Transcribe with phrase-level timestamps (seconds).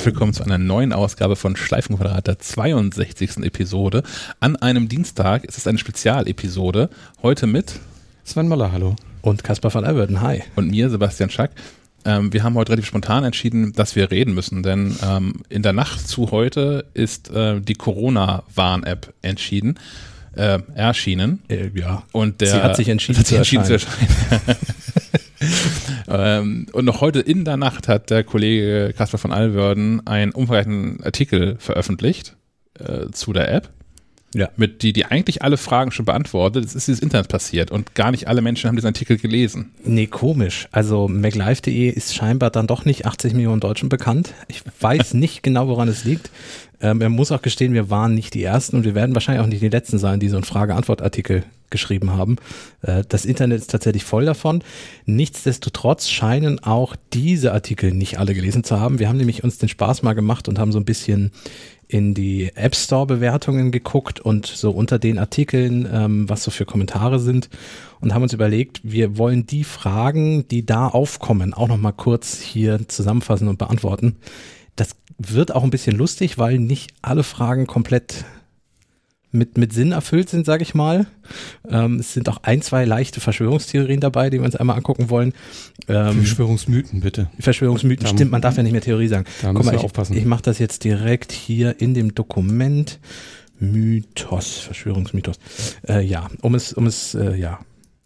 [0.00, 3.44] herzlich willkommen zu einer neuen Ausgabe von Schleifenquadrat, der 62.
[3.44, 4.02] Episode.
[4.40, 6.88] An einem Dienstag ist es eine Spezialepisode.
[7.22, 7.74] Heute mit
[8.24, 8.96] Sven Möller, hallo.
[9.20, 10.42] Und Caspar van Alberten, hi.
[10.56, 11.50] Und mir, Sebastian Schack.
[12.06, 15.74] Ähm, wir haben heute relativ spontan entschieden, dass wir reden müssen, denn ähm, in der
[15.74, 19.78] Nacht zu heute ist äh, die Corona-Warn-App entschieden,
[20.34, 21.42] äh, erschienen.
[21.48, 22.04] Äh, ja.
[22.12, 24.08] Und der, Sie hat sich entschieden, hat sich entschieden zu erscheinen.
[24.08, 24.56] Zu erscheinen.
[26.10, 31.02] ähm, und noch heute in der Nacht hat der Kollege Caspar von Alwörden einen umfangreichen
[31.02, 32.36] Artikel veröffentlicht
[32.78, 33.70] äh, zu der App.
[34.32, 34.48] Ja.
[34.56, 36.64] Mit die, die eigentlich alle Fragen schon beantwortet.
[36.64, 39.72] Es ist dieses Internet passiert und gar nicht alle Menschen haben diesen Artikel gelesen.
[39.84, 40.68] Nee, komisch.
[40.70, 44.34] Also MacLive.de ist scheinbar dann doch nicht 80 Millionen Deutschen bekannt.
[44.46, 46.30] Ich weiß nicht genau, woran es liegt.
[46.80, 49.48] Ähm, er muss auch gestehen, wir waren nicht die Ersten und wir werden wahrscheinlich auch
[49.48, 52.36] nicht die Letzten sein, die so einen Frage-Antwort-Artikel geschrieben haben.
[52.82, 54.62] Äh, das Internet ist tatsächlich voll davon.
[55.06, 58.98] Nichtsdestotrotz scheinen auch diese Artikel nicht alle gelesen zu haben.
[58.98, 61.30] Wir haben nämlich uns den Spaß mal gemacht und haben so ein bisschen
[61.90, 66.64] in die App Store Bewertungen geguckt und so unter den Artikeln, ähm, was so für
[66.64, 67.48] Kommentare sind
[68.00, 72.40] und haben uns überlegt, wir wollen die Fragen, die da aufkommen, auch noch mal kurz
[72.40, 74.16] hier zusammenfassen und beantworten.
[75.22, 78.24] Wird auch ein bisschen lustig, weil nicht alle Fragen komplett
[79.32, 81.06] mit, mit Sinn erfüllt sind, sage ich mal.
[81.68, 85.34] Ähm, es sind auch ein, zwei leichte Verschwörungstheorien dabei, die wir uns einmal angucken wollen.
[85.88, 87.30] Ähm, Verschwörungsmythen, bitte.
[87.38, 89.26] Verschwörungsmythen, da, stimmt, man darf ja nicht mehr Theorie sagen.
[89.42, 90.16] Da Guck mal, ich, aufpassen.
[90.16, 92.98] Ich mache das jetzt direkt hier in dem Dokument.
[93.60, 95.36] Mythos, Verschwörungsmythos.
[95.86, 97.60] Äh, ja, um es, um es, äh, ja,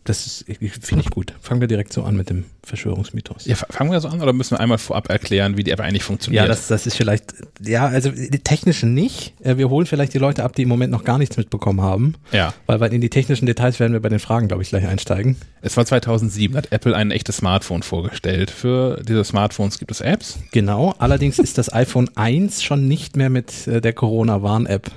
[0.05, 1.35] das finde ich gut.
[1.41, 3.47] Fangen wir direkt so an mit dem Verschwörungsmythos.
[3.47, 6.05] Ja, fangen wir so an oder müssen wir einmal vorab erklären, wie die App eigentlich
[6.05, 6.43] funktioniert?
[6.43, 9.33] Ja, das, das ist vielleicht, ja, also die technischen nicht.
[9.43, 12.15] Äh, wir holen vielleicht die Leute ab, die im Moment noch gar nichts mitbekommen haben.
[12.33, 12.53] Ja.
[12.67, 15.37] Weil, weil in die technischen Details werden wir bei den Fragen, glaube ich, gleich einsteigen.
[15.63, 18.51] Es war 2007, hat Apple ein echtes Smartphone vorgestellt.
[18.51, 20.39] Für diese Smartphones gibt es Apps.
[20.53, 20.95] Genau.
[20.99, 24.91] Allerdings ist das iPhone 1 schon nicht mehr mit äh, der Corona-Warn-App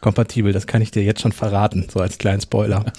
[0.00, 0.52] kompatibel.
[0.52, 2.84] Das kann ich dir jetzt schon verraten, so als kleinen Spoiler.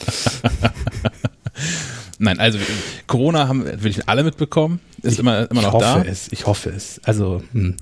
[2.17, 2.59] Nein, also
[3.07, 5.91] Corona haben wirklich alle mitbekommen, ist ich, immer, immer noch da.
[5.91, 7.01] Ich hoffe es, ich hoffe es.
[7.03, 7.75] Also, hm,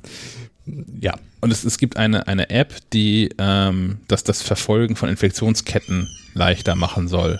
[0.99, 1.13] ja.
[1.41, 6.75] Und es, es gibt eine, eine App, die ähm, das, das Verfolgen von Infektionsketten leichter
[6.75, 7.39] machen soll.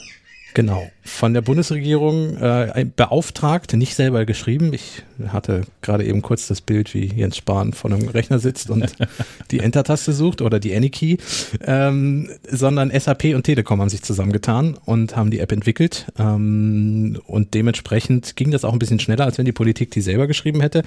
[0.53, 4.71] Genau, von der Bundesregierung äh, beauftragt, nicht selber geschrieben.
[4.73, 8.93] Ich hatte gerade eben kurz das Bild, wie Jens Spahn vor einem Rechner sitzt und
[9.51, 11.17] die Enter-Taste sucht oder die Any-Key,
[11.65, 16.05] ähm, sondern SAP und Telekom haben sich zusammengetan und haben die App entwickelt.
[16.19, 20.27] Ähm, und dementsprechend ging das auch ein bisschen schneller, als wenn die Politik die selber
[20.27, 20.83] geschrieben hätte.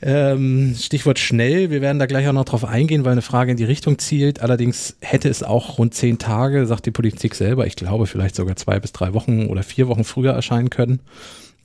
[0.00, 3.56] Ähm, Stichwort schnell, wir werden da gleich auch noch drauf eingehen, weil eine Frage in
[3.56, 4.40] die Richtung zielt.
[4.40, 8.54] Allerdings hätte es auch rund zehn Tage, sagt die Politik selber, ich glaube vielleicht sogar
[8.54, 11.00] zwei bis drei Wochen oder vier Wochen früher erscheinen können,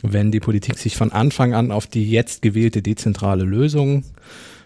[0.01, 4.03] wenn die Politik sich von Anfang an auf die jetzt gewählte dezentrale Lösung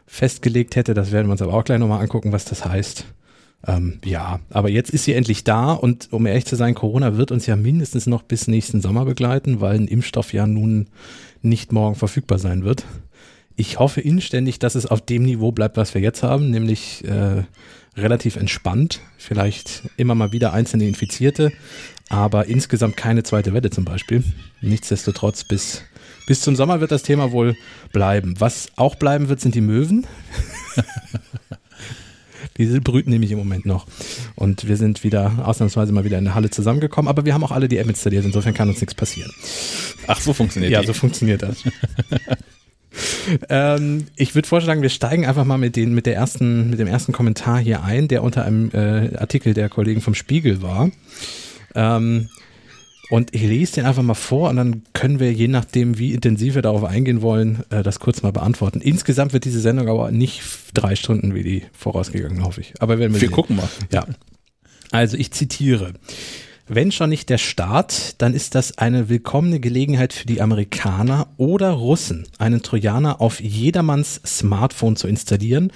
[0.05, 0.93] festgelegt hätte.
[0.93, 3.03] Das werden wir uns aber auch gleich nochmal angucken, was das heißt.
[3.67, 7.31] Ähm, ja, aber jetzt ist sie endlich da und um ehrlich zu sein, Corona wird
[7.31, 10.87] uns ja mindestens noch bis nächsten Sommer begleiten, weil ein Impfstoff ja nun
[11.41, 12.85] nicht morgen verfügbar sein wird
[13.57, 17.43] ich hoffe inständig, dass es auf dem Niveau bleibt, was wir jetzt haben, nämlich äh,
[17.97, 21.51] relativ entspannt, vielleicht immer mal wieder einzelne Infizierte,
[22.07, 24.23] aber insgesamt keine zweite Welle zum Beispiel.
[24.61, 25.81] Nichtsdestotrotz bis,
[26.27, 27.57] bis zum Sommer wird das Thema wohl
[27.91, 28.35] bleiben.
[28.37, 30.05] Was auch bleiben wird, sind die Möwen.
[32.57, 33.85] Die brüten nämlich im Moment noch.
[34.35, 37.51] Und wir sind wieder ausnahmsweise mal wieder in der Halle zusammengekommen, aber wir haben auch
[37.51, 39.31] alle die App installiert, insofern kann uns nichts passieren.
[40.07, 40.81] Ach, so funktioniert das.
[40.81, 41.63] Ja, so funktioniert das.
[43.49, 46.87] ähm, ich würde vorschlagen, wir steigen einfach mal mit, den, mit, der ersten, mit dem
[46.87, 50.89] ersten Kommentar hier ein, der unter einem äh, Artikel der Kollegen vom Spiegel war.
[51.75, 52.29] Ähm,
[53.09, 56.55] und ich lese den einfach mal vor und dann können wir, je nachdem, wie intensiv
[56.55, 58.81] wir darauf eingehen wollen, äh, das kurz mal beantworten.
[58.81, 60.41] Insgesamt wird diese Sendung aber nicht
[60.73, 62.73] drei Stunden wie die vorausgegangen, hoffe ich.
[62.79, 63.69] Aber werden wir, wir gucken mal.
[63.91, 64.05] Ja.
[64.91, 65.93] Also ich zitiere.
[66.69, 71.71] Wenn schon nicht der Staat, dann ist das eine willkommene Gelegenheit für die Amerikaner oder
[71.71, 75.71] Russen, einen Trojaner auf jedermanns Smartphone zu installieren.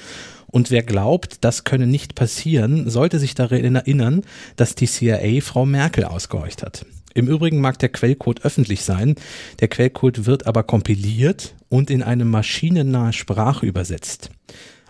[0.48, 4.24] Und wer glaubt, das könne nicht passieren, sollte sich daran erinnern,
[4.58, 6.86] dass die CIA Frau Merkel ausgehorcht hat.
[7.14, 9.16] Im Übrigen mag der Quellcode öffentlich sein,
[9.62, 14.30] der Quellcode wird aber kompiliert und in eine maschinennahe Sprache übersetzt.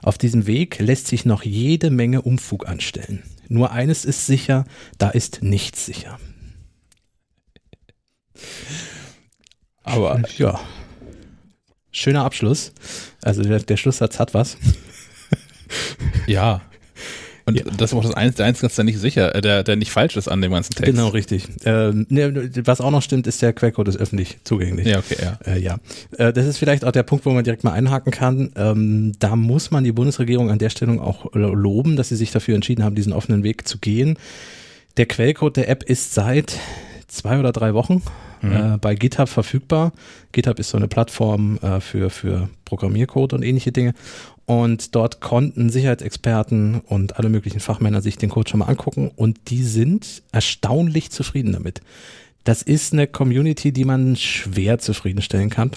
[0.01, 3.21] Auf diesem Weg lässt sich noch jede Menge Umfug anstellen.
[3.51, 4.63] Nur eines ist sicher,
[4.97, 6.17] da ist nichts sicher.
[9.83, 10.57] Aber ja,
[11.91, 12.71] schöner Abschluss.
[13.21, 14.55] Also der, der Schlusssatz hat was.
[16.27, 16.61] Ja.
[17.45, 17.63] Und ja.
[17.65, 20.15] das ist auch das Einzige, der Einzige, der nicht sicher, äh, der, der nicht falsch
[20.17, 20.91] ist an dem ganzen Text.
[20.91, 21.47] Genau, richtig.
[21.65, 24.87] Ähm, ne, was auch noch stimmt, ist der Quellcode ist öffentlich zugänglich.
[24.87, 25.39] Ja, okay, ja.
[25.45, 25.77] Äh, ja.
[26.17, 28.51] Äh, das ist vielleicht auch der Punkt, wo man direkt mal einhaken kann.
[28.55, 32.55] Ähm, da muss man die Bundesregierung an der Stellung auch loben, dass sie sich dafür
[32.55, 34.17] entschieden haben, diesen offenen Weg zu gehen.
[34.97, 36.59] Der Quellcode der App ist seit
[37.07, 38.01] zwei oder drei Wochen
[38.41, 38.51] mhm.
[38.51, 39.91] äh, bei GitHub verfügbar.
[40.31, 43.93] GitHub ist so eine Plattform äh, für, für Programmiercode und ähnliche Dinge.
[44.51, 49.49] Und dort konnten Sicherheitsexperten und alle möglichen Fachmänner sich den Code schon mal angucken und
[49.49, 51.79] die sind erstaunlich zufrieden damit.
[52.43, 55.71] Das ist eine Community, die man schwer zufriedenstellen kann.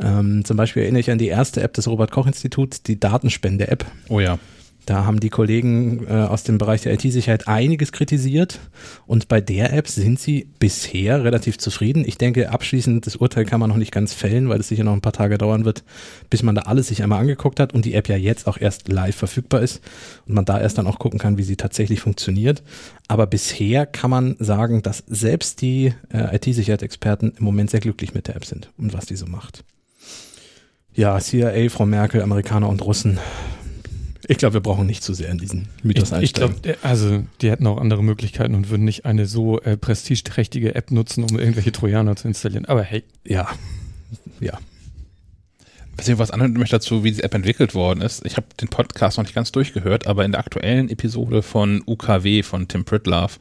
[0.00, 3.86] Ähm, zum Beispiel erinnere ich an die erste App des Robert-Koch-Instituts, die Datenspende-App.
[4.08, 4.40] Oh ja.
[4.86, 8.58] Da haben die Kollegen äh, aus dem Bereich der IT-Sicherheit einiges kritisiert
[9.06, 12.04] und bei der App sind sie bisher relativ zufrieden.
[12.06, 14.92] Ich denke, abschließend das Urteil kann man noch nicht ganz fällen, weil es sicher noch
[14.92, 15.84] ein paar Tage dauern wird,
[16.30, 18.88] bis man da alles sich einmal angeguckt hat und die App ja jetzt auch erst
[18.88, 19.80] live verfügbar ist
[20.26, 22.62] und man da erst dann auch gucken kann, wie sie tatsächlich funktioniert.
[23.06, 28.28] Aber bisher kann man sagen, dass selbst die äh, IT-Sicherheitsexperten im Moment sehr glücklich mit
[28.28, 29.62] der App sind und was die so macht.
[30.92, 33.18] Ja, CIA, Frau Merkel, Amerikaner und Russen
[34.30, 36.54] ich glaube, wir brauchen nicht zu sehr in diesen Mythos ich, einsteigen.
[36.54, 40.76] Ich glaube, also die hätten auch andere Möglichkeiten und würden nicht eine so äh, prestigeträchtige
[40.76, 42.64] App nutzen, um irgendwelche Trojaner zu installieren.
[42.66, 43.02] Aber hey.
[43.26, 43.48] Ja,
[44.38, 44.56] ja.
[45.96, 48.24] Was ich was anhören möchte dazu, wie diese App entwickelt worden ist.
[48.24, 52.44] Ich habe den Podcast noch nicht ganz durchgehört, aber in der aktuellen Episode von UKW
[52.44, 53.36] von Tim Pritlove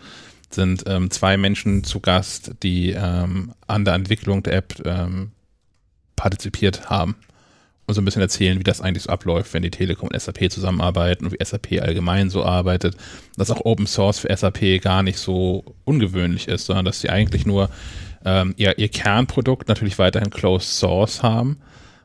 [0.49, 5.33] sind ähm, zwei Menschen zu Gast, die ähm, an der Entwicklung der App ähm,
[6.15, 7.15] partizipiert haben
[7.89, 10.51] und so ein bisschen erzählen, wie das eigentlich so abläuft, wenn die Telekom und SAP
[10.51, 12.95] zusammenarbeiten und wie SAP allgemein so arbeitet.
[13.35, 17.45] Dass auch Open Source für SAP gar nicht so ungewöhnlich ist, sondern dass sie eigentlich
[17.45, 17.69] nur
[18.23, 21.57] ähm, ihr, ihr Kernprodukt natürlich weiterhin Closed Source haben,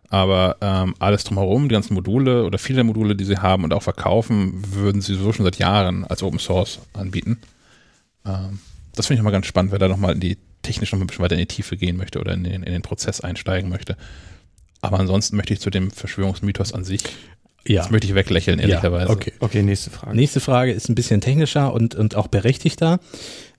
[0.09, 3.83] aber ähm, alles drumherum, die ganzen Module oder viele Module, die sie haben und auch
[3.83, 7.39] verkaufen, würden sie so schon seit Jahren als Open Source anbieten.
[8.25, 8.59] Ähm,
[8.95, 11.23] das finde ich mal ganz spannend, wer da nochmal in die technisch noch ein bisschen
[11.23, 13.97] weiter in die Tiefe gehen möchte oder in den, in den Prozess einsteigen möchte.
[14.85, 17.03] Aber ansonsten möchte ich zu dem Verschwörungsmythos an sich,
[17.67, 17.83] ja.
[17.83, 19.09] das möchte ich weglächeln, ehrlicherweise.
[19.09, 19.33] Ja, okay.
[19.41, 20.17] okay, nächste Frage.
[20.17, 23.01] Nächste Frage ist ein bisschen technischer und, und auch berechtigter.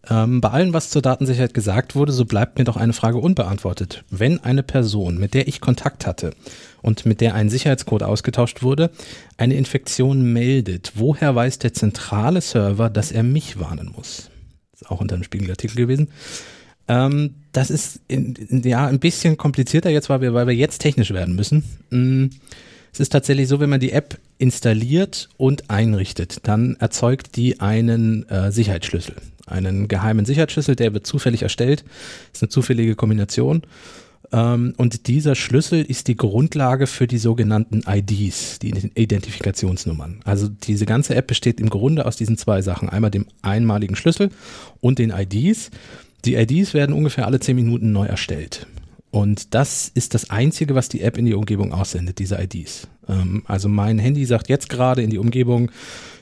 [0.10, 4.04] Ähm, bei allem, was zur Datensicherheit gesagt wurde, so bleibt mir doch eine Frage unbeantwortet.
[4.10, 6.32] Wenn eine Person, mit der ich Kontakt hatte
[6.82, 8.92] und mit der ein Sicherheitscode ausgetauscht wurde,
[9.38, 14.30] eine Infektion meldet, woher weiß der zentrale Server, dass er mich warnen muss?
[14.72, 16.10] Das ist auch unter einem Spiegelartikel gewesen.
[16.88, 20.80] Ähm, das ist in, in, ja ein bisschen komplizierter jetzt, weil wir, weil wir jetzt
[20.80, 21.64] technisch werden müssen.
[21.90, 22.28] Mm,
[22.94, 28.28] es ist tatsächlich so, wenn man die App installiert und einrichtet, dann erzeugt die einen
[28.30, 29.16] äh, Sicherheitsschlüssel,
[29.48, 31.84] einen geheimen Sicherheitsschlüssel, der wird zufällig erstellt.
[32.32, 33.64] Das ist eine zufällige Kombination.
[34.32, 40.22] Ähm, und dieser Schlüssel ist die Grundlage für die sogenannten IDs, die Identifikationsnummern.
[40.24, 42.90] Also diese ganze App besteht im Grunde aus diesen zwei Sachen.
[42.90, 44.30] Einmal dem einmaligen Schlüssel
[44.82, 45.70] und den IDs.
[46.26, 48.68] Die IDs werden ungefähr alle zehn Minuten neu erstellt.
[49.12, 52.88] Und das ist das Einzige, was die App in die Umgebung aussendet, diese IDs.
[53.08, 55.72] Ähm, also mein Handy sagt jetzt gerade in die Umgebung,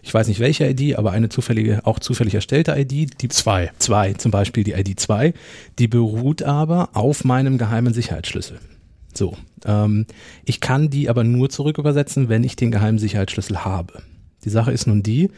[0.04, 3.22] ich weiß nicht welche ID, aber eine zufällige, auch zufällig erstellte ID.
[3.22, 3.72] Die zwei.
[3.80, 5.34] Zwei, zum Beispiel die ID 2.
[5.80, 8.60] Die beruht aber auf meinem geheimen Sicherheitsschlüssel.
[9.14, 9.38] So.
[9.66, 10.06] Ähm,
[10.46, 14.04] ich kann die aber nur zurückübersetzen, wenn ich den geheimen Sicherheitsschlüssel habe.
[14.44, 15.32] Die Sache ist nun die,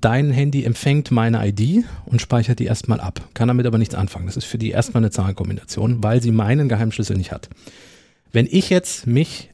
[0.00, 4.26] dein Handy empfängt meine ID und speichert die erstmal ab, kann damit aber nichts anfangen.
[4.26, 7.48] Das ist für die erstmal eine Zahlenkombination, weil sie meinen Geheimschlüssel nicht hat.
[8.32, 9.50] Wenn ich jetzt mich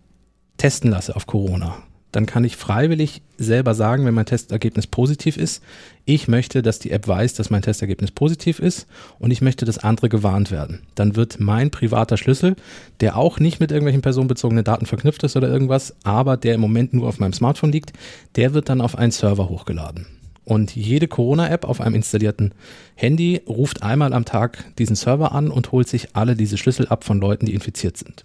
[0.57, 1.77] testen lasse auf Corona,
[2.13, 5.63] dann kann ich freiwillig selber sagen, wenn mein Testergebnis positiv ist,
[6.05, 8.87] ich möchte, dass die App weiß, dass mein Testergebnis positiv ist
[9.19, 10.83] und ich möchte, dass andere gewarnt werden.
[10.95, 12.55] Dann wird mein privater Schlüssel,
[13.01, 16.93] der auch nicht mit irgendwelchen personenbezogenen Daten verknüpft ist oder irgendwas, aber der im Moment
[16.93, 17.95] nur auf meinem Smartphone liegt,
[18.37, 20.07] der wird dann auf einen Server hochgeladen.
[20.45, 22.53] Und jede Corona-App auf einem installierten
[22.95, 27.05] Handy ruft einmal am Tag diesen Server an und holt sich alle diese Schlüssel ab
[27.05, 28.25] von Leuten, die infiziert sind.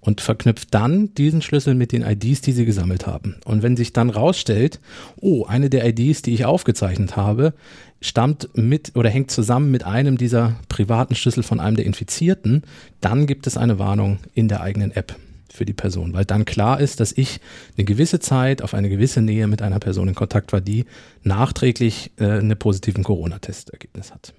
[0.00, 3.36] Und verknüpft dann diesen Schlüssel mit den IDs, die sie gesammelt haben.
[3.44, 4.80] Und wenn sich dann rausstellt,
[5.20, 7.52] oh, eine der IDs, die ich aufgezeichnet habe,
[8.00, 12.62] stammt mit oder hängt zusammen mit einem dieser privaten Schlüssel von einem der Infizierten,
[13.00, 15.14] dann gibt es eine Warnung in der eigenen App
[15.52, 17.40] für die Person, weil dann klar ist, dass ich
[17.76, 20.86] eine gewisse Zeit auf eine gewisse Nähe mit einer Person in Kontakt war, die
[21.22, 24.32] nachträglich äh, einen positiven Corona-Testergebnis hat.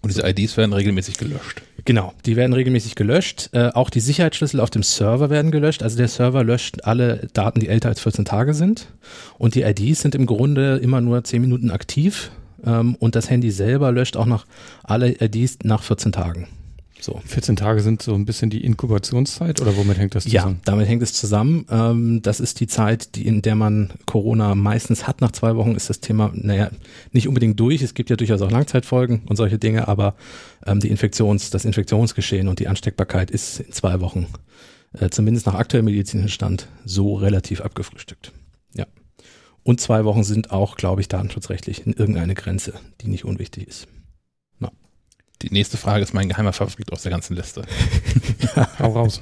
[0.00, 1.62] Und diese IDs werden regelmäßig gelöscht.
[1.84, 3.50] Genau, die werden regelmäßig gelöscht.
[3.52, 5.82] Äh, auch die Sicherheitsschlüssel auf dem Server werden gelöscht.
[5.82, 8.86] Also der Server löscht alle Daten, die älter als 14 Tage sind.
[9.38, 12.30] Und die IDs sind im Grunde immer nur 10 Minuten aktiv.
[12.64, 14.46] Ähm, und das Handy selber löscht auch noch
[14.84, 16.46] alle IDs nach 14 Tagen.
[17.00, 17.20] So.
[17.24, 20.56] 14 Tage sind so ein bisschen die Inkubationszeit oder womit hängt das zusammen?
[20.56, 21.64] Ja, damit hängt es zusammen.
[21.70, 25.20] Ähm, das ist die Zeit, die, in der man Corona meistens hat.
[25.20, 26.70] Nach zwei Wochen ist das Thema, naja,
[27.12, 27.82] nicht unbedingt durch.
[27.82, 30.16] Es gibt ja durchaus auch Langzeitfolgen und solche Dinge, aber
[30.66, 34.26] ähm, die Infektions, das Infektionsgeschehen und die Ansteckbarkeit ist in zwei Wochen,
[34.92, 38.32] äh, zumindest nach aktuellem medizinischen Stand, so relativ abgefrühstückt.
[38.74, 38.86] Ja.
[39.62, 43.86] Und zwei Wochen sind auch, glaube ich, datenschutzrechtlich in irgendeine Grenze, die nicht unwichtig ist.
[45.42, 47.62] Die nächste Frage ist mein geheimer Favorit aus der ganzen Liste.
[48.78, 49.20] Hau raus.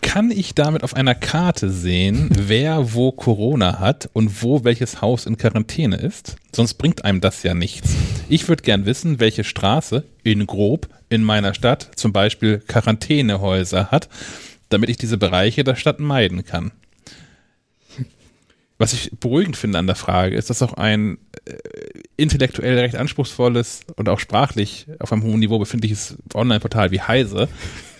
[0.00, 5.26] Kann ich damit auf einer Karte sehen, wer wo Corona hat und wo welches Haus
[5.26, 6.36] in Quarantäne ist?
[6.52, 7.96] Sonst bringt einem das ja nichts.
[8.28, 14.08] Ich würde gern wissen, welche Straße in grob in meiner Stadt zum Beispiel Quarantänehäuser hat,
[14.68, 16.70] damit ich diese Bereiche der Stadt meiden kann.
[18.76, 21.54] Was ich beruhigend finde an der Frage, ist, dass auch ein äh,
[22.16, 27.48] intellektuell recht anspruchsvolles und auch sprachlich auf einem hohen Niveau befindliches Online-Portal wie Heise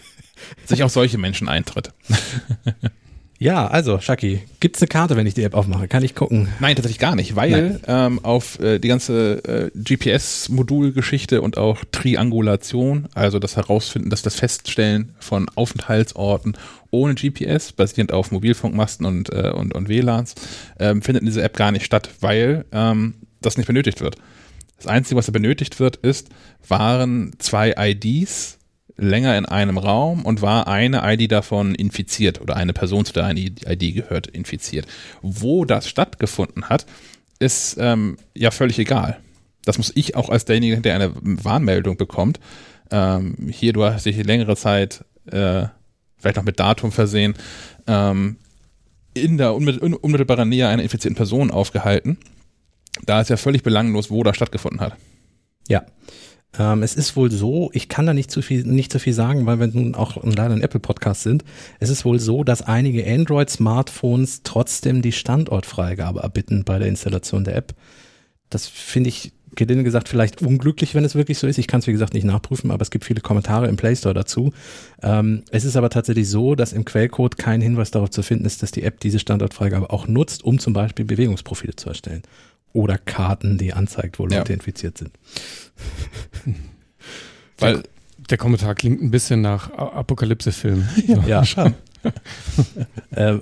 [0.67, 1.93] sich auch solche Menschen eintritt.
[3.39, 5.89] Ja, also, Shaki, gibt es eine Karte, wenn ich die App aufmache?
[5.89, 6.49] Kann ich gucken?
[6.61, 13.09] Nein, tatsächlich gar nicht, weil ähm, auf äh, die ganze äh, GPS-Modulgeschichte und auch Triangulation,
[13.15, 16.57] also das Herausfinden, dass das Feststellen von Aufenthaltsorten
[16.91, 20.37] ohne GPS, basierend auf Mobilfunkmasten und, äh, und, und WLANs,
[20.79, 24.17] ähm, findet in dieser App gar nicht statt, weil ähm, das nicht benötigt wird.
[24.77, 26.29] Das Einzige, was da benötigt wird, ist,
[26.69, 28.59] waren zwei IDs
[28.97, 33.31] länger in einem Raum und war eine ID davon infiziert oder eine Person zu der
[33.31, 34.87] ID gehört infiziert.
[35.23, 36.87] Wo das stattgefunden hat,
[37.39, 39.19] ist ähm, ja völlig egal.
[39.65, 42.39] Das muss ich auch als derjenige, der eine Warnmeldung bekommt.
[42.91, 45.67] Ähm, hier, du hast dich längere Zeit äh,
[46.19, 47.35] vielleicht noch mit Datum versehen,
[47.87, 48.37] ähm,
[49.15, 52.19] in der unmittelbaren Nähe einer infizierten Person aufgehalten.
[53.07, 54.97] Da ist ja völlig belanglos, wo das stattgefunden hat.
[55.69, 55.85] Ja.
[56.59, 59.47] Ähm, es ist wohl so, ich kann da nicht zu viel, nicht zu viel sagen,
[59.47, 61.45] weil wir nun auch leider ein Apple-Podcast sind.
[61.81, 67.57] Es ist wohl so, dass einige Android-Smartphones trotzdem die Standortfreigabe erbitten bei der Installation der
[67.57, 67.75] App.
[68.51, 71.59] Das finde ich gelinde gesagt vielleicht unglücklich, wenn es wirklich so ist.
[71.59, 74.15] Ich kann es wie gesagt nicht nachprüfen, aber es gibt viele Kommentare im Play Store
[74.15, 74.53] dazu.
[75.03, 78.63] Ähm, es ist aber tatsächlich so, dass im Quellcode kein Hinweis darauf zu finden ist,
[78.63, 82.23] dass die App diese Standortfreigabe auch nutzt, um zum Beispiel Bewegungsprofile zu erstellen
[82.75, 84.57] oder Karten, die anzeigt, wo Leute ja.
[84.57, 85.13] infiziert sind.
[87.59, 87.85] Weil
[88.29, 90.87] der Kommentar klingt ein bisschen nach Apokalypse-Film.
[91.07, 91.75] Ja, ja schon.
[93.13, 93.37] äh,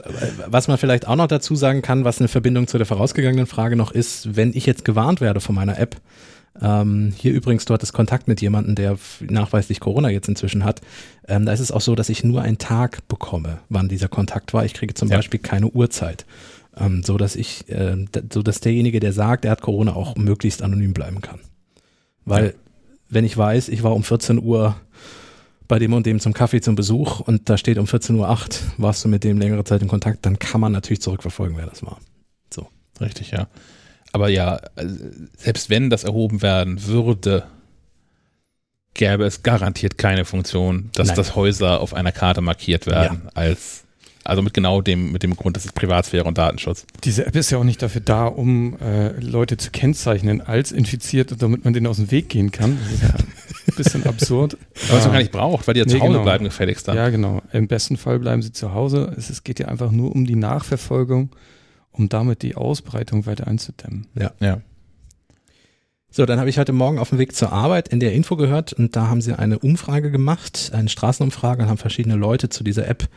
[0.46, 3.74] was man vielleicht auch noch dazu sagen kann, was eine Verbindung zu der vorausgegangenen Frage
[3.74, 5.96] noch ist, wenn ich jetzt gewarnt werde von meiner App,
[6.60, 10.82] ähm, hier übrigens, dort ist Kontakt mit jemandem, der nachweislich Corona jetzt inzwischen hat.
[11.26, 14.52] Ähm, da ist es auch so, dass ich nur einen Tag bekomme, wann dieser Kontakt
[14.52, 14.64] war.
[14.64, 15.16] Ich kriege zum ja.
[15.16, 16.26] Beispiel keine Uhrzeit
[16.76, 17.96] ähm, so dass ich, äh,
[18.32, 21.40] so dass derjenige, der sagt, er hat Corona, auch möglichst anonym bleiben kann.
[22.24, 22.54] Weil,
[23.08, 24.76] wenn ich weiß, ich war um 14 Uhr
[25.68, 28.36] bei dem und dem zum Kaffee zum Besuch und da steht um 14.08 Uhr,
[28.78, 31.82] warst du mit dem längere Zeit in Kontakt, dann kann man natürlich zurückverfolgen, wer das
[31.82, 31.98] war.
[32.52, 32.68] So.
[33.00, 33.48] Richtig, ja.
[34.12, 34.60] Aber ja,
[35.36, 37.44] selbst wenn das erhoben werden würde,
[38.94, 41.16] gäbe es garantiert keine Funktion, dass Nein.
[41.16, 43.30] das Häuser auf einer Karte markiert werden ja.
[43.34, 43.84] als
[44.24, 46.86] also mit genau dem, mit dem Grund, das ist Privatsphäre und Datenschutz.
[47.04, 51.42] Diese App ist ja auch nicht dafür da, um äh, Leute zu kennzeichnen als infiziert,
[51.42, 52.78] damit man denen aus dem Weg gehen kann.
[52.82, 54.56] Das ist ja ein bisschen absurd.
[54.88, 56.22] Aber was man gar nicht braucht, weil die ja nee, zu Hause genau.
[56.22, 56.96] bleiben gefälligst dann.
[56.96, 57.42] Ja, genau.
[57.52, 59.12] Im besten Fall bleiben sie zu Hause.
[59.16, 61.30] Es, es geht ja einfach nur um die Nachverfolgung,
[61.90, 64.06] um damit die Ausbreitung weiter einzudämmen.
[64.14, 64.32] Ja.
[64.40, 64.60] ja.
[66.14, 68.74] So, dann habe ich heute Morgen auf dem Weg zur Arbeit in der Info gehört
[68.74, 72.86] und da haben sie eine Umfrage gemacht, eine Straßenumfrage und haben verschiedene Leute zu dieser
[72.86, 73.08] App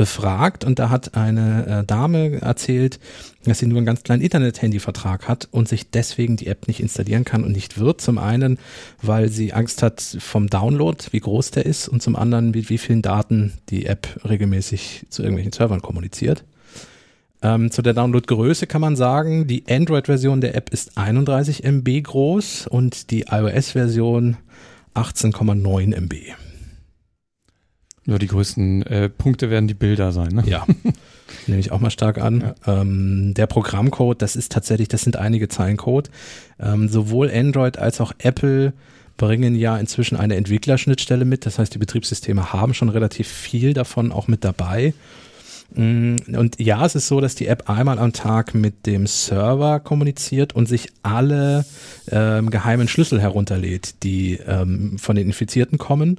[0.00, 2.98] befragt und da hat eine äh, Dame erzählt,
[3.44, 7.26] dass sie nur einen ganz kleinen Internet-Handy-Vertrag hat und sich deswegen die App nicht installieren
[7.26, 8.00] kann und nicht wird.
[8.00, 8.58] Zum einen,
[9.02, 12.78] weil sie Angst hat vom Download, wie groß der ist und zum anderen, mit wie
[12.78, 16.44] vielen Daten die App regelmäßig zu irgendwelchen Servern kommuniziert.
[17.42, 22.68] Ähm, zu der Downloadgröße kann man sagen, die Android-Version der App ist 31 MB groß
[22.68, 24.38] und die iOS-Version
[24.94, 26.14] 18,9 MB.
[28.10, 30.32] Ja, die größten äh, Punkte werden die Bilder sein.
[30.32, 30.42] Ne?
[30.44, 30.66] Ja,
[31.46, 32.54] nehme ich auch mal stark an.
[32.66, 32.80] Ja.
[32.80, 36.10] Ähm, der Programmcode, das ist tatsächlich, das sind einige Zeilen Code.
[36.58, 38.72] Ähm, sowohl Android als auch Apple
[39.16, 41.46] bringen ja inzwischen eine Entwicklerschnittstelle mit.
[41.46, 44.92] Das heißt, die Betriebssysteme haben schon relativ viel davon auch mit dabei.
[45.74, 49.78] Mm, und ja, es ist so, dass die App einmal am Tag mit dem Server
[49.78, 51.64] kommuniziert und sich alle
[52.10, 56.18] ähm, geheimen Schlüssel herunterlädt, die ähm, von den Infizierten kommen.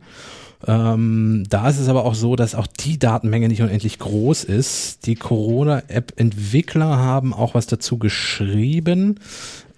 [0.68, 5.06] Ähm, da ist es aber auch so, dass auch die Datenmenge nicht unendlich groß ist.
[5.08, 9.20] Die Corona-App-Entwickler haben auch was dazu geschrieben.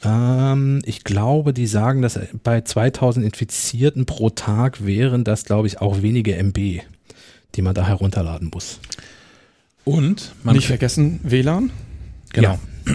[0.04, 5.80] Ähm, ich glaube, die sagen, dass bei 2000 Infizierten pro Tag wären das, glaube ich,
[5.80, 6.58] auch wenige MB,
[7.56, 8.80] die man da herunterladen muss.
[9.86, 11.72] Und man nicht vergessen WLAN.
[12.34, 12.60] Genau.
[12.86, 12.94] Ja.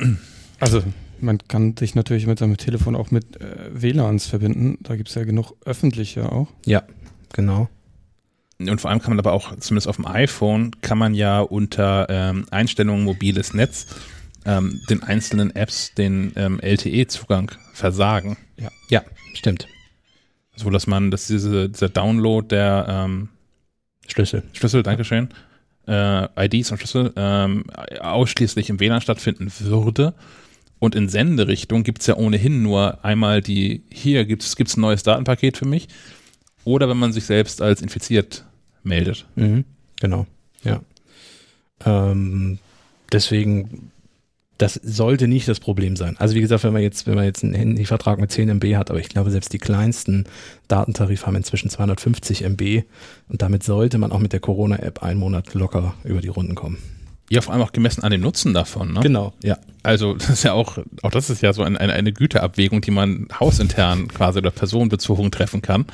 [0.61, 0.83] Also
[1.21, 4.79] man kann sich natürlich mit seinem Telefon auch mit äh, WLANs verbinden.
[4.83, 6.49] Da gibt es ja genug öffentliche auch.
[6.67, 6.83] Ja,
[7.33, 7.69] genau.
[8.61, 12.07] Und vor allem kann man aber auch, zumindest auf dem iPhone, kann man ja unter
[12.11, 13.87] ähm, Einstellungen mobiles Netz
[14.45, 18.37] ähm, den einzelnen Apps den ähm, LTE-Zugang versagen.
[18.57, 18.71] Ja.
[18.89, 19.03] ja,
[19.35, 19.69] stimmt.
[20.57, 23.29] So dass man, dass diese, dieser Download der ähm,
[24.09, 24.43] Schlüssel.
[24.55, 25.29] Schlüssel, Dankeschön,
[25.87, 27.65] äh, IDs und Schlüssel ähm,
[28.01, 30.15] ausschließlich im WLAN stattfinden würde.
[30.81, 35.03] Und in Senderichtung gibt es ja ohnehin nur einmal die, hier gibt es ein neues
[35.03, 35.89] Datenpaket für mich.
[36.65, 38.45] Oder wenn man sich selbst als infiziert
[38.89, 39.27] meldet.
[39.37, 39.65] Mhm,
[40.01, 40.27] genau,
[40.65, 40.81] ja.
[41.85, 42.59] Ähm,
[43.13, 43.91] deswegen
[44.59, 46.17] das sollte nicht das Problem sein.
[46.19, 48.91] Also wie gesagt, wenn man jetzt, wenn man jetzt einen Handyvertrag mit 10 MB hat,
[48.91, 50.25] aber ich glaube, selbst die kleinsten
[50.67, 52.83] Datentarife haben inzwischen 250 MB
[53.29, 56.79] und damit sollte man auch mit der Corona-App einen Monat locker über die Runden kommen.
[57.31, 59.01] Ja, vor allem auch gemessen an dem Nutzen davon, ne?
[59.01, 59.59] Genau, ja.
[59.85, 63.29] Also das ist ja auch, auch das ist ja so eine, eine Güteabwägung, die man
[63.39, 65.87] hausintern quasi oder personenbezogen treffen kann.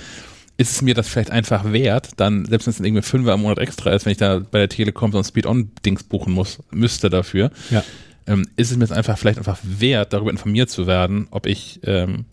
[0.57, 3.59] Ist es mir das vielleicht einfach wert, dann, selbst wenn es irgendwie Fünfer im Monat
[3.59, 7.51] extra ist, wenn ich da bei der Telekom so ein Speed-On-Dings buchen muss, müsste dafür,
[7.71, 7.83] ja
[8.27, 11.81] ähm, ist es mir jetzt einfach vielleicht einfach wert, darüber informiert zu werden, ob ich
[11.85, 12.25] ähm,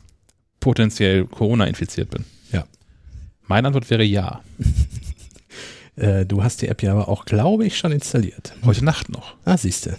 [0.60, 2.26] potenziell Corona infiziert bin?
[2.52, 2.66] Ja.
[3.48, 4.42] Meine Antwort wäre ja.
[5.96, 8.54] äh, du hast die App ja aber auch, glaube ich, schon installiert.
[8.64, 9.36] Heute Nacht noch.
[9.46, 9.98] Ah, siehste.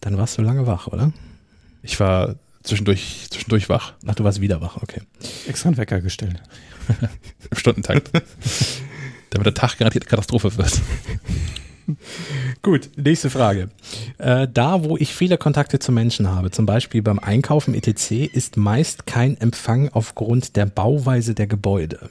[0.00, 1.12] Dann warst du lange wach, oder?
[1.82, 3.94] Ich war zwischendurch, zwischendurch wach.
[4.06, 5.02] Ach, du warst wieder wach, okay.
[5.46, 6.42] Extra einen Wecker gestellt.
[7.50, 8.10] Im Stundentakt.
[9.30, 10.80] Damit der Tag garantiert Katastrophe wird.
[12.62, 13.68] Gut, nächste Frage.
[14.18, 18.56] Äh, da, wo ich viele Kontakte zu Menschen habe, zum Beispiel beim Einkaufen etc., ist
[18.56, 22.10] meist kein Empfang aufgrund der Bauweise der Gebäude.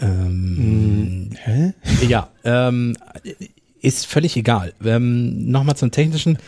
[0.00, 1.74] Ähm, hm, hä?
[2.06, 2.96] Ja, ähm,
[3.80, 4.74] ist völlig egal.
[4.84, 6.38] Ähm, Nochmal zum Technischen.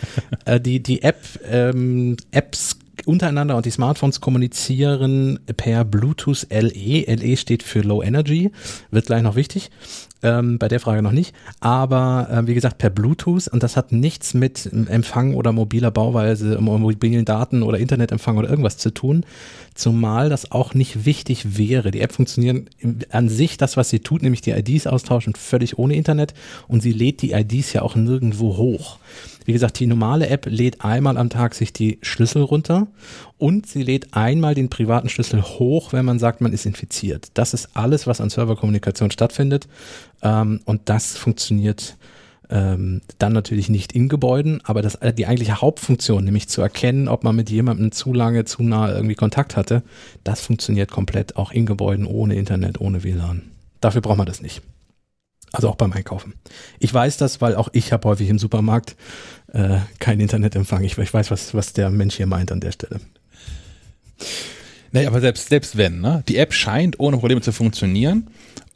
[0.45, 7.05] Äh, die, die App, ähm, Apps untereinander und die Smartphones kommunizieren per Bluetooth LE.
[7.15, 8.51] LE steht für Low Energy,
[8.91, 9.71] wird gleich noch wichtig.
[10.25, 11.35] Ähm, bei der Frage noch nicht.
[11.59, 16.61] Aber äh, wie gesagt, per Bluetooth und das hat nichts mit Empfang oder mobiler Bauweise,
[16.61, 19.27] mobilen Daten oder Internetempfang oder irgendwas zu tun.
[19.75, 21.91] Zumal das auch nicht wichtig wäre.
[21.91, 22.69] Die App funktioniert
[23.11, 26.35] an sich, das, was sie tut, nämlich die IDs austauschen, völlig ohne Internet
[26.69, 28.99] und sie lädt die IDs ja auch nirgendwo hoch.
[29.45, 32.87] Wie gesagt, die normale App lädt einmal am Tag sich die Schlüssel runter
[33.39, 37.29] und sie lädt einmal den privaten Schlüssel hoch, wenn man sagt, man ist infiziert.
[37.35, 39.67] Das ist alles, was an Serverkommunikation stattfindet
[40.23, 41.97] ähm, und das funktioniert
[42.53, 47.25] ähm, dann natürlich nicht in Gebäuden, aber das, die eigentliche Hauptfunktion, nämlich zu erkennen, ob
[47.25, 49.83] man mit jemandem zu lange, zu nah irgendwie Kontakt hatte,
[50.23, 53.43] das funktioniert komplett auch in Gebäuden ohne Internet, ohne WLAN.
[53.81, 54.63] Dafür braucht man das nicht.
[55.53, 56.35] Also auch beim Einkaufen.
[56.79, 58.97] Ich weiß das, weil auch ich habe häufig im Supermarkt
[59.53, 60.83] äh, kein Internetempfang.
[60.83, 63.01] Ich, ich weiß, was, was der Mensch hier meint an der Stelle.
[64.93, 66.23] Nee, aber selbst, selbst wenn, ne?
[66.29, 68.29] Die App scheint ohne Probleme zu funktionieren.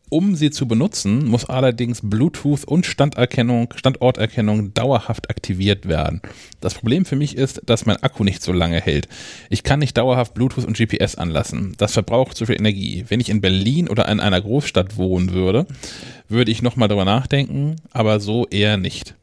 [0.08, 6.22] Um sie zu benutzen, muss allerdings Bluetooth und Standerkennung, Standorterkennung dauerhaft aktiviert werden.
[6.60, 9.08] Das Problem für mich ist, dass mein Akku nicht so lange hält.
[9.50, 11.74] Ich kann nicht dauerhaft Bluetooth und GPS anlassen.
[11.78, 13.04] Das verbraucht zu viel Energie.
[13.08, 15.66] Wenn ich in Berlin oder in einer Großstadt wohnen würde,
[16.28, 19.16] würde ich nochmal darüber nachdenken, aber so eher nicht.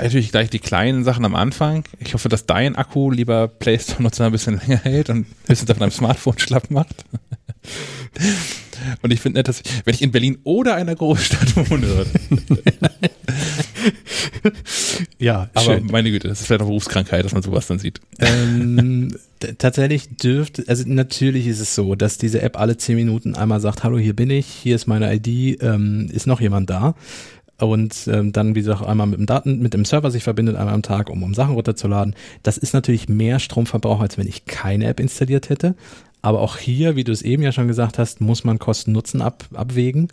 [0.00, 1.84] Natürlich gleich die kleinen Sachen am Anfang.
[2.00, 5.70] Ich hoffe, dass dein Akku, lieber Play Store-Nutzer, ein bisschen länger hält und ein bisschen
[5.70, 7.04] auf deinem Smartphone schlapp macht.
[9.02, 11.86] Und ich finde nett, dass, wenn ich in Berlin oder einer Großstadt wohne
[15.18, 15.86] ja, aber schön.
[15.86, 18.00] meine Güte, das ist vielleicht eine Berufskrankheit, dass man sowas dann sieht.
[18.18, 19.14] Ähm,
[19.58, 23.84] tatsächlich dürfte, also natürlich ist es so, dass diese App alle zehn Minuten einmal sagt,
[23.84, 26.94] hallo, hier bin ich, hier ist meine ID, ähm, ist noch jemand da?
[27.60, 30.74] und ähm, dann, wie gesagt, einmal mit dem Daten, mit dem Server sich verbindet, einmal
[30.74, 32.14] am Tag, um, um Sachen runterzuladen.
[32.42, 35.74] Das ist natürlich mehr Stromverbrauch, als wenn ich keine App installiert hätte.
[36.22, 39.44] Aber auch hier, wie du es eben ja schon gesagt hast, muss man Kosten-Nutzen ab,
[39.54, 40.08] abwägen.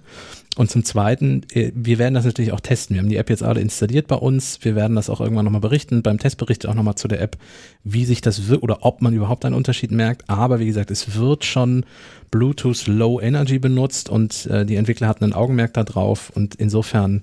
[0.56, 2.96] Und zum Zweiten, äh, wir werden das natürlich auch testen.
[2.96, 4.60] Wir haben die App jetzt alle installiert bei uns.
[4.64, 7.38] Wir werden das auch irgendwann nochmal berichten, beim Testbericht auch nochmal zu der App,
[7.84, 10.30] wie sich das wird oder ob man überhaupt einen Unterschied merkt.
[10.30, 11.86] Aber wie gesagt, es wird schon
[12.32, 16.32] Bluetooth Low Energy benutzt und äh, die Entwickler hatten ein Augenmerk darauf.
[16.32, 17.22] Und insofern,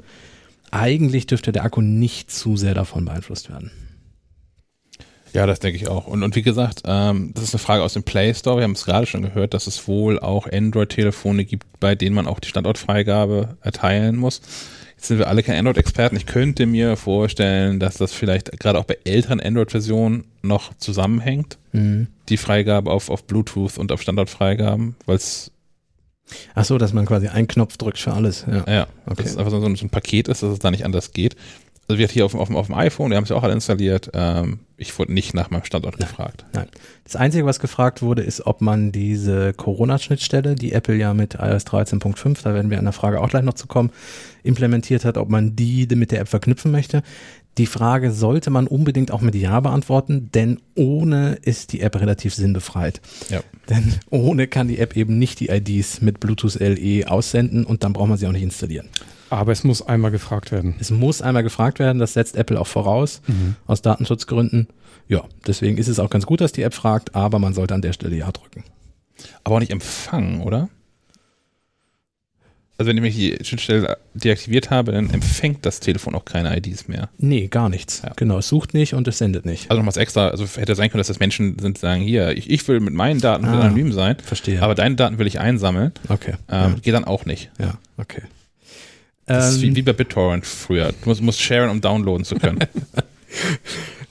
[0.71, 3.71] eigentlich dürfte der Akku nicht zu sehr davon beeinflusst werden.
[5.35, 6.07] Ja, das denke ich auch.
[6.07, 8.59] Und, und wie gesagt, ähm, das ist eine Frage aus dem Play Store.
[8.59, 12.29] Wir haben es gerade schon gehört, dass es wohl auch Android-Telefone gibt, bei denen man
[12.29, 14.41] auch die Standortfreigabe erteilen muss.
[14.95, 16.17] Jetzt sind wir alle keine Android-Experten.
[16.17, 21.59] Ich könnte mir vorstellen, dass das vielleicht gerade auch bei älteren Android-Versionen noch zusammenhängt.
[21.73, 22.07] Mhm.
[22.29, 25.51] Die Freigabe auf, auf Bluetooth und auf Standortfreigaben, weil es
[26.55, 28.47] Ach so, dass man quasi einen Knopf drückt für alles.
[28.51, 29.25] Ja, ja okay.
[29.25, 31.37] dass es einfach so ein, so ein Paket ist, dass es da nicht anders geht
[31.89, 34.11] also wir hier auf, auf, auf dem iPhone, wir haben es ja auch alle installiert.
[34.15, 36.09] Ähm, ich wurde nicht nach meinem Standort Nein.
[36.09, 36.45] gefragt.
[36.53, 36.69] Nein.
[37.05, 41.67] Das Einzige, was gefragt wurde, ist, ob man diese Corona-Schnittstelle, die Apple ja mit iOS
[41.67, 43.91] 13.5, da werden wir an der Frage auch gleich noch zu kommen,
[44.43, 47.03] implementiert hat, ob man die mit der App verknüpfen möchte.
[47.57, 52.35] Die Frage sollte man unbedingt auch mit Ja beantworten, denn ohne ist die App relativ
[52.35, 53.01] sinnbefreit.
[53.29, 53.43] Ja.
[53.69, 57.93] Denn ohne kann die App eben nicht die IDs mit Bluetooth LE aussenden und dann
[57.93, 58.89] braucht man sie auch nicht installieren.
[59.31, 60.75] Aber es muss einmal gefragt werden.
[60.79, 63.57] Es muss einmal gefragt werden, das setzt Apple auch voraus, mhm.
[63.67, 64.69] aus Datenschutzgründen.
[65.09, 67.83] Ja, deswegen ist es auch ganz gut, dass die App fragt, aber man sollte an
[67.83, 68.65] der Stelle Ja drücken.
[69.43, 70.69] Aber auch nicht empfangen, oder?
[72.77, 77.09] Also wenn ich die Schnittstelle deaktiviert habe, dann empfängt das Telefon auch keine IDs mehr.
[77.19, 78.03] Nee, gar nichts.
[78.05, 78.13] Ja.
[78.17, 79.71] Genau, es sucht nicht und es sendet nicht.
[79.71, 82.67] Also nochmals extra, also hätte sein können, dass das Menschen sind, sagen, hier, ich, ich
[82.67, 84.17] will mit meinen Daten ah, anonym sein.
[84.25, 84.61] Verstehe.
[84.61, 85.93] Aber deine Daten will ich einsammeln.
[86.09, 86.35] Okay.
[86.49, 86.75] Ähm, ja.
[86.83, 87.53] Geht dann auch nicht.
[87.61, 88.23] Ja, okay.
[89.27, 90.89] Das ähm, ist wie, ähm, wie bei BitTorrent früher.
[90.89, 92.59] Du musst, musst sharen, um downloaden zu können.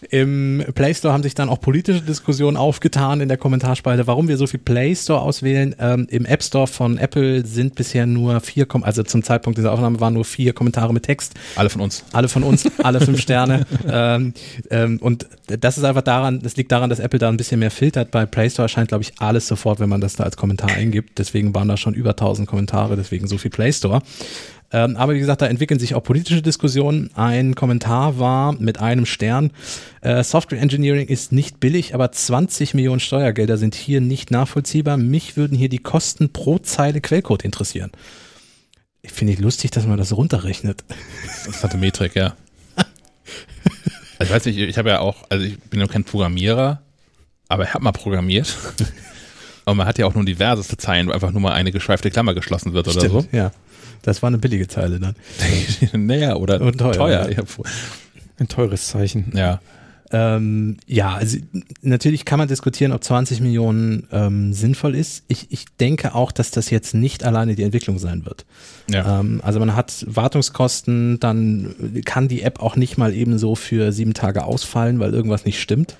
[0.09, 4.37] Im Play Store haben sich dann auch politische Diskussionen aufgetan in der Kommentarspalte, warum wir
[4.37, 5.75] so viel Play Store auswählen.
[5.79, 9.99] Ähm, Im App Store von Apple sind bisher nur vier, also zum Zeitpunkt dieser Aufnahme
[9.99, 11.33] waren nur vier Kommentare mit Text.
[11.55, 12.03] Alle von uns.
[12.11, 13.65] Alle von uns, alle fünf Sterne.
[13.87, 14.35] Ähm,
[14.69, 17.71] ähm, und das ist einfach daran, das liegt daran, dass Apple da ein bisschen mehr
[17.71, 18.11] filtert.
[18.11, 21.17] Bei Play Store erscheint, glaube ich, alles sofort, wenn man das da als Kommentar eingibt.
[21.17, 24.03] Deswegen waren da schon über 1000 Kommentare, deswegen so viel Play Store.
[24.73, 27.11] Ähm, aber wie gesagt, da entwickeln sich auch politische Diskussionen.
[27.13, 29.51] Ein Kommentar war mit einem Stern,
[30.01, 34.97] äh, Software Engineering ist nicht billig, aber 20 Millionen Steuergelder sind hier nicht nachvollziehbar.
[34.97, 37.91] Mich würden hier die Kosten pro Zeile Quellcode interessieren.
[39.03, 40.83] Ich finde ich lustig, dass man das runterrechnet.
[41.45, 42.35] Das hatte Metrik, ja.
[44.19, 46.81] Also ich weiß nicht, ich habe ja auch, also ich bin ja kein Programmierer,
[47.49, 48.55] aber ich habe mal programmiert.
[49.65, 52.33] Aber man hat ja auch nur diverseste Zeilen, wo einfach nur mal eine geschweifte Klammer
[52.33, 53.27] geschlossen wird Stimmt, oder so.
[53.31, 53.51] Ja.
[54.03, 55.15] Das war eine billige Zeile dann.
[56.05, 56.93] naja, oder Und teuer.
[56.93, 57.29] teuer.
[57.31, 57.43] Ja.
[58.37, 59.31] Ein teures Zeichen.
[59.35, 59.59] Ja.
[60.11, 61.39] Ähm, ja, also
[61.81, 65.23] natürlich kann man diskutieren, ob 20 Millionen ähm, sinnvoll ist.
[65.27, 68.45] Ich, ich denke auch, dass das jetzt nicht alleine die Entwicklung sein wird.
[68.91, 69.19] Ja.
[69.19, 71.73] Ähm, also man hat Wartungskosten, dann
[72.05, 75.59] kann die App auch nicht mal eben so für sieben Tage ausfallen, weil irgendwas nicht
[75.59, 75.95] stimmt.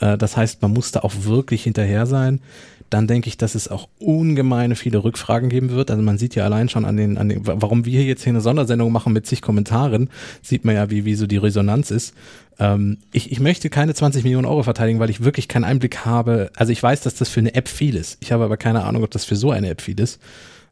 [0.00, 2.40] Äh, das heißt, man muss da auch wirklich hinterher sein
[2.90, 5.90] dann denke ich, dass es auch ungemeine viele Rückfragen geben wird.
[5.90, 8.40] Also man sieht ja allein schon an den, an den, warum wir jetzt hier eine
[8.40, 10.10] Sondersendung machen mit zig Kommentaren,
[10.42, 12.14] sieht man ja, wie, wie so die Resonanz ist.
[12.58, 16.50] Ähm, ich, ich möchte keine 20 Millionen Euro verteidigen, weil ich wirklich keinen Einblick habe.
[16.56, 18.18] Also ich weiß, dass das für eine App viel ist.
[18.20, 20.20] Ich habe aber keine Ahnung, ob das für so eine App viel ist.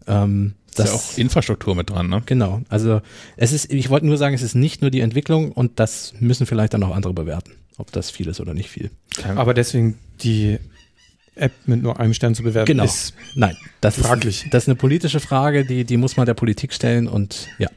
[0.06, 2.22] Ähm, das ist ja auch Infrastruktur mit dran, ne?
[2.26, 2.62] Genau.
[2.68, 3.00] Also
[3.36, 6.46] es ist, ich wollte nur sagen, es ist nicht nur die Entwicklung und das müssen
[6.46, 8.90] vielleicht dann auch andere bewerten, ob das viel ist oder nicht viel.
[9.36, 10.58] Aber deswegen die
[11.36, 12.84] App mit nur einem Stern zu bewerten, genau.
[12.84, 14.44] ist Nein, das fraglich.
[14.44, 17.68] Ist, das ist eine politische Frage, die, die muss man der Politik stellen und ja.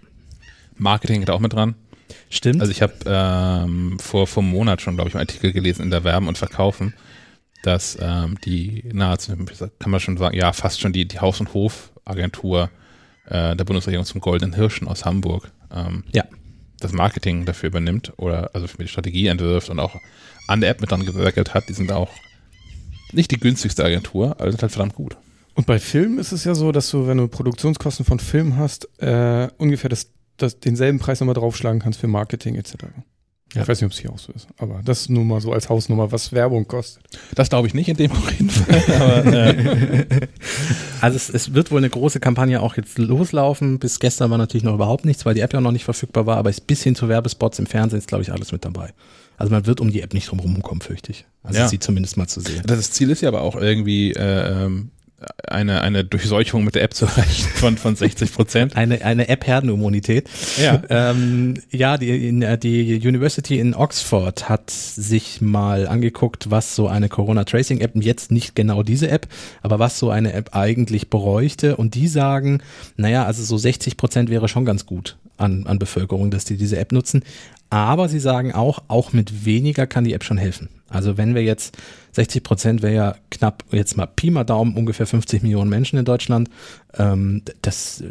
[0.75, 1.75] Marketing geht auch mit dran.
[2.29, 2.61] Stimmt.
[2.61, 5.91] Also ich habe ähm, vor, vor einem Monat schon, glaube ich, einen Artikel gelesen in
[5.91, 6.93] der Werben und Verkaufen,
[7.63, 9.33] dass ähm, die nahezu,
[9.79, 12.69] kann man schon sagen, ja, fast schon die, die Haus- und Hofagentur
[13.25, 16.23] äh, der Bundesregierung zum Goldenen Hirschen aus Hamburg ähm, ja.
[16.79, 19.95] das Marketing dafür übernimmt oder also für die Strategie entwirft und auch
[20.47, 21.67] an der App mit dran gewerkelt hat.
[21.69, 22.09] Die sind auch
[23.13, 25.17] nicht die günstigste Agentur, aber sind halt verdammt gut.
[25.55, 28.87] Und bei Filmen ist es ja so, dass du, wenn du Produktionskosten von Filmen hast,
[29.01, 32.75] äh, ungefähr das, das, denselben Preis nochmal draufschlagen kannst für Marketing etc.
[33.55, 33.61] Ja.
[33.61, 35.53] Ich weiß nicht, ob es hier auch so ist, aber das ist nur mal so
[35.53, 37.03] als Hausnummer, was Werbung kostet.
[37.33, 38.33] Das glaube ich nicht in dem Fall.
[38.99, 40.05] aber, äh.
[40.99, 43.79] Also es, es, wird wohl eine große Kampagne auch jetzt loslaufen.
[43.79, 46.37] Bis gestern war natürlich noch überhaupt nichts, weil die App ja noch nicht verfügbar war,
[46.37, 48.93] aber bis hin zu Werbespots im Fernsehen ist, glaube ich, alles mit dabei.
[49.37, 51.25] Also man wird um die App nicht drum rumkommen, fürchte ich.
[51.43, 51.67] Also ja.
[51.67, 52.63] sie zumindest mal zu sehen.
[52.65, 54.91] Das Ziel ist ja aber auch irgendwie äh, ähm,
[55.47, 58.75] eine, eine Durchseuchung mit der App zu erreichen von, von 60 Prozent.
[58.75, 60.29] eine eine App-Herdenimmunität.
[60.61, 60.81] Ja.
[60.89, 67.95] Ähm, ja, die, die University in Oxford hat sich mal angeguckt, was so eine Corona-Tracing-App,
[67.95, 69.27] jetzt nicht genau diese App,
[69.63, 71.77] aber was so eine App eigentlich bräuchte.
[71.77, 72.61] Und die sagen,
[72.95, 76.77] naja, also so 60 Prozent wäre schon ganz gut an, an Bevölkerung, dass die diese
[76.77, 77.23] App nutzen.
[77.69, 80.69] Aber sie sagen auch, auch mit weniger kann die App schon helfen.
[80.89, 81.77] Also wenn wir jetzt
[82.13, 86.05] 60 Prozent wäre ja knapp, jetzt mal Pi mal Daumen, ungefähr 50 Millionen Menschen in
[86.05, 86.49] Deutschland.
[86.97, 88.03] Ähm, das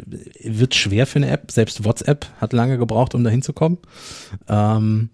[0.43, 1.51] wird schwer für eine App.
[1.51, 3.79] Selbst WhatsApp hat lange gebraucht, um da hinzukommen.
[4.47, 5.09] Ähm,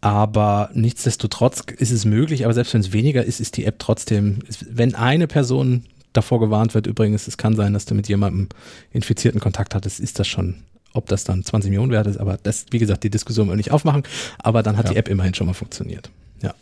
[0.00, 4.40] Aber nichtsdestotrotz ist es möglich, aber selbst wenn es weniger ist, ist die App trotzdem,
[4.70, 8.48] wenn eine Person davor gewarnt wird, übrigens, es kann sein, dass du mit jemandem
[8.92, 10.62] infizierten Kontakt hattest, ist das schon,
[10.98, 13.70] ob das dann 20 Millionen wert ist, aber das, wie gesagt, die Diskussion will nicht
[13.70, 14.02] aufmachen,
[14.38, 14.92] aber dann hat ja.
[14.92, 16.10] die App immerhin schon mal funktioniert.
[16.42, 16.54] Ja.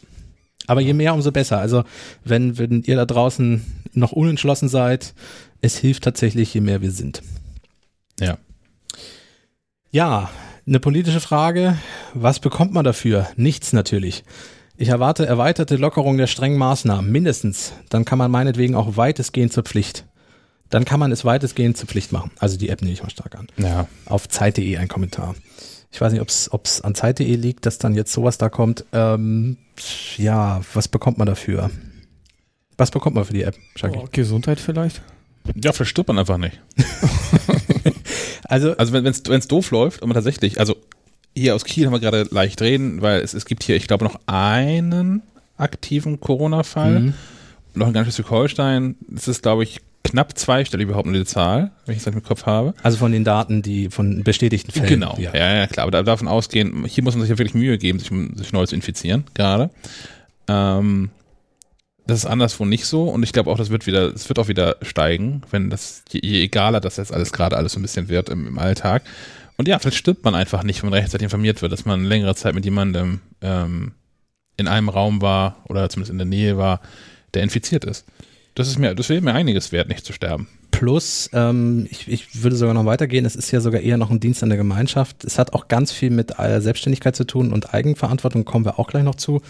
[0.66, 1.58] Aber je mehr, umso besser.
[1.58, 1.84] Also,
[2.24, 5.14] wenn, wenn ihr da draußen noch unentschlossen seid,
[5.60, 7.22] es hilft tatsächlich, je mehr wir sind.
[8.20, 8.38] Ja.
[9.90, 10.30] Ja,
[10.66, 11.78] eine politische Frage.
[12.12, 13.28] Was bekommt man dafür?
[13.36, 14.24] Nichts natürlich.
[14.76, 17.72] Ich erwarte erweiterte Lockerung der strengen Maßnahmen, mindestens.
[17.88, 20.04] Dann kann man meinetwegen auch weitestgehend zur Pflicht.
[20.70, 22.30] Dann kann man es weitestgehend zur Pflicht machen.
[22.38, 23.46] Also die App nehme ich mal stark an.
[23.56, 23.86] Ja.
[24.06, 25.34] Auf Zeit.de ein Kommentar.
[25.92, 28.84] Ich weiß nicht, ob es an Zeit.de liegt, dass dann jetzt sowas da kommt.
[28.92, 29.56] Ähm,
[30.16, 31.70] ja, was bekommt man dafür?
[32.76, 33.56] Was bekommt man für die App?
[33.82, 35.00] Oh, Gesundheit vielleicht?
[35.54, 36.60] Ja, verstirbt man einfach nicht.
[38.44, 40.76] also, also wenn es doof läuft und man tatsächlich, also
[41.34, 44.04] hier aus Kiel haben wir gerade leicht reden, weil es, es gibt hier, ich glaube,
[44.04, 45.22] noch einen
[45.56, 47.00] aktiven Corona-Fall.
[47.00, 47.14] Mhm.
[47.74, 48.96] Noch in ganz Schleswig-Holstein.
[49.14, 52.46] Es ist, glaube ich, knapp zweistellig überhaupt nur die Zahl, wenn ich es im Kopf
[52.46, 52.74] habe.
[52.82, 54.88] Also von den Daten, die von bestätigten Fällen.
[54.88, 55.86] Genau, ja, ja, ja klar.
[55.86, 58.74] Aber davon ausgehen, hier muss man sich ja wirklich Mühe geben, sich, sich neu zu
[58.74, 59.70] infizieren, gerade.
[60.48, 61.10] Ähm,
[62.06, 64.48] das ist anderswo nicht so und ich glaube auch, das wird wieder, es wird auch
[64.48, 68.08] wieder steigen, wenn das, je, je egaler das jetzt alles gerade alles so ein bisschen
[68.08, 69.02] wird im, im, Alltag.
[69.56, 72.34] Und ja, vielleicht stirbt man einfach nicht, wenn man rechtzeitig informiert wird, dass man längere
[72.36, 73.92] Zeit mit jemandem ähm,
[74.56, 76.80] in einem Raum war oder zumindest in der Nähe war,
[77.34, 78.06] der infiziert ist.
[78.56, 80.48] Das ist mir, das wäre mir einiges wert, nicht zu sterben.
[80.70, 84.18] Plus, ähm, ich, ich würde sogar noch weitergehen, es ist ja sogar eher noch ein
[84.18, 85.24] Dienst an der Gemeinschaft.
[85.24, 89.04] Es hat auch ganz viel mit Selbstständigkeit zu tun und Eigenverantwortung, kommen wir auch gleich
[89.04, 89.42] noch zu.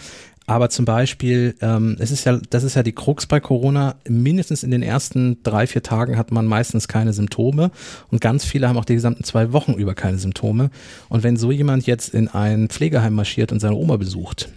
[0.46, 3.96] Aber zum Beispiel, ähm, es ist ja, das ist ja die Krux bei Corona.
[4.08, 7.70] Mindestens in den ersten drei, vier Tagen hat man meistens keine Symptome
[8.10, 10.70] und ganz viele haben auch die gesamten zwei Wochen über keine Symptome.
[11.08, 14.48] Und wenn so jemand jetzt in ein Pflegeheim marschiert und seine Oma besucht.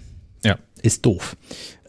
[0.81, 1.35] Ist doof.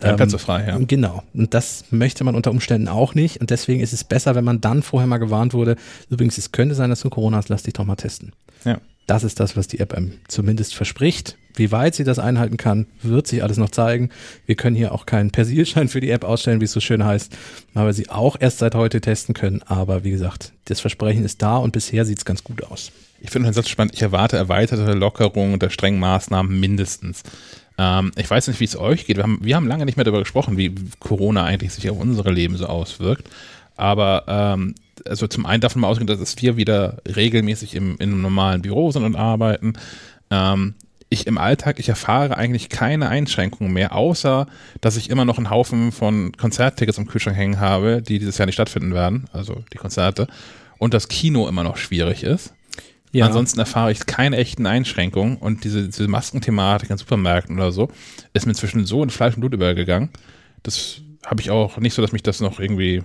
[0.02, 0.78] Ja, Plätze ähm, frei, ja.
[0.78, 1.22] Genau.
[1.34, 3.40] Und das möchte man unter Umständen auch nicht.
[3.40, 5.76] Und deswegen ist es besser, wenn man dann vorher mal gewarnt wurde.
[6.08, 8.32] Übrigens, es könnte sein, dass du Corona hast, lass dich doch mal testen.
[8.64, 8.80] Ja.
[9.06, 11.36] Das ist das, was die App einem zumindest verspricht.
[11.56, 14.10] Wie weit sie das einhalten kann, wird sich alles noch zeigen.
[14.46, 17.36] Wir können hier auch keinen Persilschein für die App ausstellen, wie es so schön heißt,
[17.74, 19.62] weil wir sie auch erst seit heute testen können.
[19.66, 22.92] Aber wie gesagt, das Versprechen ist da und bisher sieht es ganz gut aus.
[23.20, 23.94] Ich finde den Satz spannend.
[23.94, 27.22] Ich erwarte erweiterte Lockerungen der strengen Maßnahmen mindestens.
[27.78, 29.16] Ähm, ich weiß nicht, wie es euch geht.
[29.16, 32.30] Wir haben, wir haben lange nicht mehr darüber gesprochen, wie Corona eigentlich sich auf unsere
[32.30, 33.28] Leben so auswirkt.
[33.76, 34.74] Aber ähm,
[35.06, 38.90] also zum einen davon mal ausgehen, dass wir wieder regelmäßig im, in einem normalen Büro
[38.90, 39.74] sind und arbeiten.
[40.30, 40.74] Ähm,
[41.08, 44.46] ich im Alltag, ich erfahre eigentlich keine Einschränkungen mehr, außer
[44.80, 48.46] dass ich immer noch einen Haufen von Konzerttickets im Kühlschrank hängen habe, die dieses Jahr
[48.46, 50.28] nicht stattfinden werden, also die Konzerte,
[50.78, 52.54] und das Kino immer noch schwierig ist.
[53.12, 53.26] Ja.
[53.26, 57.88] Ansonsten erfahre ich keine echten Einschränkungen und diese, diese Maskenthematik in Supermärkten oder so
[58.34, 60.10] ist mir inzwischen so in Fleisch und Blut übergegangen.
[60.62, 63.02] Das habe ich auch nicht so, dass mich das noch irgendwie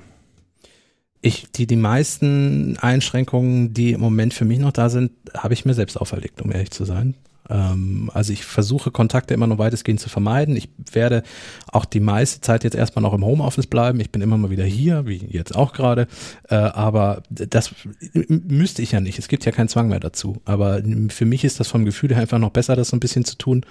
[1.22, 5.66] ich, die, die meisten Einschränkungen, die im Moment für mich noch da sind, habe ich
[5.66, 7.16] mir selbst auferlegt, um ehrlich zu sein.
[7.50, 10.56] Ähm, also ich versuche Kontakte immer nur weitestgehend zu vermeiden.
[10.56, 11.24] Ich werde
[11.72, 14.00] auch die meiste Zeit jetzt erstmal noch im Homeoffice bleiben.
[14.00, 16.08] Ich bin immer mal wieder hier, wie jetzt auch gerade.
[16.50, 17.74] Äh, aber das
[18.28, 19.20] müsste ich ja nicht.
[19.20, 20.42] Es gibt ja keinen Zwang mehr dazu.
[20.46, 23.26] Aber für mich ist das vom Gefühl her einfach noch besser, das so ein bisschen
[23.26, 23.66] zu tun.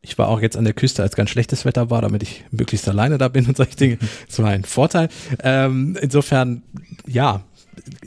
[0.00, 2.88] Ich war auch jetzt an der Küste, als ganz schlechtes Wetter war, damit ich möglichst
[2.88, 3.98] alleine da bin und solche Dinge.
[4.28, 5.08] Das war ein Vorteil.
[5.42, 6.62] Ähm, insofern,
[7.06, 7.42] ja,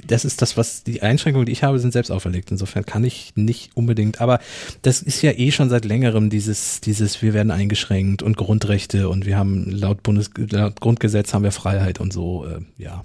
[0.05, 2.51] das ist das, was die Einschränkungen, die ich habe, sind selbst auferlegt.
[2.51, 4.39] Insofern kann ich nicht unbedingt, aber
[4.81, 9.25] das ist ja eh schon seit längerem dieses, dieses, wir werden eingeschränkt und Grundrechte und
[9.25, 13.03] wir haben laut Bundes, laut Grundgesetz haben wir Freiheit und so, äh, ja.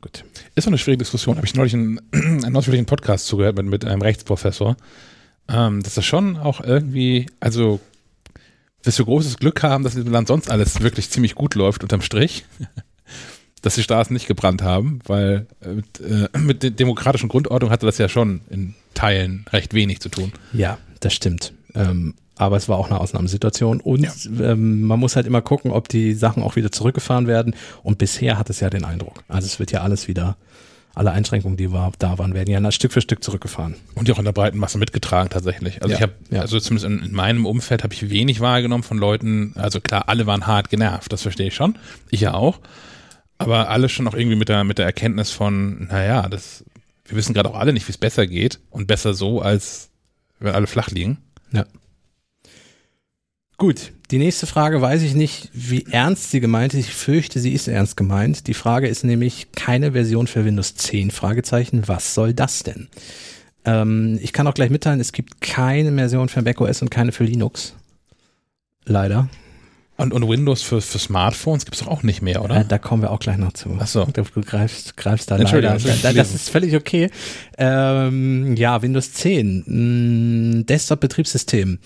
[0.00, 0.24] Gut.
[0.54, 1.36] Ist so eine schwierige Diskussion.
[1.36, 4.76] Habe ich neulich einen, einen ausführlichen Podcast zugehört mit, mit einem Rechtsprofessor.
[5.48, 7.80] Ähm, dass das schon auch irgendwie, also,
[8.82, 12.02] dass wir großes Glück haben, dass in Land sonst alles wirklich ziemlich gut läuft unterm
[12.02, 12.44] Strich
[13.62, 17.86] dass die Straßen nicht gebrannt haben, weil äh, mit, äh, mit der demokratischen Grundordnung hatte
[17.86, 20.32] das ja schon in Teilen recht wenig zu tun.
[20.52, 21.52] Ja, das stimmt.
[21.74, 24.12] Ähm, aber es war auch eine Ausnahmesituation und ja.
[24.52, 27.54] ähm, man muss halt immer gucken, ob die Sachen auch wieder zurückgefahren werden.
[27.82, 29.24] Und bisher hat es ja den Eindruck.
[29.26, 30.36] Also es wird ja alles wieder,
[30.94, 33.76] alle Einschränkungen, die war, da waren, werden ja Stück für Stück zurückgefahren.
[33.94, 35.82] Und die auch in der breiten Masse mitgetragen tatsächlich.
[35.82, 35.96] Also ja.
[35.96, 36.40] ich habe, ja.
[36.42, 40.26] also zumindest in, in, meinem Umfeld habe ich wenig wahrgenommen von Leuten, also klar, alle
[40.26, 41.78] waren hart genervt, das verstehe ich schon.
[42.10, 42.60] Ich ja auch.
[43.38, 46.64] Aber alles schon noch irgendwie mit der, mit der Erkenntnis von, naja, das,
[47.04, 49.90] wir wissen gerade auch alle nicht, wie es besser geht und besser so, als
[50.38, 51.18] wenn alle flach liegen.
[51.52, 51.66] Ja.
[53.58, 56.80] Gut, die nächste Frage weiß ich nicht, wie ernst sie gemeint ist.
[56.80, 58.46] Ich fürchte, sie ist ernst gemeint.
[58.46, 61.10] Die Frage ist nämlich keine Version für Windows 10?
[61.10, 61.88] Fragezeichen.
[61.88, 62.88] Was soll das denn?
[63.64, 67.24] Ähm, ich kann auch gleich mitteilen, es gibt keine Version für macOS und keine für
[67.24, 67.74] Linux.
[68.84, 69.28] leider.
[69.98, 72.60] Und, und Windows für, für Smartphones gibt es doch auch nicht mehr, oder?
[72.60, 73.76] Äh, da kommen wir auch gleich noch zu.
[73.80, 74.04] Ach so.
[74.04, 75.90] Du greifst, greifst da Entschuldigung, leider.
[75.90, 76.02] Entschuldigung.
[76.02, 77.10] Da, das ist völlig okay.
[77.56, 80.58] Ähm, ja, Windows 10.
[80.58, 81.78] Mh, Desktop-Betriebssystem.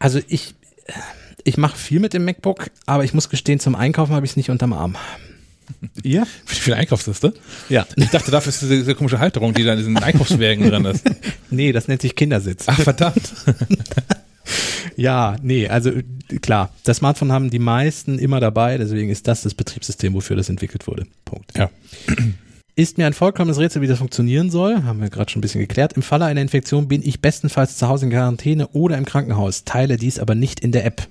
[0.00, 0.54] Also ich,
[1.44, 4.36] ich mache viel mit dem MacBook, aber ich muss gestehen, zum Einkaufen habe ich es
[4.36, 4.96] nicht unterm Arm.
[6.02, 6.26] Ihr?
[6.44, 7.34] Für die Einkaufsliste?
[7.68, 7.86] Ja.
[7.94, 11.04] Ich dachte, dafür ist diese, diese komische Halterung, die da in diesen Einkaufswägen drin ist.
[11.54, 12.64] Nee, das nennt sich Kindersitz.
[12.66, 13.20] Ach, verdammt.
[14.96, 16.02] Ja, nee, also äh,
[16.40, 20.48] klar, das Smartphone haben die meisten immer dabei, deswegen ist das das Betriebssystem, wofür das
[20.48, 21.06] entwickelt wurde.
[21.24, 21.56] Punkt.
[21.56, 21.70] Ja.
[22.74, 24.82] Ist mir ein vollkommenes Rätsel, wie das funktionieren soll.
[24.84, 25.92] Haben wir gerade schon ein bisschen geklärt.
[25.92, 29.98] Im Falle einer Infektion bin ich bestenfalls zu Hause in Quarantäne oder im Krankenhaus, teile
[29.98, 31.06] dies aber nicht in der App.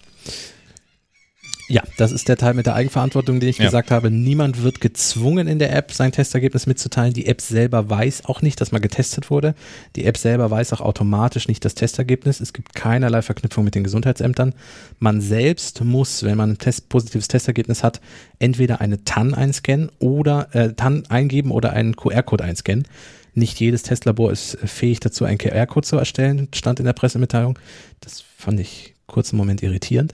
[1.72, 3.64] Ja, das ist der Teil mit der Eigenverantwortung, den ich Ja.
[3.66, 4.12] gesagt habe.
[4.12, 7.14] Niemand wird gezwungen, in der App sein Testergebnis mitzuteilen.
[7.14, 9.56] Die App selber weiß auch nicht, dass mal getestet wurde.
[9.96, 12.42] Die App selber weiß auch automatisch nicht das Testergebnis.
[12.42, 14.54] Es gibt keinerlei Verknüpfung mit den Gesundheitsämtern.
[15.00, 18.02] Man selbst muss, wenn man ein Test, positives Testergebnis hat,
[18.38, 22.86] entweder eine TAN einscannen oder äh, TAN eingeben oder einen QR-Code einscannen.
[23.34, 27.58] Nicht jedes Testlabor ist äh, fähig dazu, einen QR-Code zu erstellen, stand in der Pressemitteilung.
[28.02, 30.14] Das fand ich kurz einen Moment irritierend.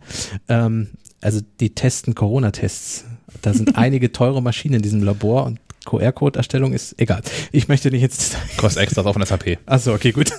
[0.49, 0.89] Ähm,
[1.21, 3.05] also die testen Corona-Tests.
[3.41, 7.21] Da sind einige teure Maschinen in diesem Labor und QR-Code-Erstellung ist egal.
[7.51, 9.57] Ich möchte nicht jetzt Kostet extra auf von SAP.
[9.65, 10.31] Achso, okay, gut.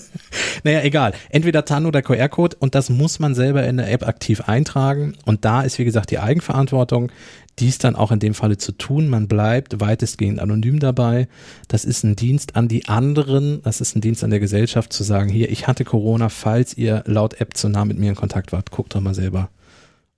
[0.64, 1.12] naja, egal.
[1.30, 5.14] Entweder TAN oder QR-Code und das muss man selber in der App aktiv eintragen.
[5.24, 7.12] Und da ist, wie gesagt, die Eigenverantwortung,
[7.60, 9.08] dies dann auch in dem Falle zu tun.
[9.08, 11.28] Man bleibt weitestgehend anonym dabei.
[11.68, 15.04] Das ist ein Dienst an die anderen, das ist ein Dienst an der Gesellschaft zu
[15.04, 18.52] sagen, hier, ich hatte Corona, falls ihr laut App zu nah mit mir in Kontakt
[18.52, 19.50] wart, guckt doch mal selber,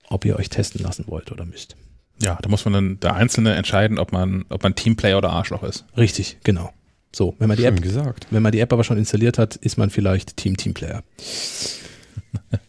[0.09, 1.75] ob ihr euch testen lassen wollt oder müsst.
[2.21, 5.63] Ja, da muss man dann der Einzelne entscheiden, ob man, ob man Teamplayer oder Arschloch
[5.63, 5.85] ist.
[5.97, 6.71] Richtig, genau.
[7.11, 8.27] So, wenn man die Schön App gesagt.
[8.31, 11.03] Wenn man die App aber schon installiert hat, ist man vielleicht Team Teamplayer.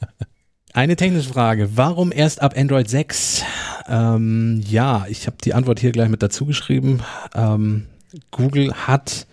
[0.75, 1.77] Eine technische Frage.
[1.77, 3.44] Warum erst ab Android 6?
[3.88, 7.01] Ähm, ja, ich habe die Antwort hier gleich mit dazu geschrieben.
[7.35, 7.87] Ähm,
[8.31, 9.27] Google hat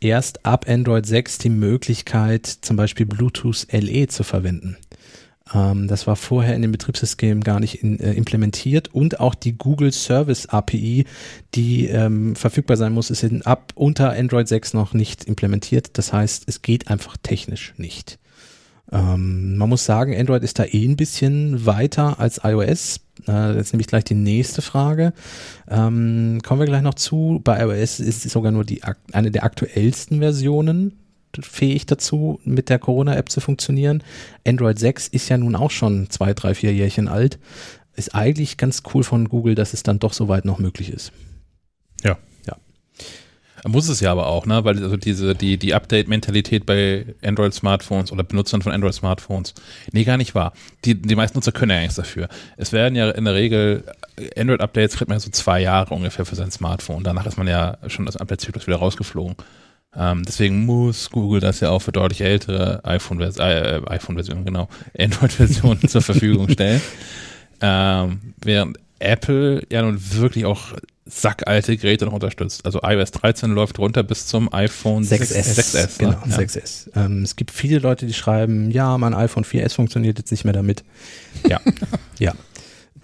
[0.00, 4.76] erst ab Android 6 die Möglichkeit, zum Beispiel Bluetooth LE zu verwenden.
[5.54, 9.56] Ähm, das war vorher in dem Betriebssystem gar nicht in, äh, implementiert und auch die
[9.56, 11.04] Google Service API,
[11.54, 15.98] die ähm, verfügbar sein muss, ist in, ab unter Android 6 noch nicht implementiert.
[15.98, 18.18] Das heißt, es geht einfach technisch nicht.
[18.90, 23.00] Ähm, man muss sagen, Android ist da eh ein bisschen weiter als iOS.
[23.26, 25.14] Jetzt nehme ich gleich die nächste Frage.
[25.68, 27.40] Ähm, kommen wir gleich noch zu.
[27.42, 30.92] Bei iOS ist es sogar nur die, eine der aktuellsten Versionen
[31.42, 34.02] fähig dazu, mit der Corona-App zu funktionieren.
[34.46, 37.38] Android 6 ist ja nun auch schon zwei, drei, vier Jährchen alt.
[37.94, 41.12] Ist eigentlich ganz cool von Google, dass es dann doch so weit noch möglich ist.
[43.66, 44.64] Muss es ja aber auch, ne?
[44.64, 49.54] Weil also diese, die, die Update-Mentalität bei Android-Smartphones oder Benutzern von Android-Smartphones,
[49.92, 50.52] nee, gar nicht wahr.
[50.84, 52.28] Die, die meisten Nutzer können ja nichts dafür.
[52.56, 53.84] Es werden ja in der Regel
[54.36, 57.02] Android-Updates kriegt man ja so zwei Jahre ungefähr für sein Smartphone.
[57.02, 59.36] Danach ist man ja schon aus dem Update-Zyklus wieder rausgeflogen.
[59.94, 64.68] Ähm, deswegen muss Google das ja auch für deutlich ältere iPhone-Versionen, äh, iPhone-Versionen, genau,
[64.98, 66.80] Android-Versionen zur Verfügung stellen.
[67.60, 70.72] Ähm, während Apple ja nun wirklich auch
[71.06, 72.66] sackalte Geräte noch unterstützt.
[72.66, 75.54] Also iOS 13 läuft runter bis zum iPhone 6S.
[75.54, 76.18] 6S genau, ne?
[76.30, 76.36] ja.
[76.36, 76.90] 6S.
[76.96, 80.52] Ähm, es gibt viele Leute, die schreiben, ja, mein iPhone 4S funktioniert jetzt nicht mehr
[80.52, 80.84] damit.
[81.48, 81.60] Ja.
[82.18, 82.32] Ja.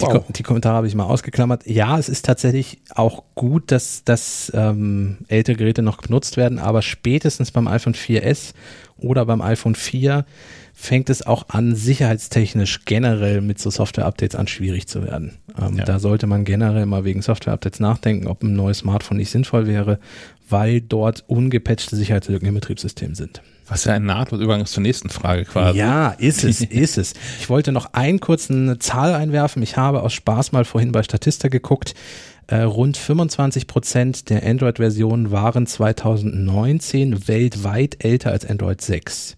[0.02, 0.26] Die, Wow.
[0.26, 1.66] Ko die Kommentare habe ich mal ausgeklammert.
[1.66, 6.82] Ja, es ist tatsächlich auch gut, dass, dass ähm, ältere Geräte noch benutzt werden, aber
[6.82, 8.52] spätestens beim iPhone 4S
[8.98, 10.24] oder beim iPhone 4
[10.74, 15.38] fängt es auch an, sicherheitstechnisch generell mit so Software-Updates an schwierig zu werden.
[15.60, 15.84] Ähm, Ja.
[15.84, 19.98] Da sollte man generell mal wegen Software-Updates nachdenken, ob ein neues Smartphone nicht sinnvoll wäre,
[20.52, 23.42] weil dort ungepatchte Sicherheitslücken im Betriebssystem sind.
[23.66, 25.78] Was ja ein nahtlos Übergang zur nächsten Frage quasi.
[25.78, 27.14] Ja, ist es, ist es.
[27.40, 29.62] Ich wollte noch einen kurzen Zahl einwerfen.
[29.62, 31.94] Ich habe aus Spaß mal vorhin bei Statista geguckt.
[32.48, 39.36] Äh, rund 25 Prozent der Android-Versionen waren 2019 weltweit älter als Android 6.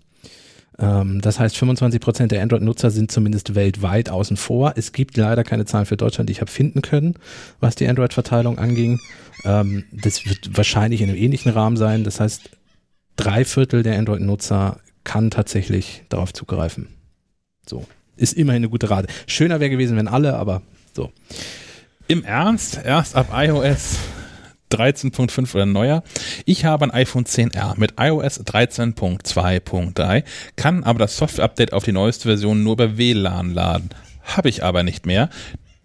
[0.78, 4.74] Ähm, das heißt, 25 Prozent der Android-Nutzer sind zumindest weltweit außen vor.
[4.76, 7.14] Es gibt leider keine Zahlen für Deutschland, die ich habe finden können,
[7.60, 9.00] was die Android-Verteilung anging.
[9.44, 12.04] Ähm, das wird wahrscheinlich in einem ähnlichen Rahmen sein.
[12.04, 12.50] Das heißt,
[13.16, 16.88] drei Viertel der Android-Nutzer kann tatsächlich darauf zugreifen.
[17.66, 17.86] So.
[18.16, 19.08] Ist immerhin eine gute Rate.
[19.26, 21.10] Schöner wäre gewesen, wenn alle, aber so.
[22.06, 23.98] Im Ernst, erst ab iOS
[24.74, 26.02] 13.5 oder neuer.
[26.44, 30.24] Ich habe ein iPhone 10R mit iOS 13.2.3,
[30.56, 33.90] kann aber das Software-Update auf die neueste Version nur über WLAN laden.
[34.22, 35.28] Habe ich aber nicht mehr,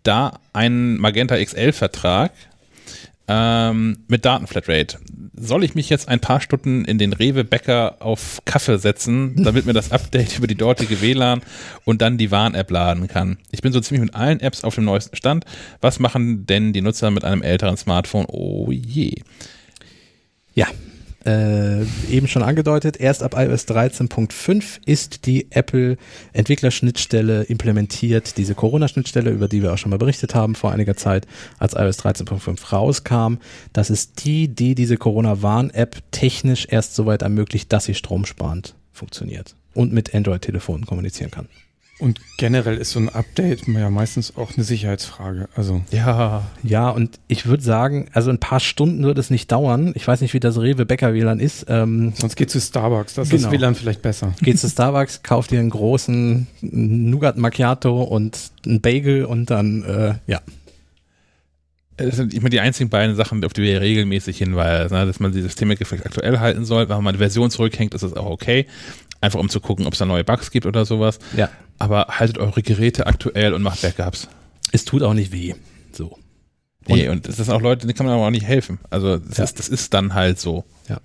[0.03, 2.31] da ein Magenta XL-Vertrag
[3.31, 4.97] Ähm, mit Datenflatrate.
[5.35, 9.73] Soll ich mich jetzt ein paar Stunden in den Rewe-Bäcker auf Kaffee setzen, damit mir
[9.73, 11.41] das Update über die dortige WLAN
[11.85, 13.37] und dann die Warn-App laden kann?
[13.51, 15.45] Ich bin so ziemlich mit allen Apps auf dem neuesten Stand.
[15.79, 18.25] Was machen denn die Nutzer mit einem älteren Smartphone?
[18.27, 19.13] Oh je.
[20.55, 20.65] Ja,
[21.25, 25.97] äh, eben schon angedeutet, erst ab iOS 13.5 ist die Apple
[26.33, 31.27] Entwicklerschnittstelle implementiert, diese Corona-Schnittstelle, über die wir auch schon mal berichtet haben vor einiger Zeit,
[31.57, 33.35] als iOS 13.5 rauskam.
[33.73, 39.93] Das ist die, die diese Corona-Warn-App technisch erst soweit ermöglicht, dass sie stromsparend funktioniert und
[39.93, 41.47] mit Android-Telefonen kommunizieren kann.
[41.99, 45.49] Und generell ist so ein Update ja meistens auch eine Sicherheitsfrage.
[45.53, 49.91] Also ja, ja, und ich würde sagen, also ein paar Stunden wird es nicht dauern.
[49.95, 51.65] Ich weiß nicht, wie das Rewe Bäcker WLAN ist.
[51.67, 53.47] Ähm, Sonst geht zu Starbucks, das genau.
[53.47, 54.33] ist WLAN vielleicht besser.
[54.41, 60.13] Geht zu Starbucks, kauft dir einen großen Nougat Macchiato und einen Bagel und dann, äh,
[60.25, 60.39] ja.
[61.97, 65.05] Das sind immer die einzigen beiden Sachen, auf die wir regelmäßig hinweisen, ne?
[65.05, 66.87] dass man die Systeme aktuell halten soll.
[66.87, 68.67] Wenn man eine Version zurückhängt, ist das auch okay.
[69.21, 71.19] Einfach um zu gucken, ob es da neue Bugs gibt oder sowas.
[71.35, 71.49] Ja.
[71.77, 74.27] Aber haltet eure Geräte aktuell und macht Backups.
[74.71, 75.55] Es tut auch nicht weh.
[75.91, 76.17] So.
[76.87, 78.79] Und nee, und das sind auch Leute, die kann man aber auch nicht helfen.
[78.89, 79.43] Also das, ja.
[79.43, 80.63] ist, das ist dann halt so.
[80.87, 80.99] Ja.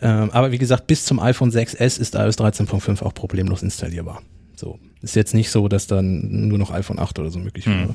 [0.00, 4.22] Ähm, aber wie gesagt, bis zum iPhone 6S ist iOS 13.5 auch problemlos installierbar.
[4.56, 4.78] So.
[5.02, 7.88] Ist jetzt nicht so, dass dann nur noch iPhone 8 oder so möglich wäre.
[7.88, 7.94] Hm.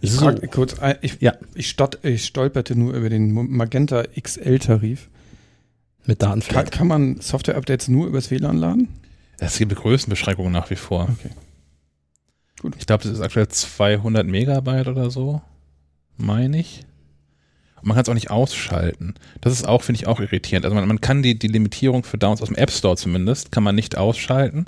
[0.00, 0.20] Ich so.
[0.20, 1.34] frage kurz, ich, ja.
[1.54, 5.08] ich, stott, ich stolperte nur über den Magenta XL-Tarif.
[6.08, 6.70] Mit Datenflat.
[6.70, 8.88] Kann, kann man Software-Updates nur übers WLAN laden?
[9.36, 11.02] Es gibt Größenbeschränkungen nach wie vor.
[11.02, 11.34] Okay.
[12.62, 12.74] Gut.
[12.78, 15.42] Ich glaube, das ist aktuell 200 Megabyte oder so,
[16.16, 16.80] meine ich.
[17.76, 19.16] Und man kann es auch nicht ausschalten.
[19.42, 20.64] Das ist auch, finde ich, auch irritierend.
[20.64, 23.62] Also man, man kann die, die Limitierung für Downs aus dem App Store zumindest, kann
[23.62, 24.64] man nicht ausschalten.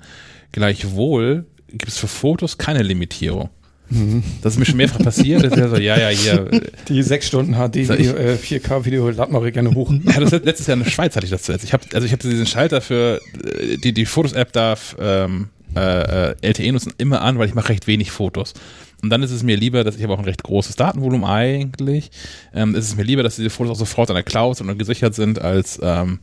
[0.53, 3.49] Gleichwohl gibt es für Fotos keine Limitierung.
[3.91, 4.22] Mhm.
[4.41, 5.43] Das ist mir schon mehrfach passiert.
[5.43, 6.53] Das ist ja so, ja, ja, hier.
[6.53, 9.93] Äh, die sechs Stunden HD-Video, äh, 4K-Video laden wir gerne hoch.
[10.05, 11.64] Ja, das letztes Jahr in der Schweiz hatte ich das zuletzt.
[11.64, 16.34] Ich habe also ich habe diesen Schalter für äh, die die Fotos-App darf ähm, äh,
[16.41, 18.55] LTE nutzen immer an, weil ich mache recht wenig Fotos.
[19.03, 22.11] Und dann ist es mir lieber, dass ich habe auch ein recht großes Datenvolumen eigentlich.
[22.55, 24.78] Ähm, ist es mir lieber, dass diese Fotos auch sofort an der Cloud sind und
[24.78, 26.20] gesichert sind, als ähm,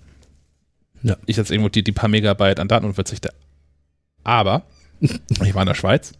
[1.03, 1.17] ja.
[1.25, 3.33] ich jetzt irgendwo die, die paar Megabyte an Daten verzichte.
[4.23, 4.63] Aber
[4.99, 6.13] ich war in der Schweiz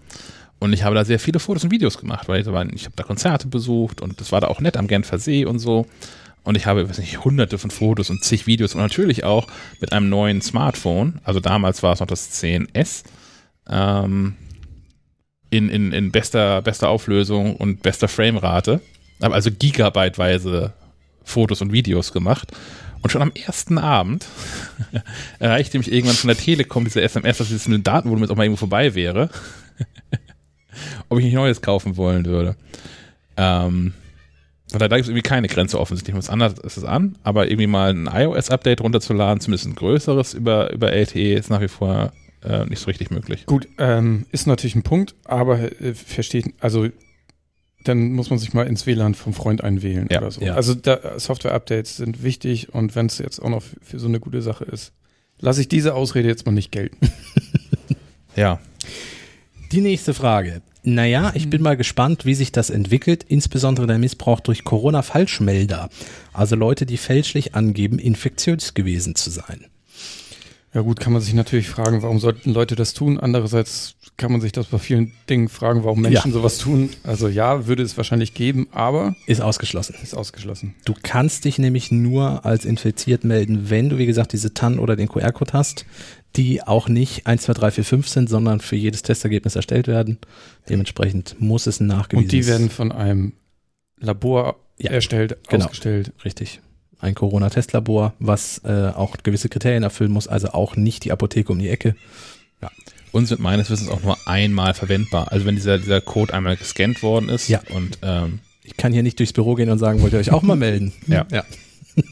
[0.60, 3.04] und ich habe da sehr viele Fotos und Videos gemacht, weil ich, ich habe da
[3.04, 5.86] Konzerte besucht und das war da auch nett am Genfer See und so.
[6.44, 9.48] Und ich habe, weiß nicht, hunderte von Fotos und zig Videos und natürlich auch
[9.82, 13.04] mit einem neuen Smartphone, also damals war es noch das 10S,
[13.70, 14.36] ähm,
[15.50, 18.82] in, in, in bester, bester Auflösung und bester Framerate.
[19.22, 20.74] Habe also gigabyteweise
[21.24, 22.52] Fotos und Videos gemacht.
[23.02, 24.26] Und schon am ersten Abend
[25.40, 28.60] erreichte mich irgendwann von der Telekom diese SMS, dass dieses Datenvolumen jetzt auch mal irgendwo
[28.60, 29.30] vorbei wäre
[31.10, 32.56] ob ich nicht Neues kaufen wollen würde.
[33.36, 33.94] Ähm,
[34.74, 36.16] und da gibt es irgendwie keine Grenze offensichtlich.
[36.16, 40.74] Was anderes ist es an, aber irgendwie mal ein iOS-Update runterzuladen, zumindest ein größeres über,
[40.74, 42.12] über LTE, ist nach wie vor
[42.44, 43.46] äh, nicht so richtig möglich.
[43.46, 46.88] Gut, ähm, ist natürlich ein Punkt, aber äh, versteht, also
[47.84, 50.42] dann muss man sich mal ins WLAN vom Freund einwählen ja, oder so.
[50.42, 50.56] Ja.
[50.56, 50.76] Also
[51.18, 54.92] Software-Updates sind wichtig und wenn es jetzt auch noch für so eine gute Sache ist,
[55.40, 57.10] lasse ich diese Ausrede jetzt mal nicht gelten.
[58.36, 58.60] ja.
[59.72, 60.62] Die nächste Frage.
[60.84, 65.90] Naja, ich bin mal gespannt, wie sich das entwickelt, insbesondere der Missbrauch durch Corona-Falschmelder,
[66.32, 69.66] also Leute, die fälschlich angeben, infektiös gewesen zu sein.
[70.74, 73.20] Ja gut, kann man sich natürlich fragen, warum sollten Leute das tun?
[73.20, 76.34] Andererseits kann man sich das bei vielen Dingen fragen, warum Menschen ja.
[76.34, 76.90] sowas tun.
[77.04, 79.96] Also ja, würde es wahrscheinlich geben, aber ist ausgeschlossen.
[80.02, 80.76] Ist ausgeschlossen.
[80.86, 84.96] Du kannst dich nämlich nur als infiziert melden, wenn du wie gesagt diese TAN oder
[84.96, 85.86] den QR-Code hast
[86.36, 90.20] die auch nicht 1, 2, 3, 4, 5 sind, sondern für jedes Testergebnis erstellt werden.
[90.70, 93.34] Dementsprechend muss es ein nachgewiesen Und die werden von einem
[94.00, 96.12] Labor ja, erstellt, genau, ausgestellt.
[96.24, 96.62] Richtig.
[97.00, 101.60] Ein Corona-Testlabor, was äh, auch gewisse Kriterien erfüllen muss, also auch nicht die Apotheke um
[101.60, 101.96] die Ecke.
[102.62, 102.72] Ja.
[103.12, 105.32] Und sind meines Wissens auch nur einmal verwendbar.
[105.32, 107.62] Also wenn dieser, dieser Code einmal gescannt worden ist ja.
[107.74, 110.42] und ähm, ich kann hier nicht durchs Büro gehen und sagen, wollt ihr euch auch
[110.42, 110.94] mal melden?
[111.08, 111.26] ja.
[111.32, 111.44] ja.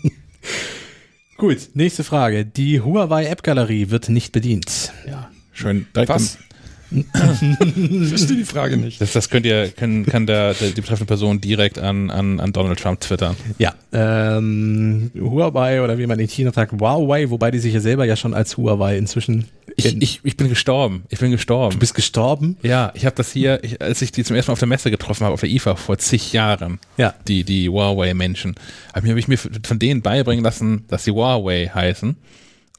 [1.37, 2.45] Gut, nächste Frage.
[2.45, 4.93] Die Huawei App Galerie wird nicht bedient.
[5.05, 5.85] Ja, schön.
[5.93, 6.37] Direkt Was?
[6.91, 9.01] ich verstehe die Frage nicht.
[9.01, 12.53] Das, das könnt ihr, können, kann der, der, die betreffende Person direkt an, an, an
[12.53, 13.35] Donald Trump twittern.
[13.57, 18.05] Ja, ähm, Huawei oder wie man in China sagt, Huawei, wobei die sich ja selber
[18.05, 19.45] ja schon als Huawei inzwischen.
[19.77, 21.03] Ich, ich, ich bin gestorben.
[21.09, 21.73] Ich bin gestorben.
[21.73, 22.57] Du bist gestorben?
[22.61, 24.89] Ja, ich habe das hier, ich, als ich die zum ersten Mal auf der Messe
[24.89, 26.79] getroffen habe, auf der IFA vor zig Jahren.
[26.97, 27.13] Ja.
[27.27, 28.55] Die, die Huawei-Menschen.
[28.93, 32.15] Habe ich mir von denen beibringen lassen, dass sie Huawei heißen.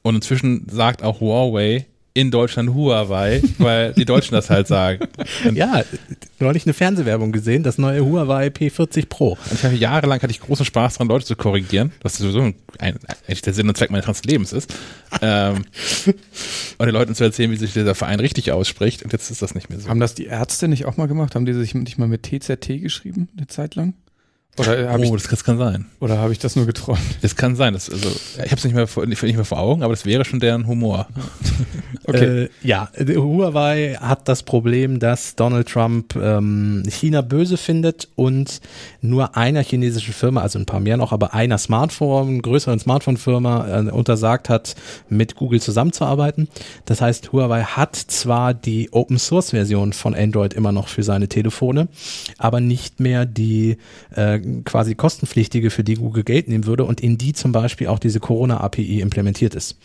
[0.01, 1.85] Und inzwischen sagt auch Huawei
[2.17, 5.07] in Deutschland Huawei, weil die Deutschen das halt sagen.
[5.45, 5.83] Und ja,
[6.39, 9.33] neulich eine Fernsehwerbung gesehen, das neue Huawei P40 Pro.
[9.33, 12.55] Und ich habe jahrelang hatte ich großen Spaß daran, Leute zu korrigieren, was sowieso ein,
[12.79, 14.73] eigentlich der Sinn und Zweck meines ganzen Lebens ist.
[15.21, 15.57] ähm,
[16.79, 19.03] und den Leuten zu erzählen, wie sich dieser Verein richtig ausspricht.
[19.03, 19.87] Und jetzt ist das nicht mehr so.
[19.87, 21.35] Haben das die Ärzte nicht auch mal gemacht?
[21.35, 23.93] Haben die sich nicht mal mit TZT geschrieben, eine Zeit lang?
[24.57, 25.85] Oder oh, ich, das kann sein.
[25.99, 26.99] Oder habe ich das nur geträumt?
[27.21, 27.73] Das kann sein.
[27.73, 30.25] Das, also, ich habe es nicht, mehr vor, nicht mehr vor Augen, aber das wäre
[30.25, 31.07] schon deren Humor.
[32.05, 32.45] okay.
[32.45, 38.59] Äh, ja, Huawei hat das Problem, dass Donald Trump ähm, China böse findet und
[39.01, 43.91] nur einer chinesischen Firma, also ein paar mehr noch, aber einer Smartphone, größeren Smartphone-Firma äh,
[43.91, 44.75] untersagt hat,
[45.07, 46.47] mit Google zusammenzuarbeiten.
[46.85, 51.89] Das heißt, Huawei hat zwar die Open-Source-Version von Android immer noch für seine Telefone,
[52.39, 53.77] aber nicht mehr die
[54.15, 57.99] äh, quasi kostenpflichtige, für die Google Geld nehmen würde und in die zum Beispiel auch
[57.99, 59.77] diese Corona-API implementiert ist.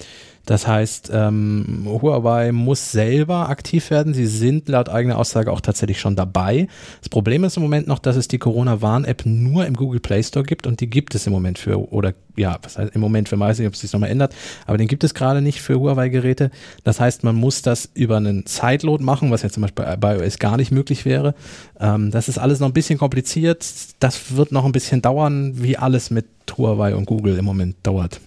[0.46, 4.12] Das heißt, ähm, Huawei muss selber aktiv werden.
[4.12, 6.66] Sie sind laut eigener Aussage auch tatsächlich schon dabei.
[7.00, 10.44] Das Problem ist im Moment noch, dass es die Corona-Warn-App nur im Google Play Store
[10.44, 13.38] gibt und die gibt es im Moment für, oder ja, was heißt im Moment, wir
[13.38, 14.34] weiß nicht, ob es sich nochmal ändert,
[14.66, 16.50] aber den gibt es gerade nicht für Huawei-Geräte.
[16.82, 20.38] Das heißt, man muss das über einen Sideload machen, was ja zum Beispiel bei iOS
[20.38, 21.34] gar nicht möglich wäre.
[21.78, 23.64] Ähm, das ist alles noch ein bisschen kompliziert.
[24.00, 26.26] Das wird noch ein bisschen dauern, wie alles mit
[26.56, 28.20] Huawei und Google im Moment dauert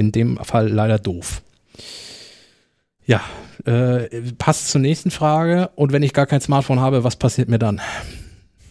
[0.00, 1.42] in dem Fall leider doof.
[3.06, 3.20] Ja,
[3.66, 5.70] äh, passt zur nächsten Frage.
[5.76, 7.80] Und wenn ich gar kein Smartphone habe, was passiert mir dann?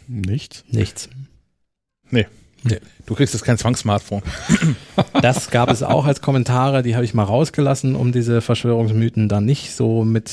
[0.07, 0.63] Nichts.
[0.69, 1.09] Nichts.
[2.09, 2.27] Nee.
[2.63, 2.79] nee.
[3.05, 4.23] Du kriegst jetzt kein Zwangssmartphone.
[5.21, 9.45] Das gab es auch als Kommentare, die habe ich mal rausgelassen, um diese Verschwörungsmythen dann
[9.45, 10.31] nicht so mit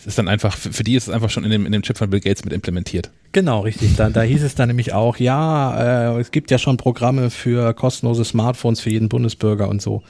[0.00, 1.98] es ist dann einfach, für die ist es einfach schon in dem, in dem Chip
[1.98, 3.10] von Bill Gates mit implementiert.
[3.32, 3.96] Genau, richtig.
[3.96, 7.74] Da, da hieß es dann nämlich auch, ja, äh, es gibt ja schon Programme für
[7.74, 10.02] kostenlose Smartphones für jeden Bundesbürger und so.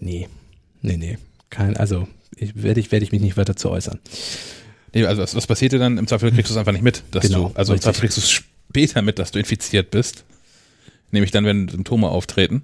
[0.00, 0.28] Nee,
[0.82, 1.18] nee, nee.
[1.50, 4.00] Kein, also ich, werde ich, werde ich mich nicht weiter zu äußern.
[4.92, 5.98] Nee, also was, was passiert dir dann?
[5.98, 8.16] Im Zweifel kriegst du es einfach nicht mit, dass genau, du, also im Zweifel kriegst
[8.16, 10.24] du es später mit, dass du infiziert bist.
[11.12, 12.62] Nämlich dann, wenn Symptome auftreten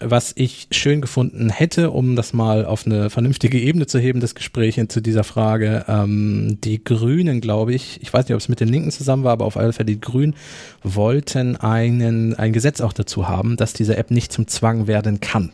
[0.00, 4.34] was ich schön gefunden hätte, um das mal auf eine vernünftige Ebene zu heben, das
[4.34, 5.84] Gespräch zu dieser Frage.
[5.88, 9.32] Ähm, die Grünen, glaube ich, ich weiß nicht, ob es mit den Linken zusammen war,
[9.32, 10.34] aber auf alle Fälle die Grünen
[10.82, 15.52] wollten einen, ein Gesetz auch dazu haben, dass diese App nicht zum Zwang werden kann.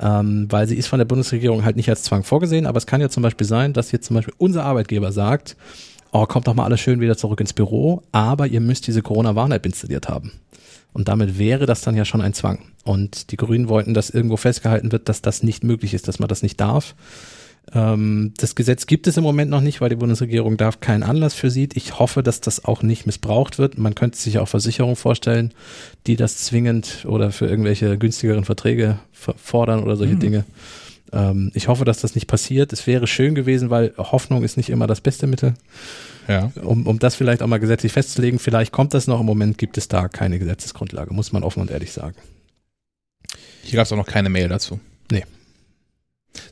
[0.00, 3.00] Ähm, weil sie ist von der Bundesregierung halt nicht als Zwang vorgesehen, aber es kann
[3.00, 5.56] ja zum Beispiel sein, dass jetzt zum Beispiel unser Arbeitgeber sagt,
[6.12, 9.64] oh, kommt doch mal alles schön wieder zurück ins Büro, aber ihr müsst diese Corona-Warn-App
[9.64, 10.32] installiert haben.
[10.96, 12.58] Und damit wäre das dann ja schon ein Zwang.
[12.82, 16.28] Und die Grünen wollten, dass irgendwo festgehalten wird, dass das nicht möglich ist, dass man
[16.28, 16.94] das nicht darf.
[17.74, 21.34] Ähm, das Gesetz gibt es im Moment noch nicht, weil die Bundesregierung darf keinen Anlass
[21.34, 21.76] für sieht.
[21.76, 23.76] Ich hoffe, dass das auch nicht missbraucht wird.
[23.76, 25.52] Man könnte sich auch Versicherungen vorstellen,
[26.06, 30.20] die das zwingend oder für irgendwelche günstigeren Verträge fordern oder solche mhm.
[30.20, 30.44] Dinge.
[31.12, 32.72] Ähm, ich hoffe, dass das nicht passiert.
[32.72, 35.54] Es wäre schön gewesen, weil Hoffnung ist nicht immer das beste Mittel.
[36.28, 36.50] Ja.
[36.62, 39.20] Um, um das vielleicht auch mal gesetzlich festzulegen, vielleicht kommt das noch.
[39.20, 42.16] Im Moment gibt es da keine Gesetzesgrundlage, muss man offen und ehrlich sagen.
[43.62, 44.80] Hier gab es auch noch keine Mail dazu.
[45.10, 45.24] Nee.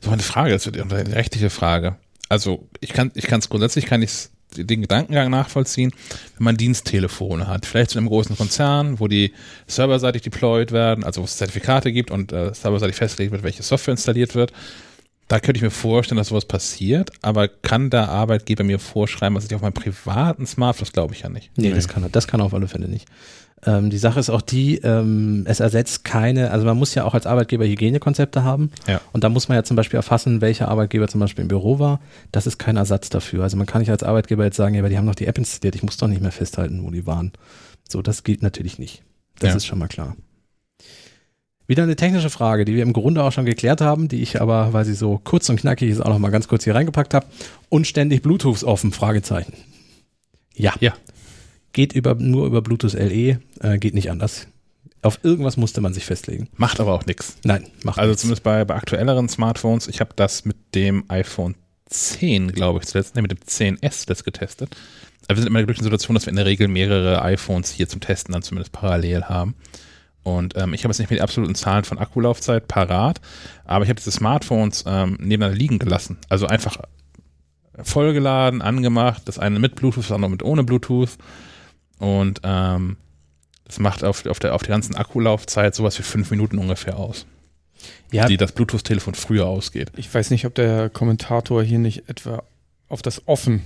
[0.01, 1.97] So eine Frage, das wird eine rechtliche Frage.
[2.29, 5.91] Also ich kann ich kann es grundsätzlich kann ich den Gedankengang nachvollziehen,
[6.37, 9.33] wenn man Diensttelefone hat, vielleicht zu einem großen Konzern, wo die
[9.67, 13.93] serverseitig deployed werden, also wo es Zertifikate gibt und äh, serverseitig festgelegt wird, welche Software
[13.93, 14.51] installiert wird
[15.27, 19.45] da könnte ich mir vorstellen, dass sowas passiert, aber kann der Arbeitgeber mir vorschreiben, was
[19.45, 21.49] ich auf meinem privaten Smartphone, das glaube ich ja nicht.
[21.55, 23.07] Nee, nee, das kann er, das kann er auf alle Fälle nicht.
[23.65, 27.13] Ähm, die Sache ist auch die, ähm, es ersetzt keine, also man muss ja auch
[27.13, 28.71] als Arbeitgeber Hygienekonzepte haben.
[28.87, 29.01] Ja.
[29.11, 31.99] Und da muss man ja zum Beispiel erfassen, welcher Arbeitgeber zum Beispiel im Büro war.
[32.31, 33.43] Das ist kein Ersatz dafür.
[33.43, 35.37] Also man kann nicht als Arbeitgeber jetzt sagen, ja, aber die haben noch die App
[35.37, 37.31] installiert, ich muss doch nicht mehr festhalten, wo die waren.
[37.89, 39.03] So, das gilt natürlich nicht.
[39.39, 39.55] Das ja.
[39.55, 40.15] ist schon mal klar.
[41.67, 44.73] Wieder eine technische Frage, die wir im Grunde auch schon geklärt haben, die ich aber,
[44.73, 47.25] weil sie so kurz und knackig ist, auch noch mal ganz kurz hier reingepackt habe.
[47.69, 48.91] Unständig Bluetooth offen?
[48.91, 49.53] Fragezeichen.
[50.53, 50.73] Ja.
[50.79, 50.93] Ja.
[51.75, 54.47] Geht über, nur über Bluetooth LE, äh, geht nicht anders.
[55.01, 56.47] Auf irgendwas musste man sich festlegen.
[56.55, 57.35] Macht aber auch nichts.
[57.43, 58.21] Nein, macht Also nix.
[58.21, 59.89] zumindest bei, bei aktuelleren Smartphones.
[59.89, 61.55] Ich habe das mit dem iPhone
[61.89, 64.73] 10, glaube ich, zuletzt, nee, mit dem 10S das getestet.
[65.27, 67.71] Aber wir sind immer in der glücklichen Situation, dass wir in der Regel mehrere iPhones
[67.71, 69.55] hier zum Testen dann zumindest parallel haben.
[70.23, 73.19] Und ähm, ich habe jetzt nicht mehr die absoluten Zahlen von Akkulaufzeit parat,
[73.65, 76.19] aber ich habe diese Smartphones ähm, nebeneinander liegen gelassen.
[76.29, 76.77] Also einfach
[77.83, 81.17] vollgeladen, angemacht, das eine mit Bluetooth, das andere mit ohne Bluetooth.
[81.99, 82.97] Und ähm,
[83.65, 87.25] das macht auf, auf, der, auf der ganzen Akkulaufzeit sowas wie fünf Minuten ungefähr aus.
[88.11, 88.27] Ja.
[88.27, 89.91] Die das Bluetooth-Telefon früher ausgeht.
[89.95, 92.43] Ich weiß nicht, ob der Kommentator hier nicht etwa
[92.87, 93.61] auf das Offen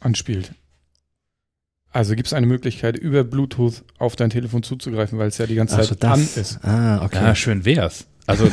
[0.00, 0.52] anspielt.
[1.90, 5.56] Also gibt es eine Möglichkeit, über Bluetooth auf dein Telefon zuzugreifen, weil es ja die
[5.56, 6.64] ganze Zeit so, an ist.
[6.64, 7.22] Ah, okay.
[7.22, 8.06] Ja, schön wär's.
[8.26, 8.48] Also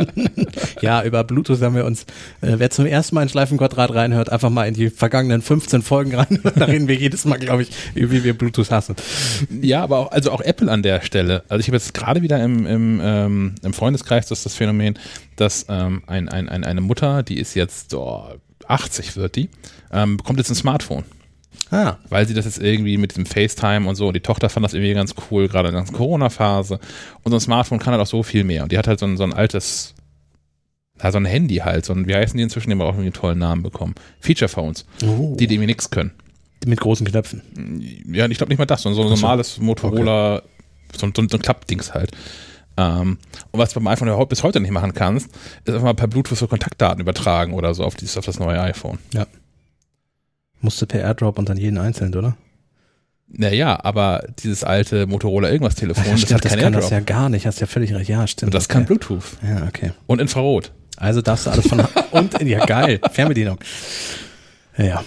[0.80, 2.02] ja, über Bluetooth haben wir uns,
[2.40, 6.14] äh, wer zum ersten Mal in Schleifenquadrat reinhört, einfach mal in die vergangenen 15 Folgen
[6.14, 6.40] rein.
[6.54, 8.94] da reden wir jedes Mal, glaube ich, wie wir Bluetooth hassen.
[9.60, 11.42] Ja, aber auch, also auch Apple an der Stelle.
[11.48, 14.96] Also ich habe jetzt gerade wieder im, im, ähm, im Freundeskreis das, das Phänomen,
[15.34, 18.28] dass ähm, ein, ein, ein, eine Mutter, die ist jetzt oh,
[18.68, 19.48] 80 wird die,
[19.92, 21.04] ähm, bekommt jetzt ein Smartphone.
[21.70, 21.96] Ah.
[22.08, 24.74] Weil sie das jetzt irgendwie mit diesem FaceTime und so, und die Tochter fand das
[24.74, 26.80] irgendwie ganz cool, gerade in der ganzen Corona-Phase.
[27.22, 28.62] Und so ein Smartphone kann halt auch so viel mehr.
[28.62, 29.94] Und die hat halt so ein, so ein altes,
[31.02, 33.06] ja, so ein Handy halt, so ein, wie heißen die inzwischen, die haben auch irgendwie
[33.06, 33.94] einen tollen Namen bekommen.
[34.20, 35.36] Feature Phones, oh.
[35.38, 36.12] die, die irgendwie nichts können.
[36.66, 37.42] Mit großen Knöpfen.
[38.10, 40.46] Ja, ich glaube nicht mal das, sondern so ein normales Motorola, okay.
[40.96, 42.12] so, so, so ein Klappdings halt.
[42.76, 43.18] Um, ähm,
[43.50, 45.30] und was du beim iPhone bis heute nicht machen kannst,
[45.64, 48.60] ist einfach mal per Bluetooth so Kontaktdaten übertragen oder so auf, dieses, auf das neue
[48.60, 48.98] iPhone.
[49.12, 49.26] Ja.
[50.60, 52.36] Musste per Airdrop und dann jeden einzeln, oder?
[53.30, 56.80] Naja, aber dieses alte Motorola irgendwas Telefon, ja, stimmt, das, das kann Airdrop.
[56.80, 58.08] das ja gar nicht, hast ja völlig recht.
[58.08, 58.48] Ja, stimmt.
[58.48, 58.72] Und das okay.
[58.74, 59.36] kann Bluetooth.
[59.46, 59.92] Ja, okay.
[60.06, 60.72] Und Infrarot.
[60.96, 61.80] Also darfst du alles von
[62.10, 63.58] und ja geil, Fernbedienung.
[64.76, 65.04] Ja.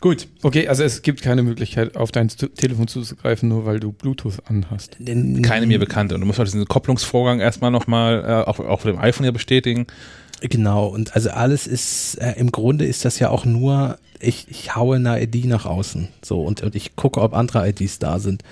[0.00, 0.28] Gut.
[0.42, 4.96] Okay, also es gibt keine Möglichkeit, auf dein Telefon zuzugreifen, nur weil du Bluetooth anhast.
[5.42, 6.14] Keine mir bekannte.
[6.14, 9.86] Und du musst halt diesen Kopplungsvorgang erstmal nochmal äh, auch, auch dem iPhone ja bestätigen.
[10.40, 14.74] Genau, und also alles ist, äh, im Grunde ist das ja auch nur, ich, ich
[14.74, 16.08] haue eine ID nach außen.
[16.22, 18.42] So, und, und ich gucke, ob andere IDs da sind.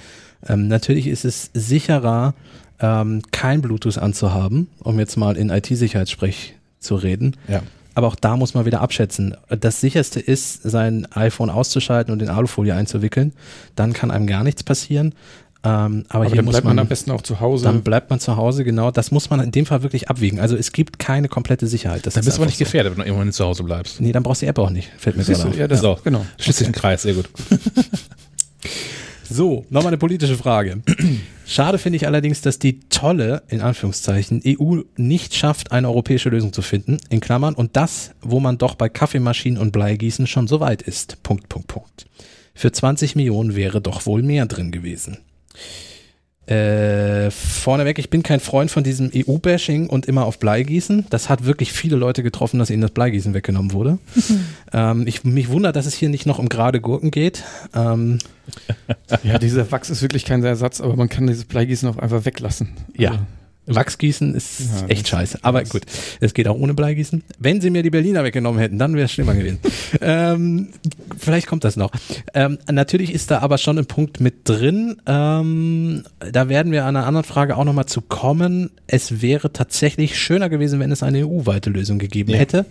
[0.46, 2.34] Ähm, natürlich ist es sicherer,
[2.80, 7.36] ähm, kein Bluetooth anzuhaben, um jetzt mal in IT-Sicherheitssprech zu reden.
[7.48, 7.62] Ja.
[7.94, 9.36] Aber auch da muss man wieder abschätzen.
[9.48, 13.32] Das sicherste ist, sein iPhone auszuschalten und in Alufolie einzuwickeln.
[13.74, 15.14] Dann kann einem gar nichts passieren.
[15.68, 17.64] Ähm, aber, aber dann bleibt man, man, am besten auch zu Hause.
[17.64, 18.90] Dann bleibt man zu Hause, genau.
[18.90, 20.40] Das muss man in dem Fall wirklich abwiegen.
[20.40, 22.06] Also es gibt keine komplette Sicherheit.
[22.06, 22.64] Das dann bist du aber nicht so.
[22.64, 24.00] gefährdet, wenn du irgendwann zu Hause bleibst.
[24.00, 24.90] Nee, dann brauchst du die App auch nicht.
[24.96, 25.56] Fällt mir gerade auf.
[25.56, 26.24] Ja, das so, genau.
[26.38, 27.28] Schließt sich ein Kreis, sehr gut.
[29.30, 30.80] So, nochmal eine politische Frage.
[31.46, 36.54] Schade finde ich allerdings, dass die tolle, in Anführungszeichen, EU nicht schafft, eine europäische Lösung
[36.54, 40.60] zu finden, in Klammern, und das, wo man doch bei Kaffeemaschinen und Bleigießen schon so
[40.60, 41.22] weit ist.
[41.22, 42.06] Punkt, Punkt, Punkt.
[42.54, 45.18] Für 20 Millionen wäre doch wohl mehr drin gewesen.
[46.48, 51.04] Äh, vorneweg, ich bin kein Freund von diesem EU-Bashing und immer auf Bleigießen.
[51.10, 53.98] Das hat wirklich viele Leute getroffen, dass ihnen das Bleigießen weggenommen wurde.
[54.72, 57.44] ähm, ich, mich wundert, dass es hier nicht noch um gerade Gurken geht.
[57.74, 58.18] Ähm,
[59.22, 62.70] ja, dieser Wachs ist wirklich kein Ersatz, aber man kann dieses Bleigießen auch einfach weglassen.
[62.96, 63.26] Ja.
[63.68, 65.40] Wachsgießen ist ja, echt scheiße.
[65.42, 65.82] Aber gut,
[66.20, 67.22] es geht auch ohne Bleigießen.
[67.38, 69.58] Wenn sie mir die Berliner weggenommen hätten, dann wäre es schlimmer gewesen.
[70.00, 70.68] ähm,
[71.18, 71.90] vielleicht kommt das noch.
[72.34, 74.96] Ähm, natürlich ist da aber schon ein Punkt mit drin.
[75.06, 78.70] Ähm, da werden wir an einer anderen Frage auch nochmal zu kommen.
[78.86, 82.38] Es wäre tatsächlich schöner gewesen, wenn es eine EU-weite Lösung gegeben ja.
[82.38, 82.66] hätte.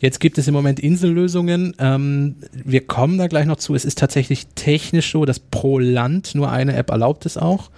[0.00, 1.74] Jetzt gibt es im Moment Insellösungen.
[1.78, 3.74] Ähm, wir kommen da gleich noch zu.
[3.74, 7.70] Es ist tatsächlich technisch so, dass pro Land nur eine App erlaubt ist auch.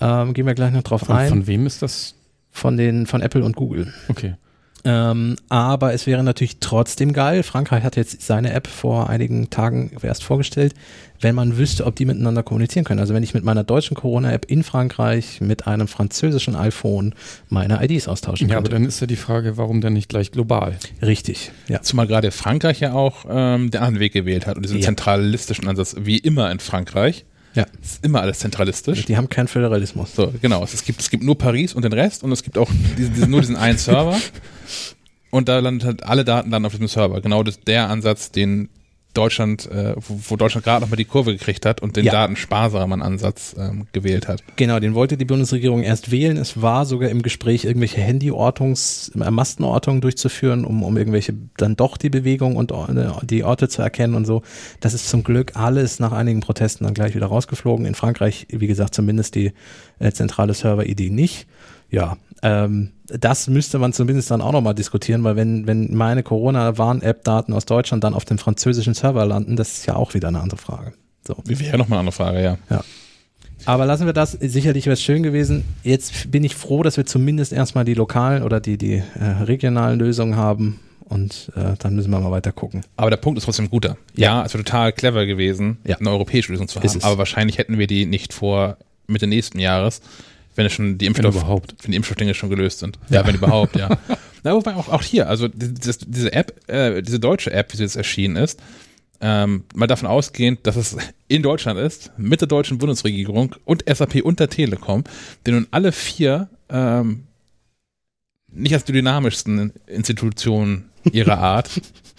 [0.00, 1.28] Ähm, gehen wir gleich noch drauf von, ein.
[1.28, 2.14] Von wem ist das?
[2.50, 3.92] Von den, von Apple und Google.
[4.08, 4.34] Okay.
[4.86, 7.42] Ähm, aber es wäre natürlich trotzdem geil.
[7.42, 10.74] Frankreich hat jetzt seine App vor einigen Tagen erst vorgestellt,
[11.20, 13.00] wenn man wüsste, ob die miteinander kommunizieren können.
[13.00, 17.14] Also wenn ich mit meiner deutschen Corona-App in Frankreich mit einem französischen iPhone
[17.48, 18.52] meine IDs austauschen kann.
[18.52, 20.76] Ja, aber dann ist ja die Frage, warum denn nicht gleich global?
[21.00, 21.80] Richtig, ja.
[21.80, 24.84] Zumal gerade Frankreich ja auch ähm, den anderen Weg gewählt hat und diesen ja.
[24.84, 27.24] zentralistischen Ansatz, wie immer in Frankreich.
[27.54, 27.66] Ja.
[27.82, 29.04] Es ist immer alles zentralistisch.
[29.06, 30.14] Die haben keinen Föderalismus.
[30.14, 30.64] So, genau.
[30.64, 33.30] Es gibt, es gibt nur Paris und den Rest und es gibt auch diesen, diesen,
[33.30, 34.18] nur diesen einen Server.
[35.30, 37.20] Und da landet halt alle Daten dann auf diesem Server.
[37.20, 38.68] Genau das, der Ansatz, den
[39.14, 42.12] Deutschland, äh, wo, wo, Deutschland gerade nochmal die Kurve gekriegt hat und den ja.
[42.12, 44.42] datensparsamen Ansatz ähm, gewählt hat.
[44.56, 46.36] Genau, den wollte die Bundesregierung erst wählen.
[46.36, 51.96] Es war sogar im Gespräch, irgendwelche Handyortungs, äh, Mastenortungen durchzuführen, um, um irgendwelche dann doch
[51.96, 54.42] die Bewegung und äh, die Orte zu erkennen und so.
[54.80, 57.86] Das ist zum Glück alles nach einigen Protesten dann gleich wieder rausgeflogen.
[57.86, 59.52] In Frankreich, wie gesagt, zumindest die
[60.00, 61.46] äh, zentrale Server-Idee nicht.
[61.90, 67.52] Ja, ähm, das müsste man zumindest dann auch nochmal diskutieren, weil wenn, wenn meine Corona-Warn-App-Daten
[67.52, 70.58] aus Deutschland dann auf dem französischen Server landen, das ist ja auch wieder eine andere
[70.58, 70.94] Frage.
[71.26, 71.36] So.
[71.44, 72.58] Wäre nochmal eine andere Frage, ja.
[72.70, 72.84] Ja.
[73.66, 74.32] Aber lassen wir das.
[74.32, 75.64] Sicherlich wäre es schön gewesen.
[75.82, 79.98] Jetzt bin ich froh, dass wir zumindest erstmal die lokalen oder die, die äh, regionalen
[79.98, 80.80] Lösungen haben.
[81.06, 82.82] Und äh, dann müssen wir mal weiter gucken.
[82.96, 83.96] Aber der Punkt ist trotzdem guter.
[84.16, 85.96] Ja, ja es wäre total clever gewesen, ja.
[85.96, 87.02] eine europäische Lösung zu haben.
[87.02, 90.00] Aber wahrscheinlich hätten wir die nicht vor Mitte nächsten Jahres
[90.54, 91.74] wenn schon die Impfstoff, überhaupt.
[91.82, 92.98] wenn die Impfstoffdinge schon gelöst sind.
[93.08, 93.98] Ja, ja wenn überhaupt, ja.
[94.42, 97.82] Na, wobei auch, auch hier, also das, diese App, äh, diese deutsche App, wie sie
[97.82, 98.60] jetzt erschienen ist,
[99.20, 100.96] ähm, mal davon ausgehend, dass es
[101.28, 105.04] in Deutschland ist, mit der deutschen Bundesregierung und SAP und der Telekom,
[105.46, 107.24] die nun alle vier ähm,
[108.48, 111.70] nicht als die dynamischsten Institutionen ihrer Art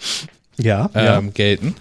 [0.58, 1.20] ja, ähm, ja.
[1.32, 1.74] gelten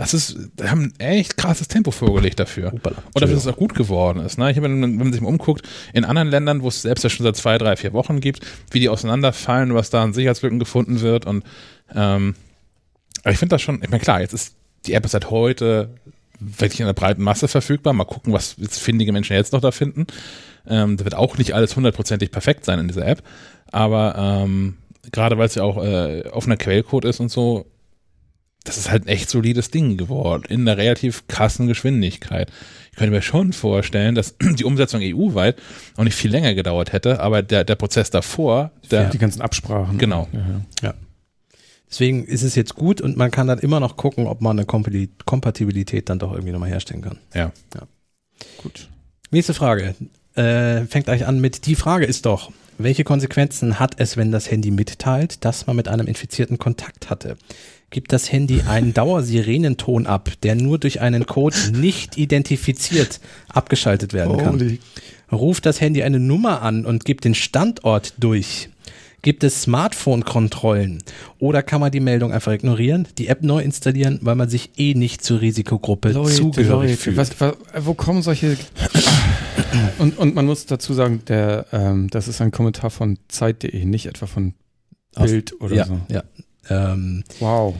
[0.00, 2.72] Das ist, da haben ein echt krasses Tempo vorgelegt dafür.
[2.72, 4.38] Und dafür, dass es auch gut geworden ist.
[4.38, 4.50] Ne?
[4.50, 7.24] Ich meine, wenn man sich mal umguckt, in anderen Ländern, wo es selbst ja schon
[7.24, 8.40] seit zwei, drei, vier Wochen gibt,
[8.70, 11.26] wie die auseinanderfallen, was da an Sicherheitslücken gefunden wird.
[11.26, 11.44] Und
[11.94, 12.34] ähm,
[13.22, 14.54] aber ich finde das schon, ich meine, klar, jetzt ist
[14.86, 15.90] die App seit heute
[16.38, 17.92] wirklich in der breiten Masse verfügbar.
[17.92, 20.06] Mal gucken, was jetzt findige Menschen jetzt noch da finden.
[20.66, 23.22] Ähm, da wird auch nicht alles hundertprozentig perfekt sein in dieser App.
[23.70, 24.78] Aber ähm,
[25.12, 27.66] gerade weil es ja auch äh, offener Quellcode ist und so,
[28.64, 32.50] das ist halt ein echt solides Ding geworden, in einer relativ krassen Geschwindigkeit.
[32.92, 35.56] Ich könnte mir schon vorstellen, dass die Umsetzung EU-weit
[35.96, 39.98] auch nicht viel länger gedauert hätte, aber der, der Prozess davor, der, die ganzen Absprachen.
[39.98, 40.28] Genau.
[40.32, 40.94] Ja, ja.
[41.90, 44.64] Deswegen ist es jetzt gut und man kann dann immer noch gucken, ob man eine
[44.64, 47.18] Kompatibilität dann doch irgendwie nochmal herstellen kann.
[47.34, 47.50] Ja.
[47.74, 47.82] ja.
[48.58, 48.88] Gut.
[49.32, 49.96] Nächste Frage.
[50.34, 54.50] Äh, fängt euch an mit, die Frage ist doch, welche Konsequenzen hat es, wenn das
[54.50, 57.36] Handy mitteilt, dass man mit einem Infizierten Kontakt hatte?
[57.90, 64.36] Gibt das Handy einen Dauersirenenton ab, der nur durch einen Code nicht identifiziert abgeschaltet werden
[64.36, 64.78] kann?
[65.32, 68.68] Ruft das Handy eine Nummer an und gibt den Standort durch?
[69.22, 71.02] Gibt es Smartphone-Kontrollen
[71.40, 74.94] oder kann man die Meldung einfach ignorieren, die App neu installieren, weil man sich eh
[74.94, 77.16] nicht zur Risikogruppe Leute, zugehörig Leute, fühlt?
[77.16, 78.56] Was, was, wo kommen solche...
[79.98, 84.06] und, und man muss dazu sagen, der, ähm, das ist ein Kommentar von Zeit.de, nicht
[84.06, 84.54] etwa von
[85.16, 86.00] Bild Aus, oder ja, so.
[86.08, 86.22] Ja,
[86.68, 87.74] ähm, wow.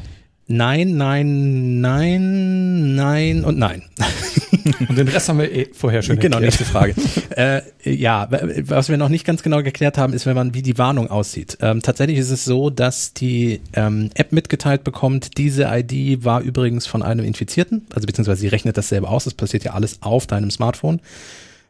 [0.46, 3.82] Nein, nein, nein, nein und nein.
[4.88, 6.94] Und den Rest haben wir eh vorher schon Genau, nächste Frage.
[7.36, 8.28] äh, ja,
[8.62, 11.58] was wir noch nicht ganz genau geklärt haben, ist, wenn man, wie die Warnung aussieht.
[11.60, 16.86] Ähm, tatsächlich ist es so, dass die ähm, App mitgeteilt bekommt, diese ID war übrigens
[16.86, 20.50] von einem Infizierten, also beziehungsweise sie rechnet dasselbe aus, das passiert ja alles auf deinem
[20.50, 21.00] Smartphone,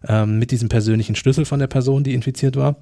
[0.09, 2.77] ähm, mit diesem persönlichen Schlüssel von der Person, die infiziert war.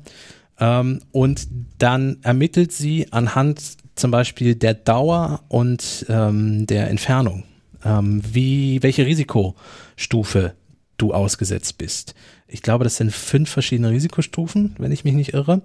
[0.60, 1.48] Ähm, und
[1.78, 3.60] dann ermittelt sie anhand
[3.98, 7.44] zum Beispiel der Dauer und ähm, der Entfernung,
[7.84, 10.54] ähm, wie, welche Risikostufe
[10.96, 12.14] du ausgesetzt bist.
[12.46, 15.62] Ich glaube, das sind fünf verschiedene Risikostufen, wenn ich mich nicht irre.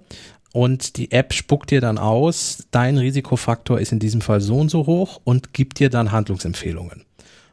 [0.52, 4.70] Und die App spuckt dir dann aus, dein Risikofaktor ist in diesem Fall so und
[4.70, 7.04] so hoch und gibt dir dann Handlungsempfehlungen.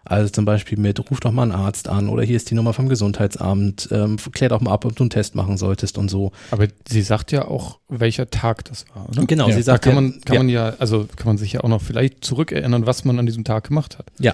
[0.04, 2.74] Also zum Beispiel mit, ruf doch mal einen Arzt an oder hier ist die Nummer
[2.74, 6.32] vom Gesundheitsamt, ähm, klär doch mal ab, ob du einen Test machen solltest und so.
[6.50, 9.26] Aber sie sagt ja auch, welcher Tag das war, oder?
[9.26, 10.40] Genau, ja, sie sagt kann man, kann ja.
[10.40, 13.44] man ja, also kann man sich ja auch noch vielleicht zurückerinnern, was man an diesem
[13.44, 14.08] Tag gemacht hat.
[14.20, 14.34] Ja,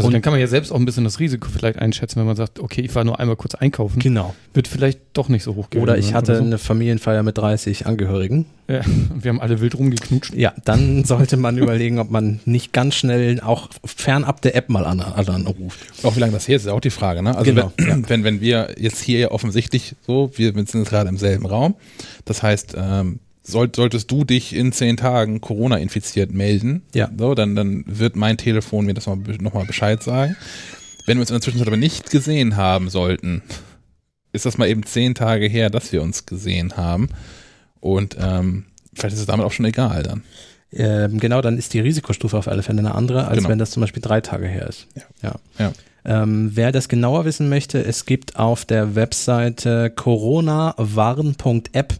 [0.00, 2.26] also und dann kann man ja selbst auch ein bisschen das Risiko vielleicht einschätzen, wenn
[2.26, 3.98] man sagt, okay, ich war nur einmal kurz einkaufen.
[3.98, 4.34] Genau.
[4.54, 5.82] Wird vielleicht doch nicht so hoch gehen.
[5.82, 6.46] Oder ich hatte oder so.
[6.46, 8.46] eine Familienfeier mit 30 Angehörigen.
[8.68, 10.34] Ja, und wir haben alle wild rumgeknutscht.
[10.34, 14.84] Ja, dann sollte man überlegen, ob man nicht ganz schnell auch fernab der App mal
[14.84, 15.78] an, anruft.
[16.04, 17.22] Auch wie lange das her ist, ist auch die Frage.
[17.22, 17.36] Ne?
[17.36, 18.08] Also genau, wenn, ja.
[18.08, 21.74] wenn, wenn wir jetzt hier offensichtlich so, wir sind jetzt gerade im selben Raum,
[22.24, 27.10] das heißt, ähm, soll, solltest du dich in zehn Tagen Corona infiziert melden, ja.
[27.16, 30.36] so, dann, dann wird mein Telefon mir das nochmal noch Bescheid sagen.
[31.06, 33.42] Wenn wir uns in der Zwischenzeit aber nicht gesehen haben sollten,
[34.32, 37.08] ist das mal eben zehn Tage her, dass wir uns gesehen haben.
[37.80, 40.22] Und ähm, vielleicht ist es damit auch schon egal dann.
[40.72, 43.48] Ähm, genau, dann ist die Risikostufe auf alle Fälle eine andere, als genau.
[43.48, 44.86] wenn das zum Beispiel drei Tage her ist.
[44.94, 45.02] Ja.
[45.22, 45.34] ja.
[45.58, 45.72] ja.
[46.04, 51.94] Ähm, wer das genauer wissen möchte, es gibt auf der Webseite coronawarn.app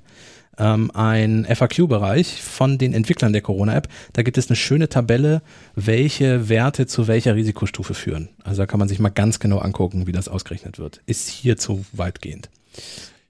[0.61, 3.89] ähm, ein FAQ-Bereich von den Entwicklern der Corona-App.
[4.13, 5.43] Da gibt es eine schöne Tabelle,
[5.75, 8.29] welche Werte zu welcher Risikostufe führen.
[8.45, 11.01] Also da kann man sich mal ganz genau angucken, wie das ausgerechnet wird.
[11.07, 12.51] Ist hier zu weitgehend.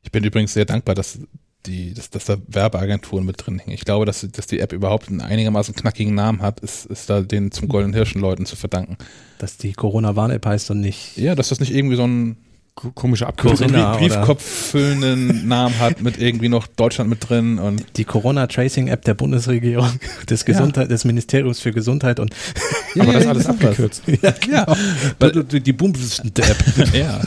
[0.02, 1.20] Ich bin übrigens sehr dankbar, dass
[1.66, 3.74] die, dass, dass da Werbeagenturen mit drin hängen.
[3.74, 7.20] Ich glaube, dass, dass die App überhaupt einen einigermaßen knackigen Namen hat, ist, ist da
[7.20, 8.96] den zum Golden Hirschen Leuten zu verdanken.
[9.38, 11.16] Dass die Corona-Warn-App heißt und nicht.
[11.16, 12.38] Ja, dass das nicht irgendwie so ein
[12.74, 18.46] komische Abkürzung, Briefkopf füllenden Namen hat mit irgendwie noch Deutschland mit drin und die Corona
[18.46, 19.90] Tracing App der Bundesregierung
[20.30, 20.88] des Gesundheit ja.
[20.88, 22.34] des Ministeriums für Gesundheit und
[22.94, 24.02] ja, aber das alles abgekürzt.
[24.22, 24.74] Ja, genau.
[25.20, 25.42] ja.
[25.42, 26.94] Die, die Bums-App.
[26.94, 27.20] ja.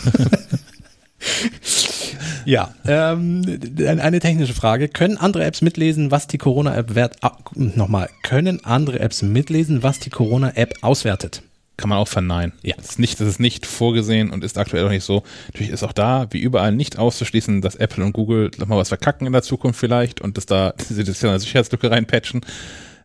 [2.46, 3.44] Ja, ähm,
[3.80, 4.90] eine technische Frage.
[4.90, 10.00] Können andere Apps mitlesen, was die Corona-App wert, ah, nochmal, können andere Apps mitlesen, was
[10.00, 11.44] die Corona-App auswertet?
[11.78, 12.54] Kann man auch verneinen.
[12.62, 12.76] Ja.
[12.78, 15.24] Das ist, nicht, das ist nicht vorgesehen und ist aktuell auch nicht so.
[15.48, 19.26] Natürlich ist auch da, wie überall, nicht auszuschließen, dass Apple und Google nochmal was verkacken
[19.26, 22.42] in der Zukunft vielleicht und dass da diese Sicherheitslücke reinpatchen.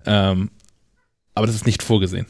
[0.06, 0.50] Ähm,
[1.34, 2.26] aber das ist nicht vorgesehen.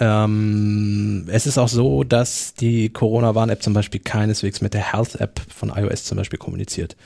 [0.00, 5.70] Ähm, es ist auch so, dass die Corona-Warn-App zum Beispiel keineswegs mit der Health-App von
[5.70, 6.96] iOS zum Beispiel kommuniziert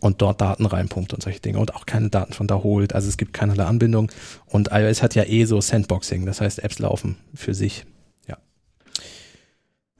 [0.00, 2.94] und dort Daten reinpumpt und solche Dinge und auch keine Daten von da holt.
[2.94, 4.10] Also es gibt keinerlei Anbindung
[4.46, 7.84] und iOS hat ja eh so Sandboxing, das heißt Apps laufen für sich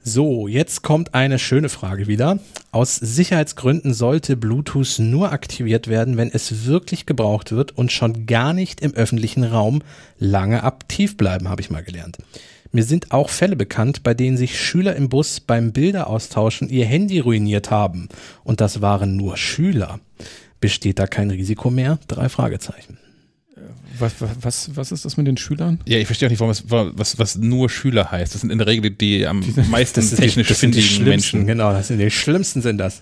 [0.07, 2.39] so, jetzt kommt eine schöne Frage wieder.
[2.71, 8.53] Aus Sicherheitsgründen sollte Bluetooth nur aktiviert werden, wenn es wirklich gebraucht wird und schon gar
[8.53, 9.81] nicht im öffentlichen Raum
[10.17, 12.17] lange aktiv bleiben, habe ich mal gelernt.
[12.71, 17.19] Mir sind auch Fälle bekannt, bei denen sich Schüler im Bus beim Bilderaustauschen ihr Handy
[17.19, 18.09] ruiniert haben.
[18.43, 19.99] Und das waren nur Schüler.
[20.59, 21.99] Besteht da kein Risiko mehr?
[22.07, 22.97] Drei Fragezeichen.
[23.99, 25.79] Was, was, was ist das mit den Schülern?
[25.87, 28.33] Ja, ich verstehe auch nicht, warum es, was, was nur Schüler heißt.
[28.33, 31.47] Das sind in der Regel die am meisten Das technisch die, das findigen Menschen.
[31.47, 33.01] Genau, das sind die schlimmsten sind das.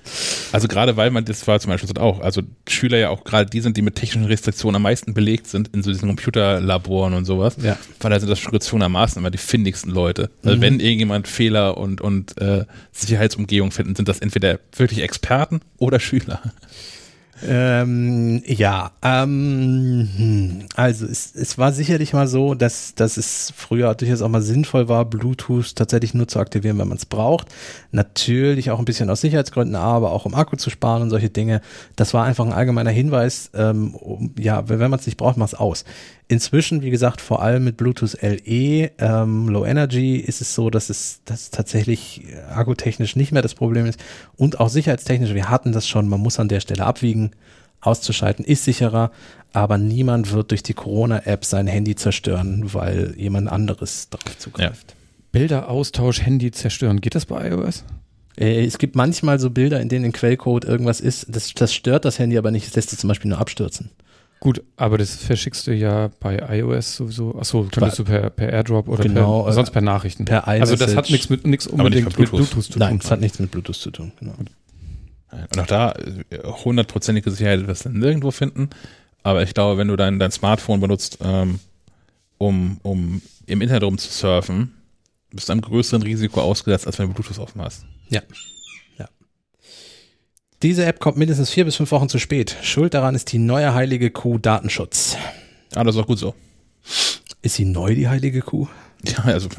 [0.51, 3.49] Also gerade weil man, das war zum Beispiel so auch, also Schüler ja auch gerade
[3.49, 7.26] die sind, die mit technischen Restriktionen am meisten belegt sind in so diesen Computerlaboren und
[7.26, 7.57] sowas.
[7.61, 7.78] Ja.
[7.99, 10.30] Weil da sind das gezwungenermaßen immer die findigsten Leute.
[10.43, 10.61] Also Mhm.
[10.61, 16.41] wenn irgendjemand Fehler und, und äh, Sicherheitsumgehung finden, sind das entweder wirklich Experten oder Schüler.
[17.48, 20.60] Ähm, ja, ähm, hm.
[20.76, 24.89] also es, es war sicherlich mal so, dass, dass es früher durchaus auch mal sinnvoll
[24.89, 27.48] war, Bluetooth tatsächlich nur zu aktivieren, wenn man es braucht.
[27.91, 31.62] Natürlich auch ein bisschen aus Sicherheitsgründen, aber auch um Akku zu sparen und solche Dinge.
[31.96, 33.52] Das war einfach ein allgemeiner Hinweis.
[33.54, 33.96] Ähm,
[34.39, 35.86] ja, wenn man es nicht braucht, mach es aus.
[36.28, 40.89] Inzwischen, wie gesagt, vor allem mit Bluetooth LE, ähm, Low Energy, ist es so, dass
[40.89, 43.99] es dass tatsächlich äh, akkutechnisch nicht mehr das Problem ist
[44.36, 45.36] und auch sicherheitstechnisch.
[45.36, 47.32] Wir hatten das schon, man muss an der Stelle abwiegen.
[47.80, 49.11] Auszuschalten ist sicherer,
[49.53, 54.95] aber niemand wird durch die Corona-App sein Handy zerstören, weil jemand anderes darauf zugreift.
[55.32, 57.01] Bilderaustausch, Handy zerstören.
[57.01, 57.84] Geht das bei iOS?
[58.38, 61.28] Äh, Es gibt manchmal so Bilder, in denen im Quellcode irgendwas ist.
[61.30, 63.91] Das, das stört das Handy aber nicht, es lässt es zum Beispiel nur abstürzen.
[64.46, 67.36] Gut, aber das verschickst du ja bei iOS sowieso.
[67.36, 70.26] Achso, könntest du per, per AirDrop oder Genau, per, äh, sonst per Nachrichten.
[70.26, 71.12] per also das hat iMessage.
[71.14, 72.52] nichts mit nichts unbedingt mit Bluetooth.
[72.52, 73.00] Bluetooth zu Nein, tun.
[73.04, 74.12] es hat nichts mit Bluetooth zu tun.
[74.20, 74.36] Genau.
[74.38, 78.70] Und auch da äh, hundertprozentige Sicherheit wirst du nirgendwo finden.
[79.24, 81.58] Aber ich glaube, wenn du dein, dein Smartphone benutzt, ähm,
[82.38, 84.74] um, um im Internet rumzusurfen,
[85.32, 87.84] bist du einem größeren Risiko ausgesetzt, als wenn du Bluetooth offen hast.
[88.10, 88.22] Ja.
[90.62, 92.56] Diese App kommt mindestens vier bis fünf Wochen zu spät.
[92.62, 95.18] Schuld daran ist die neue heilige Kuh Datenschutz.
[95.76, 96.34] Ah, das ist auch gut so.
[97.41, 98.68] Ist sie neu, die heilige Kuh?
[99.03, 99.49] Ja, also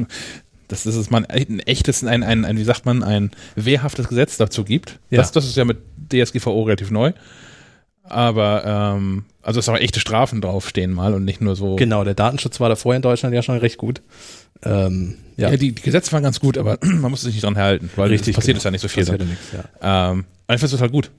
[0.68, 4.36] dass das ist man ein echtes, ein, ein, ein, wie sagt man, ein wehrhaftes Gesetz
[4.36, 4.98] dazu gibt.
[5.10, 5.18] Ja.
[5.18, 5.78] Das, das ist ja mit
[6.12, 7.12] DSGVO relativ neu.
[8.08, 11.76] Aber ähm, also dass auch echte Strafen draufstehen mal und nicht nur so.
[11.76, 14.02] Genau, der Datenschutz war da vorher in Deutschland ja schon recht gut.
[14.62, 17.56] Ähm, ja, Ja, die, die Gesetze waren ganz gut, aber man musste sich nicht dran
[17.56, 18.58] halten, weil Richtig, es passiert genau.
[18.58, 19.02] ist ja nicht so viel.
[19.04, 19.28] passierte dann.
[19.28, 20.10] nichts, ja.
[20.10, 21.10] Ähm, aber ich finde es total gut.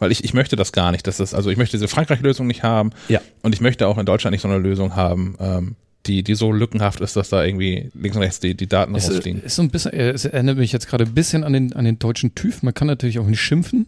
[0.00, 1.06] Weil ich, ich möchte das gar nicht.
[1.08, 2.90] Dass das, also ich möchte diese Frankreich-Lösung nicht haben.
[3.08, 3.20] Ja.
[3.42, 5.74] Und ich möchte auch in Deutschland nicht so eine Lösung haben, ähm,
[6.06, 9.10] die, die so lückenhaft ist, dass da irgendwie links und rechts die, die Daten Es
[9.10, 9.42] rausfliegen.
[9.42, 11.84] ist so ein bisschen, äh, es erinnert mich jetzt gerade ein bisschen an den, an
[11.84, 12.62] den deutschen TÜV.
[12.62, 13.86] Man kann natürlich auch nicht schimpfen.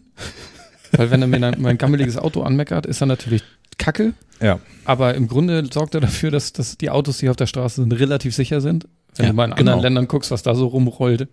[0.91, 3.43] Weil wenn er mir dann mein gammeliges Auto anmeckert, ist er natürlich
[3.77, 4.13] kacke.
[4.41, 4.59] Ja.
[4.85, 7.93] Aber im Grunde sorgt er dafür, dass, dass die Autos, die auf der Straße sind,
[7.93, 8.87] relativ sicher sind.
[9.15, 9.59] Wenn Ja, du mal in genau.
[9.71, 11.27] anderen Ländern guckst, was da so rumrollt,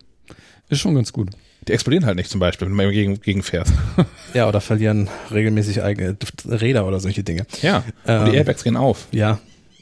[0.68, 1.30] ist schon ganz gut.
[1.66, 3.72] Die explodieren halt nicht zum Beispiel, wenn mal gegen, gegen fährst.
[4.34, 7.46] ja, oder verlieren regelmäßig eigene Räder oder solche Dinge.
[7.62, 7.82] Ja.
[8.06, 9.08] Ähm, und die Airbags gehen auf.
[9.10, 9.38] Ja.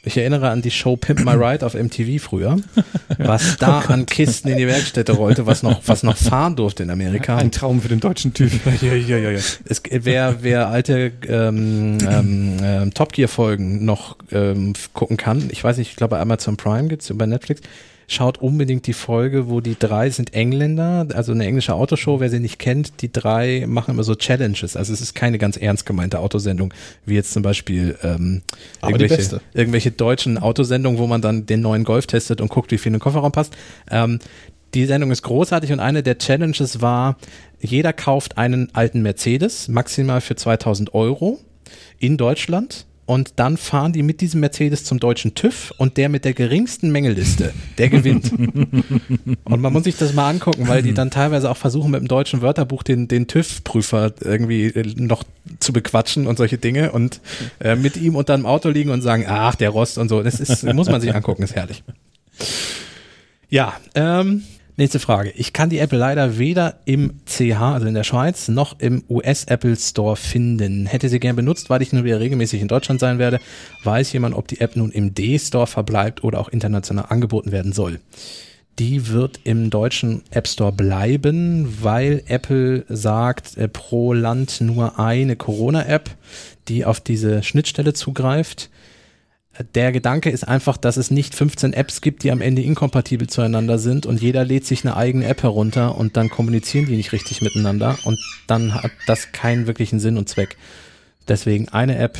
[0.07, 2.59] Ich erinnere an die Show Pimp My Ride auf MTV früher,
[3.19, 6.91] was da an Kisten in die Werkstätte rollte, was noch, was noch fahren durfte in
[6.91, 7.37] Amerika.
[7.37, 8.53] Ein Traum für den deutschen TÜV.
[8.83, 9.39] ja, ja, ja, ja.
[9.39, 15.65] Es, wer, wer alte ähm, ähm, ähm, Top Gear Folgen noch ähm, gucken kann, ich
[15.65, 17.63] weiß nicht, ich glaube Amazon Prime gibt's über Netflix,
[18.09, 22.41] schaut unbedingt die Folge, wo die drei sind Engländer, also eine englische Autoshow, wer sie
[22.41, 24.77] nicht kennt, die drei machen immer so Challenges.
[24.77, 26.73] Also es ist keine ganz ernst gemeinte Autosendung,
[27.05, 28.43] wie jetzt zum Beispiel ähm,
[28.83, 32.91] irgendwelche, irgendwelche deutschen Autosendungen, wo man dann den neuen Golf testet und guckt, wie viel
[32.91, 33.57] in den Kofferraum passt.
[33.91, 34.21] Ähm,
[34.75, 37.17] die Sendung ist großartig und eine der Challenges war,
[37.61, 41.41] jeder kauft einen alten Mercedes, maximal für 2000 Euro
[41.99, 42.87] in Deutschland.
[43.07, 46.91] Und dann fahren die mit diesem Mercedes zum deutschen TÜV und der mit der geringsten
[46.91, 48.33] Mängelliste, der gewinnt.
[49.45, 52.09] und man muss sich das mal angucken, weil die dann teilweise auch versuchen, mit dem
[52.09, 55.23] deutschen Wörterbuch den, den TÜV-Prüfer irgendwie äh, noch
[55.61, 57.21] zu bequatschen und solche Dinge und
[57.61, 60.25] äh, mit ihm unter dem Auto liegen und sagen, ach, der Rost und so.
[60.25, 61.85] Das ist, muss man sich angucken, ist herrlich.
[63.49, 64.43] Ja, ähm,
[64.77, 65.31] nächste Frage.
[65.31, 69.77] Ich kann die Apple leider weder im CH, also in der Schweiz, noch im US-Apple
[69.77, 70.87] Store finden.
[70.87, 73.41] Hätte sie gern benutzt, weil ich nun wieder regelmäßig in Deutschland sein werde.
[73.85, 78.01] Weiß jemand, ob die App nun im D-Store verbleibt oder auch international angeboten werden soll?
[78.79, 85.37] Die wird im deutschen App Store bleiben, weil Apple sagt, äh, pro Land nur eine
[85.37, 86.11] Corona-App,
[86.69, 88.69] die auf diese Schnittstelle zugreift.
[89.75, 93.79] Der Gedanke ist einfach, dass es nicht 15 Apps gibt, die am Ende inkompatibel zueinander
[93.79, 97.41] sind und jeder lädt sich eine eigene App herunter und dann kommunizieren die nicht richtig
[97.43, 100.57] miteinander und dann hat das keinen wirklichen Sinn und Zweck.
[101.29, 102.19] Deswegen eine App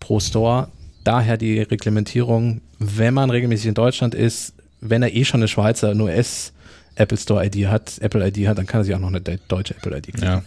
[0.00, 0.68] pro Store.
[1.04, 5.90] Daher die Reglementierung, wenn man regelmäßig in Deutschland ist, wenn er eh schon eine Schweizer,
[5.90, 6.52] eine US
[6.96, 9.38] Apple Store ID hat, Apple ID hat, dann kann er sich auch noch eine de-
[9.48, 10.22] deutsche Apple ID kriegen.
[10.24, 10.42] Ja.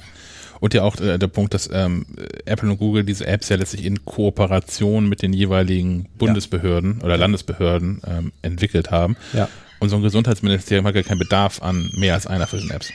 [0.60, 2.06] Und ja auch äh, der Punkt, dass ähm,
[2.46, 8.02] Apple und Google diese Apps ja letztlich in Kooperation mit den jeweiligen Bundesbehörden oder Landesbehörden
[8.06, 9.16] ähm, entwickelt haben.
[9.34, 9.48] Ja.
[9.80, 12.92] Und so ein Gesundheitsministerium hat ja keinen Bedarf an mehr als einer von diesen Apps.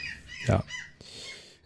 [0.46, 0.62] Ja.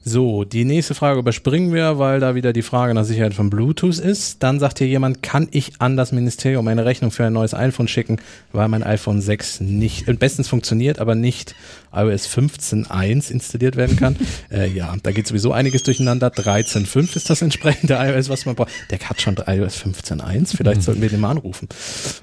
[0.08, 3.98] So, die nächste Frage überspringen wir, weil da wieder die Frage nach Sicherheit von Bluetooth
[3.98, 4.42] ist.
[4.42, 7.88] Dann sagt hier jemand, kann ich an das Ministerium eine Rechnung für ein neues iPhone
[7.88, 8.18] schicken,
[8.52, 11.54] weil mein iPhone 6 nicht, äh, bestens funktioniert, aber nicht
[11.92, 14.16] iOS 15.1 installiert werden kann.
[14.50, 16.28] äh, ja, da geht sowieso einiges durcheinander.
[16.28, 18.70] 13.5 ist das entsprechende iOS, was man braucht.
[18.90, 20.84] Der hat schon iOS 15.1, vielleicht mhm.
[20.84, 21.68] sollten wir den mal anrufen.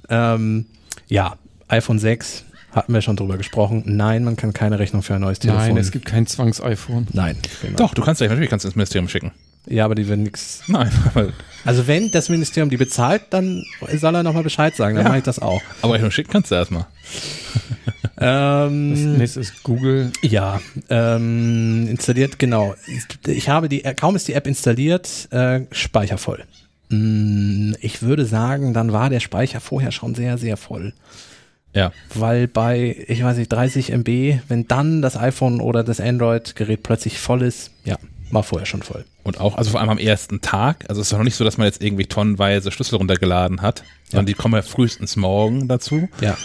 [0.09, 0.65] Ähm,
[1.07, 1.35] ja,
[1.67, 2.45] iPhone 6,
[2.75, 3.83] hatten wir schon drüber gesprochen.
[3.85, 5.67] Nein, man kann keine Rechnung für ein neues Telefon.
[5.69, 7.07] Nein, es gibt kein Zwangs-iPhone.
[7.13, 7.37] Nein.
[7.61, 7.77] Genau.
[7.77, 9.31] Doch, du kannst ja natürlich kannst du ins Ministerium schicken.
[9.67, 10.63] Ja, aber die werden nichts.
[10.67, 10.91] Nein.
[11.65, 15.09] Also wenn das Ministerium die bezahlt, dann soll er nochmal Bescheid sagen, dann ja.
[15.09, 15.63] mache ich das auch.
[15.81, 16.85] Aber Rechnung schicken kannst du erstmal.
[18.19, 20.11] ähm, das nächste ist Google.
[20.21, 22.75] Ja, ähm, installiert, genau.
[23.25, 26.43] Ich habe die, kaum ist die App installiert, äh, Speicher voll.
[26.89, 30.93] Mm, ich würde sagen, dann war der Speicher vorher schon sehr, sehr voll.
[31.75, 31.91] Ja.
[32.13, 37.19] Weil bei, ich weiß nicht, 30 MB, wenn dann das iPhone oder das Android-Gerät plötzlich
[37.19, 37.97] voll ist, ja,
[38.31, 39.05] war vorher schon voll.
[39.23, 41.43] Und auch, also vor allem am ersten Tag, also es ist doch noch nicht so,
[41.43, 44.33] dass man jetzt irgendwie tonnenweise Schlüssel runtergeladen hat, sondern ja.
[44.33, 46.07] die kommen ja frühestens morgen dazu.
[46.21, 46.37] Ja.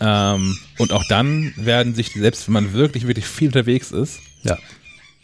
[0.00, 4.58] Ähm, und auch dann werden sich, selbst wenn man wirklich, wirklich viel unterwegs ist, ja.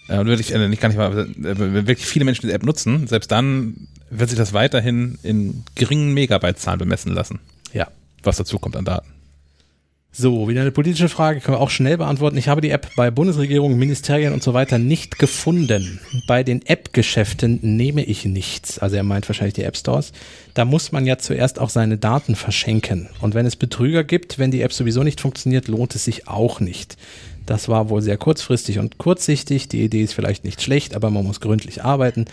[0.06, 3.08] Äh, wirklich, äh, nicht gar nicht mal, äh, wenn wirklich viele Menschen die App nutzen,
[3.08, 7.40] selbst dann wird sich das weiterhin in geringen Megabyte-Zahlen bemessen lassen.
[7.72, 7.88] Ja.
[8.22, 9.17] Was dazu kommt an Daten.
[10.10, 12.38] So, wieder eine politische Frage, können wir auch schnell beantworten.
[12.38, 16.00] Ich habe die App bei Bundesregierung, Ministerien und so weiter nicht gefunden.
[16.26, 18.78] Bei den App-Geschäften nehme ich nichts.
[18.78, 20.12] Also er meint wahrscheinlich die App Stores.
[20.54, 23.10] Da muss man ja zuerst auch seine Daten verschenken.
[23.20, 26.58] Und wenn es Betrüger gibt, wenn die App sowieso nicht funktioniert, lohnt es sich auch
[26.58, 26.96] nicht.
[27.44, 29.68] Das war wohl sehr kurzfristig und kurzsichtig.
[29.68, 32.24] Die Idee ist vielleicht nicht schlecht, aber man muss gründlich arbeiten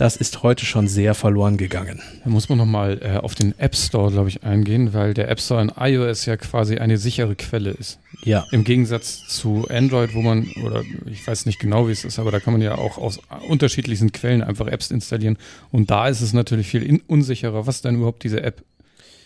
[0.00, 2.00] das ist heute schon sehr verloren gegangen.
[2.24, 5.40] Da muss man nochmal äh, auf den App Store, glaube ich, eingehen, weil der App
[5.40, 7.98] Store in iOS ja quasi eine sichere Quelle ist.
[8.24, 8.46] Ja.
[8.50, 12.30] Im Gegensatz zu Android, wo man, oder ich weiß nicht genau, wie es ist, aber
[12.30, 15.36] da kann man ja auch aus unterschiedlichsten Quellen einfach Apps installieren.
[15.70, 18.62] Und da ist es natürlich viel unsicherer, was denn überhaupt diese App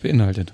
[0.01, 0.51] beinhaltet.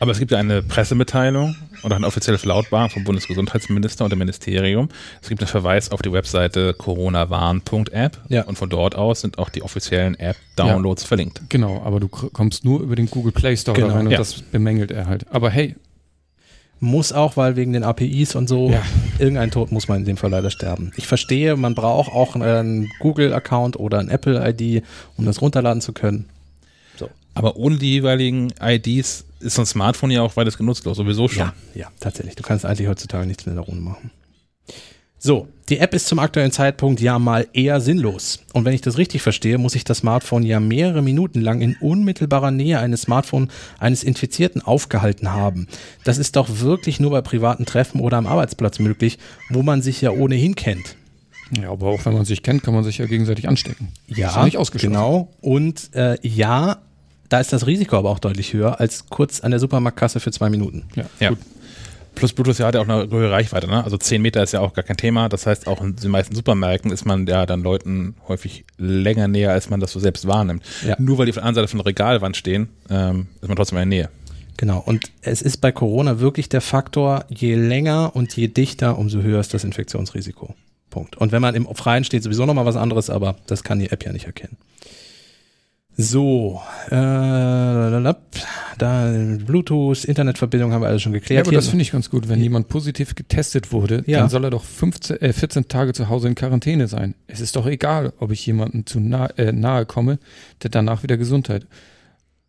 [0.00, 4.88] Aber es gibt ja eine Pressemitteilung oder eine offizielle Verlautbarung vom Bundesgesundheitsminister und dem Ministerium.
[5.22, 8.42] Es gibt einen Verweis auf die Webseite coronawarn.app ja.
[8.42, 11.08] und von dort aus sind auch die offiziellen App-Downloads ja.
[11.08, 11.42] verlinkt.
[11.48, 13.94] Genau, aber du kommst nur über den Google Play Store genau.
[13.94, 14.18] rein und ja.
[14.18, 15.26] das bemängelt er halt.
[15.30, 15.76] Aber hey.
[16.80, 18.74] Muss auch, weil wegen den APIs und so,
[19.18, 20.92] irgendein Tod muss man in dem Fall leider sterben.
[20.96, 24.82] Ich verstehe, man braucht auch einen Google-Account oder ein Apple-ID,
[25.16, 26.26] um das runterladen zu können.
[26.96, 27.08] So.
[27.32, 31.46] Aber ohne die jeweiligen IDs ist so ein Smartphone ja auch weitest genutzlos, sowieso schon.
[31.46, 32.34] Ja, ja, tatsächlich.
[32.34, 34.10] Du kannst eigentlich heutzutage nichts mehr da ohne machen.
[35.18, 38.40] So, die App ist zum aktuellen Zeitpunkt ja mal eher sinnlos.
[38.52, 41.76] Und wenn ich das richtig verstehe, muss ich das Smartphone ja mehrere Minuten lang in
[41.80, 45.66] unmittelbarer Nähe eines Smartphones eines Infizierten aufgehalten haben.
[46.04, 49.18] Das ist doch wirklich nur bei privaten Treffen oder am Arbeitsplatz möglich,
[49.48, 50.96] wo man sich ja ohnehin kennt.
[51.58, 53.88] Ja, aber auch wenn man sich kennt, kann man sich ja gegenseitig anstecken.
[54.06, 54.92] Ja, ist ja nicht ausgeschlossen.
[54.92, 55.30] genau.
[55.40, 56.82] Und äh, ja,
[57.28, 60.50] da ist das Risiko aber auch deutlich höher als kurz an der Supermarktkasse für zwei
[60.50, 60.84] Minuten.
[60.94, 61.28] Ja, ja.
[61.30, 61.38] Gut.
[62.14, 63.82] Plus Bluetooth ja hat ja auch eine höhere Reichweite, ne?
[63.82, 65.28] Also 10 Meter ist ja auch gar kein Thema.
[65.28, 69.50] Das heißt, auch in den meisten Supermärkten ist man ja dann Leuten häufig länger näher,
[69.50, 70.62] als man das so selbst wahrnimmt.
[70.86, 70.94] Ja.
[71.00, 73.78] Nur weil die von der anderen Seite von der Regalwand stehen, ähm, ist man trotzdem
[73.78, 74.10] in der Nähe.
[74.56, 74.78] Genau.
[74.78, 79.40] Und es ist bei Corona wirklich der Faktor, je länger und je dichter, umso höher
[79.40, 80.54] ist das Infektionsrisiko.
[80.90, 81.16] Punkt.
[81.16, 84.04] Und wenn man im Freien steht, sowieso nochmal was anderes, aber das kann die App
[84.04, 84.56] ja nicht erkennen.
[85.96, 86.94] So, äh,
[88.78, 89.12] da
[89.46, 91.46] Bluetooth, Internetverbindung haben wir alles schon geklärt.
[91.46, 92.28] Ja, aber das finde ich ganz gut.
[92.28, 94.20] Wenn jemand positiv getestet wurde, ja.
[94.20, 97.14] dann soll er doch 15, äh, 14 Tage zu Hause in Quarantäne sein.
[97.28, 100.18] Es ist doch egal, ob ich jemandem zu nah, äh, nahe komme,
[100.62, 101.66] der danach wieder Gesundheit.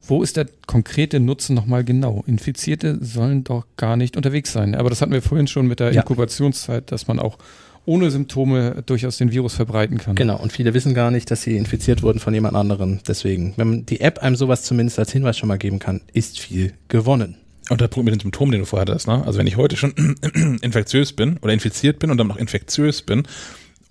[0.07, 2.23] Wo ist der konkrete Nutzen nochmal genau?
[2.27, 4.75] Infizierte sollen doch gar nicht unterwegs sein.
[4.75, 6.01] Aber das hatten wir vorhin schon mit der ja.
[6.01, 7.37] Inkubationszeit, dass man auch
[7.85, 10.15] ohne Symptome durchaus den Virus verbreiten kann.
[10.15, 12.99] Genau, und viele wissen gar nicht, dass sie infiziert wurden von jemand anderem.
[13.07, 16.73] Deswegen, wenn die App einem sowas zumindest als Hinweis schon mal geben kann, ist viel
[16.87, 17.37] gewonnen.
[17.69, 19.23] Und der Punkt mit den Symptomen, den du vorher hattest, ne?
[19.25, 19.93] Also wenn ich heute schon
[20.61, 23.23] infektiös bin oder infiziert bin und dann noch infektiös bin,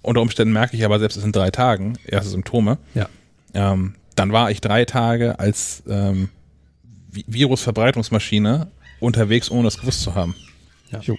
[0.02, 2.78] unter Umständen merke ich aber selbst, es sind drei Tagen, erste Symptome.
[2.94, 3.08] Ja.
[3.54, 6.28] Ähm, dann war ich drei Tage als ähm,
[7.26, 8.68] Virusverbreitungsmaschine
[9.00, 10.34] unterwegs, ohne das gewusst zu haben.
[10.90, 11.00] Ja.
[11.00, 11.16] Jo.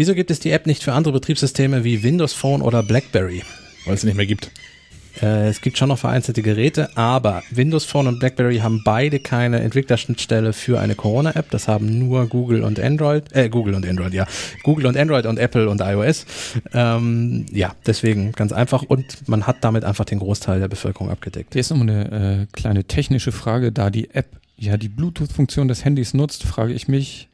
[0.00, 3.42] Wieso gibt es die App nicht für andere Betriebssysteme wie Windows Phone oder BlackBerry?
[3.84, 4.50] Weil es sie nicht mehr gibt.
[5.20, 9.60] Äh, es gibt schon noch vereinzelte Geräte, aber Windows Phone und BlackBerry haben beide keine
[9.60, 11.50] Entwicklerschnittstelle für eine Corona-App.
[11.50, 14.26] Das haben nur Google und Android, äh, Google und Android, ja.
[14.62, 16.24] Google und Android und Apple und iOS.
[16.72, 21.52] Ähm, ja, deswegen ganz einfach und man hat damit einfach den Großteil der Bevölkerung abgedeckt.
[21.52, 25.84] Hier ist noch eine äh, kleine technische Frage, da die App ja die Bluetooth-Funktion des
[25.84, 27.29] Handys nutzt, frage ich mich,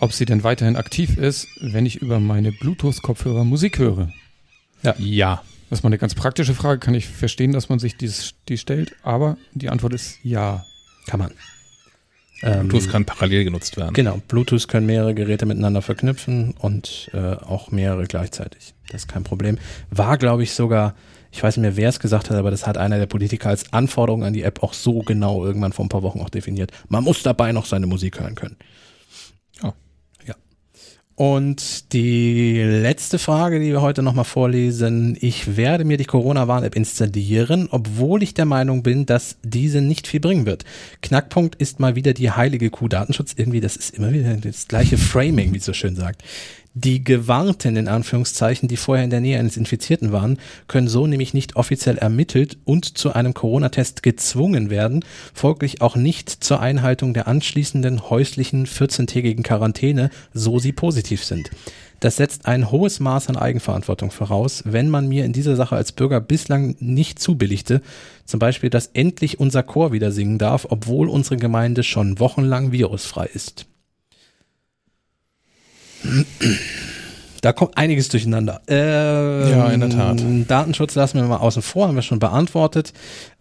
[0.00, 4.10] ob sie denn weiterhin aktiv ist, wenn ich über meine Bluetooth-Kopfhörer Musik höre.
[4.82, 4.94] Ja.
[4.98, 5.42] Ja.
[5.70, 6.78] Das ist mal eine ganz praktische Frage.
[6.78, 10.64] Kann ich verstehen, dass man sich dies, die stellt, aber die Antwort ist ja.
[11.06, 11.32] Kann man.
[12.42, 13.94] Ähm, Bluetooth kann parallel genutzt werden.
[13.94, 18.74] Genau, Bluetooth können mehrere Geräte miteinander verknüpfen und äh, auch mehrere gleichzeitig.
[18.88, 19.58] Das ist kein Problem.
[19.90, 20.94] War, glaube ich, sogar,
[21.32, 23.72] ich weiß nicht mehr, wer es gesagt hat, aber das hat einer der Politiker als
[23.72, 26.70] Anforderung an die App auch so genau irgendwann vor ein paar Wochen auch definiert.
[26.88, 28.56] Man muss dabei noch seine Musik hören können.
[31.16, 35.16] Und die letzte Frage, die wir heute nochmal vorlesen.
[35.20, 40.18] Ich werde mir die Corona-Warn-App installieren, obwohl ich der Meinung bin, dass diese nicht viel
[40.18, 40.64] bringen wird.
[41.02, 43.34] Knackpunkt ist mal wieder die heilige Kuh Datenschutz.
[43.36, 46.24] Irgendwie, das ist immer wieder das gleiche Framing, wie es so schön sagt.
[46.76, 51.32] Die Gewarnten, in Anführungszeichen, die vorher in der Nähe eines Infizierten waren, können so nämlich
[51.32, 57.28] nicht offiziell ermittelt und zu einem Corona-Test gezwungen werden, folglich auch nicht zur Einhaltung der
[57.28, 61.48] anschließenden häuslichen 14-tägigen Quarantäne, so sie positiv sind.
[62.00, 65.92] Das setzt ein hohes Maß an Eigenverantwortung voraus, wenn man mir in dieser Sache als
[65.92, 67.82] Bürger bislang nicht zubilligte,
[68.24, 73.30] zum Beispiel, dass endlich unser Chor wieder singen darf, obwohl unsere Gemeinde schon wochenlang virusfrei
[73.32, 73.66] ist.
[77.40, 78.62] Da kommt einiges durcheinander.
[78.68, 80.22] Ähm, ja, in der Tat.
[80.48, 82.94] Datenschutz lassen wir mal außen vor, haben wir schon beantwortet.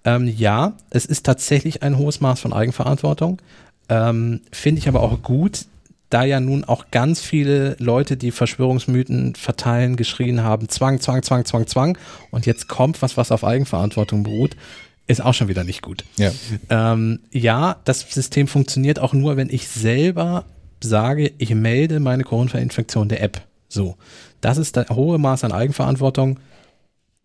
[0.03, 3.41] Ähm, ja, es ist tatsächlich ein hohes Maß von Eigenverantwortung.
[3.87, 5.67] Ähm, Finde ich aber auch gut,
[6.09, 11.45] da ja nun auch ganz viele Leute, die Verschwörungsmythen verteilen, geschrien haben, Zwang, Zwang, Zwang,
[11.45, 11.97] Zwang, Zwang.
[12.29, 14.57] Und jetzt kommt was, was auf Eigenverantwortung beruht
[15.05, 16.05] ist auch schon wieder nicht gut.
[16.17, 16.31] Ja.
[16.69, 20.45] Ähm, ja, das System funktioniert auch nur, wenn ich selber
[20.83, 23.41] sage, ich melde meine Corona-Infektion der App.
[23.69, 23.97] So.
[24.41, 26.39] Das ist der hohe Maß an Eigenverantwortung.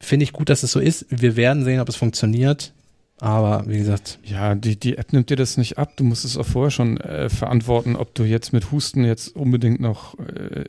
[0.01, 1.07] Finde ich gut, dass es so ist.
[1.11, 2.73] Wir werden sehen, ob es funktioniert.
[3.21, 4.21] Aber wie gesagt.
[4.23, 5.97] Ja, die, die App nimmt dir das nicht ab.
[5.97, 9.81] Du musst es auch vorher schon äh, verantworten, ob du jetzt mit Husten jetzt unbedingt
[9.81, 10.65] noch äh,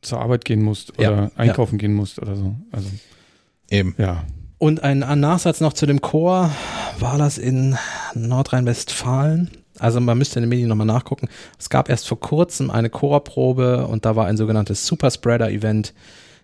[0.00, 1.80] zur Arbeit gehen musst oder ja, einkaufen ja.
[1.80, 2.56] gehen musst oder so.
[2.72, 2.88] Also
[3.70, 3.94] eben.
[3.98, 4.24] Ja.
[4.56, 6.50] Und ein, ein Nachsatz noch zu dem Chor.
[6.98, 7.76] War das in
[8.14, 9.50] Nordrhein-Westfalen?
[9.80, 11.28] Also man müsste in den Medien nochmal nachgucken.
[11.58, 15.94] Es gab erst vor kurzem eine Chorprobe und da war ein sogenanntes Superspreader-Event.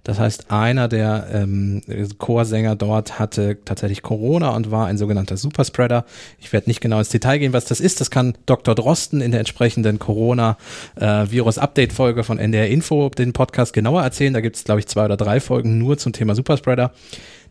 [0.04, 1.80] Das heißt, einer der ähm,
[2.18, 6.04] Chorsänger dort hatte tatsächlich Corona und war ein sogenannter Superspreader.
[6.38, 8.02] Ich werde nicht genau ins Detail gehen, was das ist.
[8.02, 8.74] Das kann Dr.
[8.74, 14.34] Drosten in der entsprechenden Corona-Virus-Update-Folge von NDR Info, den Podcast, genauer erzählen.
[14.34, 16.92] Da gibt es, glaube ich, zwei oder drei Folgen nur zum Thema Superspreader.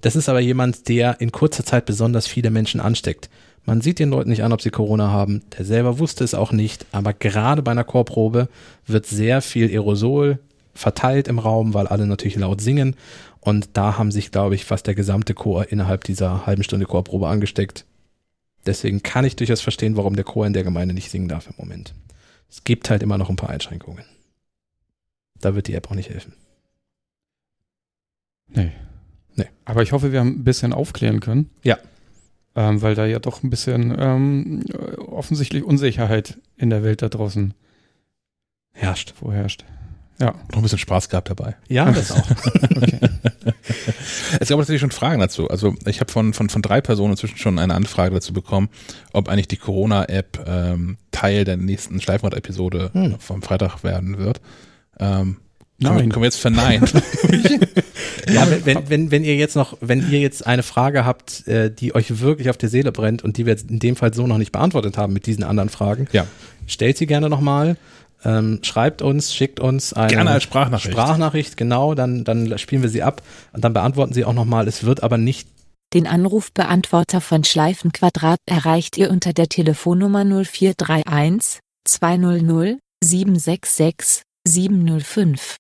[0.02, 3.32] Das ist aber jemand, der in kurzer Zeit besonders viele Menschen ansteckt.
[3.66, 5.42] Man sieht den Leuten nicht an, ob sie Corona haben.
[5.58, 6.86] Der selber wusste es auch nicht.
[6.92, 8.50] Aber gerade bei einer Chorprobe
[8.86, 10.40] wird sehr viel Aerosol
[10.74, 12.96] verteilt im Raum, weil alle natürlich laut singen.
[13.40, 17.28] Und da haben sich, glaube ich, fast der gesamte Chor innerhalb dieser halben Stunde Chorprobe
[17.28, 17.86] angesteckt.
[18.66, 21.54] Deswegen kann ich durchaus verstehen, warum der Chor in der Gemeinde nicht singen darf im
[21.58, 21.94] Moment.
[22.50, 24.06] Es gibt halt immer noch ein paar Einschränkungen.
[25.40, 26.34] Da wird die App auch nicht helfen.
[28.48, 28.72] Nee.
[29.36, 29.48] Nee.
[29.66, 31.50] Aber ich hoffe, wir haben ein bisschen aufklären können.
[31.64, 31.78] Ja
[32.56, 34.64] ähm, weil da ja doch ein bisschen ähm,
[34.98, 37.54] offensichtlich Unsicherheit in der Welt da draußen
[38.74, 39.14] herrscht.
[39.18, 39.66] Vorherrscht.
[40.20, 40.36] Ja.
[40.52, 41.56] Noch ein bisschen Spaß gehabt dabei.
[41.68, 42.30] Ja, das auch.
[42.76, 43.00] okay.
[44.40, 45.48] Es gab natürlich schon Fragen dazu.
[45.50, 48.70] Also ich habe von, von, von drei Personen inzwischen schon eine Anfrage dazu bekommen,
[49.12, 53.20] ob eigentlich die Corona-App ähm, Teil der nächsten Schleifrad-Episode hm.
[53.20, 54.42] vom Freitag werden wird.
[55.00, 55.38] Ähm,
[55.84, 56.10] Nein.
[56.10, 56.88] Können wir jetzt verneinen?
[58.30, 61.72] ja, wenn, wenn, wenn, wenn ihr jetzt noch, wenn ihr jetzt eine Frage habt, äh,
[61.72, 64.28] die euch wirklich auf der Seele brennt und die wir jetzt in dem Fall so
[64.28, 66.26] noch nicht beantwortet haben mit diesen anderen Fragen, ja.
[66.68, 67.78] stellt sie gerne nochmal.
[68.26, 70.94] Ähm, schreibt uns, schickt uns eine Gerne als Sprachnachricht.
[70.94, 73.22] Sprachnachricht, genau, dann, dann spielen wir sie ab
[73.52, 74.68] und dann beantworten sie auch nochmal.
[74.68, 75.48] Es wird aber nicht.
[75.94, 85.58] Den Anrufbeantworter von Schleifenquadrat erreicht ihr unter der Telefonnummer 0431 200 766 705.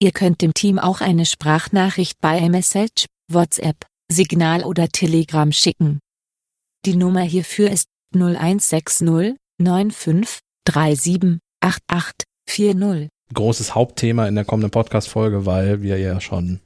[0.00, 6.00] Ihr könnt dem Team auch eine Sprachnachricht bei iMessage, WhatsApp, Signal oder Telegram schicken.
[6.84, 13.08] Die Nummer hierfür ist 0160 95 37 88 40.
[13.32, 16.60] Großes Hauptthema in der kommenden Podcast-Folge, weil wir ja schon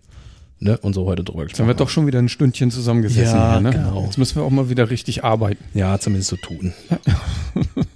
[0.59, 1.69] ne, und so heute drüber gesprochen haben.
[1.69, 3.71] wir doch schon wieder ein Stündchen zusammengesessen ja, hier, ne?
[3.71, 4.05] Genau.
[4.05, 5.63] Jetzt müssen wir auch mal wieder richtig arbeiten.
[5.75, 6.75] Ja, zumindest so tun.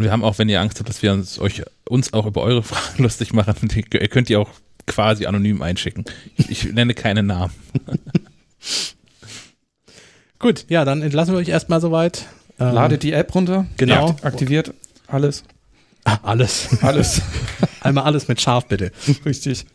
[0.00, 2.40] Und wir haben auch, wenn ihr Angst habt, dass wir uns, euch, uns auch über
[2.40, 4.48] eure Fragen lustig machen, die, ihr könnt die auch
[4.86, 6.06] quasi anonym einschicken.
[6.38, 7.52] Ich, ich nenne keine Namen.
[10.38, 12.24] Gut, ja, dann entlassen wir euch erstmal soweit.
[12.58, 13.66] Ähm, Ladet die App runter.
[13.76, 14.16] Genau.
[14.22, 14.72] Aktiviert
[15.06, 15.44] alles.
[16.04, 16.82] Ah, alles.
[16.82, 17.20] Alles.
[17.82, 18.92] Einmal alles mit Scharf, bitte.
[19.26, 19.66] Richtig.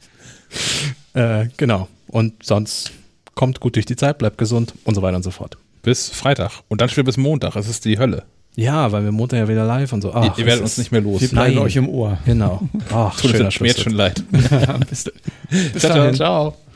[1.13, 1.87] Äh, genau.
[2.07, 2.89] Und sonst
[3.35, 5.59] kommt gut durch die Zeit, bleibt gesund und so weiter und so fort.
[5.83, 6.63] Bis Freitag.
[6.67, 7.55] Und dann spielt bis Montag.
[7.55, 8.25] Es ist die Hölle.
[8.55, 10.13] Ja, weil wir Montag ja wieder live und so.
[10.13, 11.21] Ach, ihr, werdet uns nicht mehr los.
[11.21, 12.17] Wir bleiben euch im Ohr.
[12.25, 12.61] Genau.
[12.91, 14.23] Ach, Tut mir jetzt schon leid.
[14.89, 15.03] bis,
[15.49, 16.15] bis, bis dahin.
[16.15, 16.55] Ciao.